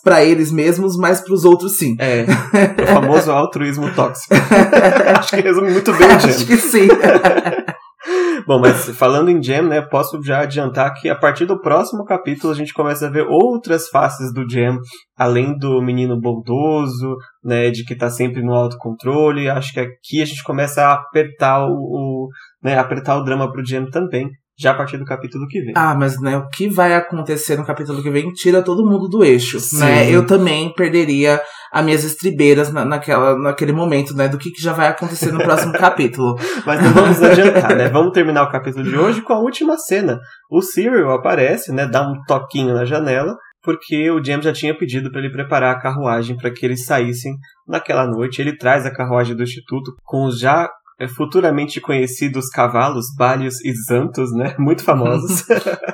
[0.03, 1.97] pra eles mesmos, mas pros outros sim.
[1.99, 2.25] É,
[2.83, 4.35] o famoso altruísmo tóxico.
[5.19, 6.89] Acho que resume muito bem o Acho que sim.
[8.47, 12.53] Bom, mas falando em Jam, né, posso já adiantar que a partir do próximo capítulo
[12.53, 14.79] a gente começa a ver outras faces do Jam,
[15.17, 19.49] além do menino bondoso, né, de que tá sempre no autocontrole.
[19.49, 22.29] Acho que aqui a gente começa a apertar o, o
[22.63, 24.29] né, apertar o drama pro Jam também,
[24.63, 25.73] já a partir do capítulo que vem.
[25.77, 29.25] Ah, mas né, o que vai acontecer no capítulo que vem tira todo mundo do
[29.25, 29.81] eixo, Sim.
[29.81, 30.11] né?
[30.11, 31.41] Eu também perderia
[31.73, 34.29] as minhas estribeiras na, naquela, naquele momento, né?
[34.29, 36.37] Do que, que já vai acontecer no próximo capítulo.
[36.65, 37.89] Mas não vamos adiantar, né?
[37.89, 40.21] Vamos terminar o capítulo de hoje com a última cena.
[40.49, 41.87] O Cyril aparece, né?
[41.87, 45.81] Dá um toquinho na janela, porque o James já tinha pedido para ele preparar a
[45.81, 47.33] carruagem para que eles saíssem
[47.67, 48.41] naquela noite.
[48.41, 50.69] Ele traz a carruagem do Instituto com os já
[51.09, 54.55] futuramente conhecidos cavalos, Balios e Zantos, né?
[54.59, 55.44] Muito famosos.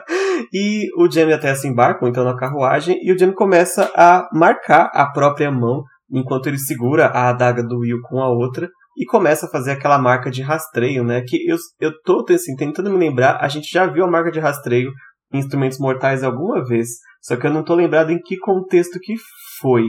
[0.52, 4.90] e o Jamie até se embarcam então na carruagem e o Jamie começa a marcar
[4.94, 9.46] a própria mão enquanto ele segura a adaga do Will com a outra e começa
[9.46, 11.22] a fazer aquela marca de rastreio, né?
[11.22, 14.40] Que eu, eu tô assim, tentando me lembrar, a gente já viu a marca de
[14.40, 14.90] rastreio
[15.32, 16.88] em Instrumentos Mortais alguma vez,
[17.22, 19.14] só que eu não tô lembrado em que contexto que
[19.60, 19.84] foi.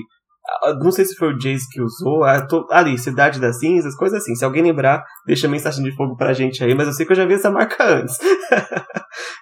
[0.63, 3.95] Ah, Não sei se foi o Jace que usou, ah, tô- ali, Cidade das Cinzas,
[3.95, 4.35] coisas assim.
[4.35, 7.15] Se alguém lembrar, deixa mensagem de fogo pra gente aí, mas eu sei que eu
[7.17, 8.17] já vi essa marca antes.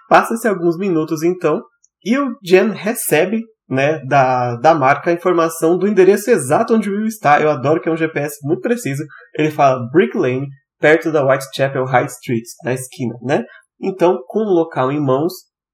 [0.09, 1.61] Passa-se alguns minutos então,
[2.03, 6.93] e o Jen recebe né, da, da marca a informação do endereço exato onde o
[6.93, 7.41] Will está.
[7.41, 9.03] Eu adoro que é um GPS muito preciso.
[9.35, 10.47] Ele fala Brick Lane,
[10.79, 13.43] perto da Whitechapel High Street, na esquina, né?
[13.81, 15.33] Então, com o local em mãos,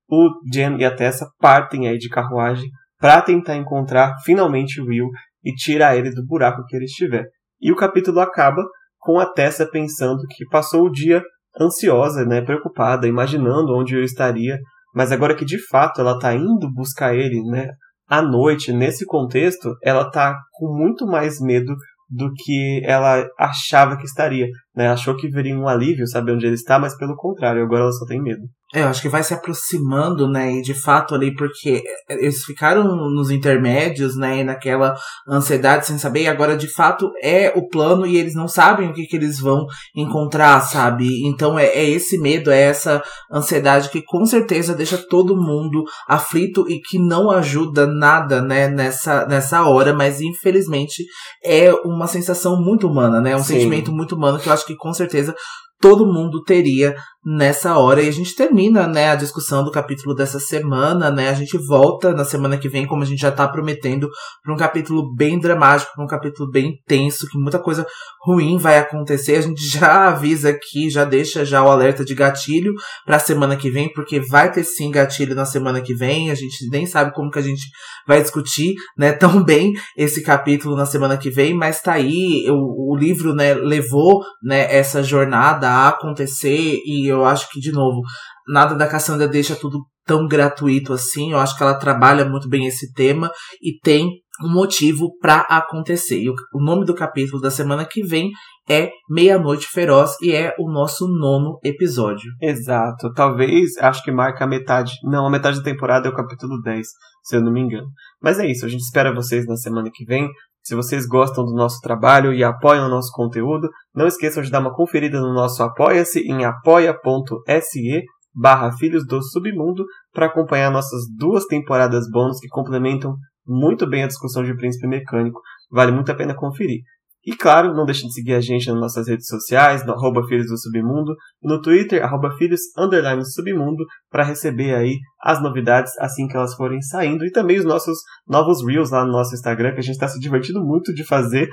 [0.09, 2.69] o Jen e a Tessa partem aí de carruagem
[3.03, 5.09] para tentar encontrar finalmente Will
[5.43, 7.25] e tirar ele do buraco que ele estiver.
[7.59, 8.63] E o capítulo acaba
[8.97, 11.21] com a Tessa pensando que passou o dia
[11.59, 14.57] ansiosa, né, preocupada, imaginando onde eu estaria,
[14.95, 17.71] mas agora que de fato ela está indo buscar ele, né,
[18.07, 21.75] à noite, nesse contexto, ela tá com muito mais medo
[22.09, 24.89] do que ela achava que estaria, né?
[24.89, 28.05] Achou que veria um alívio saber onde ele está, mas pelo contrário, agora ela só
[28.05, 28.43] tem medo.
[28.73, 32.83] É, eu acho que vai se aproximando, né, e de fato ali, porque eles ficaram
[33.11, 34.95] nos intermédios, né, e naquela
[35.29, 38.93] ansiedade sem saber, e agora de fato é o plano e eles não sabem o
[38.93, 41.23] que, que eles vão encontrar, sabe?
[41.27, 46.67] Então é, é esse medo, é essa ansiedade que com certeza deixa todo mundo aflito
[46.67, 51.03] e que não ajuda nada, né, nessa, nessa hora, mas infelizmente
[51.45, 53.53] é uma sensação muito humana, né, um Sim.
[53.53, 55.35] sentimento muito humano que eu acho que com certeza
[55.83, 56.95] todo mundo teria
[57.25, 58.01] nessa hora.
[58.01, 61.29] E a gente termina, né, a discussão do capítulo dessa semana, né?
[61.29, 64.09] A gente volta na semana que vem, como a gente já tá prometendo,
[64.41, 67.85] para um capítulo bem dramático, para um capítulo bem tenso, que muita coisa
[68.25, 69.35] ruim vai acontecer.
[69.35, 72.73] A gente já avisa aqui, já deixa já o alerta de gatilho
[73.05, 76.31] para a semana que vem, porque vai ter sim gatilho na semana que vem.
[76.31, 77.63] A gente nem sabe como que a gente
[78.07, 82.93] vai discutir, né, tão bem esse capítulo na semana que vem, mas tá aí, o,
[82.93, 88.01] o livro, né, levou, né, essa jornada a acontecer e eu acho que, de novo,
[88.47, 91.31] nada da Cassandra deixa tudo tão gratuito assim.
[91.31, 93.31] Eu acho que ela trabalha muito bem esse tema
[93.61, 94.09] e tem
[94.43, 96.19] um motivo para acontecer.
[96.19, 98.31] E o, o nome do capítulo da semana que vem
[98.67, 102.31] é Meia-Noite Feroz e é o nosso nono episódio.
[102.41, 103.11] Exato.
[103.13, 104.93] Talvez, acho que marca a metade.
[105.03, 106.87] Não, a metade da temporada é o capítulo 10,
[107.23, 107.87] se eu não me engano.
[108.21, 110.27] Mas é isso, a gente espera vocês na semana que vem.
[110.63, 114.61] Se vocês gostam do nosso trabalho e apoiam o nosso conteúdo, não esqueçam de dar
[114.61, 118.03] uma conferida no nosso Apoia-se em apoia.se
[118.33, 123.15] barra Filhos do Submundo para acompanhar nossas duas temporadas bônus que complementam
[123.45, 125.41] muito bem a discussão de Príncipe Mecânico.
[125.69, 126.79] Vale muito a pena conferir.
[127.25, 130.47] E claro, não deixem de seguir a gente nas nossas redes sociais, no arroba Filhos
[130.47, 136.27] do Submundo, e no Twitter, arroba Filhos Underline Submundo, para receber aí as novidades assim
[136.27, 137.97] que elas forem saindo, e também os nossos
[138.27, 141.47] novos Reels lá no nosso Instagram, que a gente está se divertindo muito de fazer,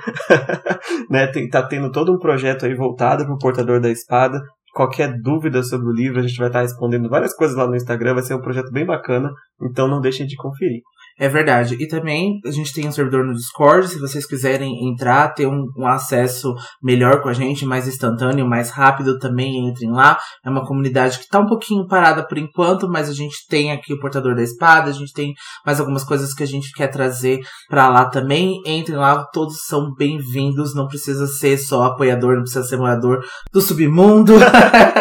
[1.09, 4.41] né, tá tendo todo um projeto aí voltado para o Portador da Espada,
[4.73, 8.15] qualquer dúvida sobre o livro, a gente vai estar respondendo várias coisas lá no Instagram,
[8.15, 9.31] vai ser um projeto bem bacana,
[9.61, 10.81] então não deixem de conferir.
[11.19, 11.75] É verdade.
[11.79, 15.67] E também a gente tem um servidor no Discord, se vocês quiserem entrar, ter um,
[15.77, 20.17] um, acesso melhor com a gente, mais instantâneo, mais rápido, também entrem lá.
[20.43, 23.93] É uma comunidade que tá um pouquinho parada por enquanto, mas a gente tem aqui
[23.93, 25.33] o Portador da Espada, a gente tem
[25.65, 27.39] mais algumas coisas que a gente quer trazer
[27.69, 28.61] para lá também.
[28.65, 33.61] Entrem lá, todos são bem-vindos, não precisa ser só apoiador, não precisa ser morador do
[33.61, 34.33] submundo.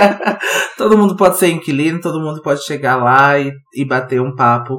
[0.77, 4.78] todo mundo pode ser inquilino, todo mundo pode chegar lá e, e bater um papo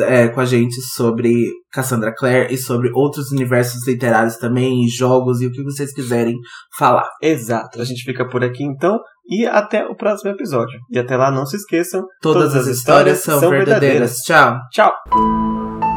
[0.00, 1.32] é, com a gente sobre
[1.70, 6.36] Cassandra Clare e sobre outros universos literários também, jogos e o que vocês quiserem
[6.78, 7.08] falar.
[7.20, 7.80] Exato.
[7.80, 8.98] A gente fica por aqui então
[9.28, 10.78] e até o próximo episódio.
[10.90, 13.80] E até lá, não se esqueçam: todas, todas as histórias, histórias são, verdadeiras.
[13.80, 14.16] verdadeiras.
[14.18, 14.58] Tchau.
[14.72, 15.91] Tchau.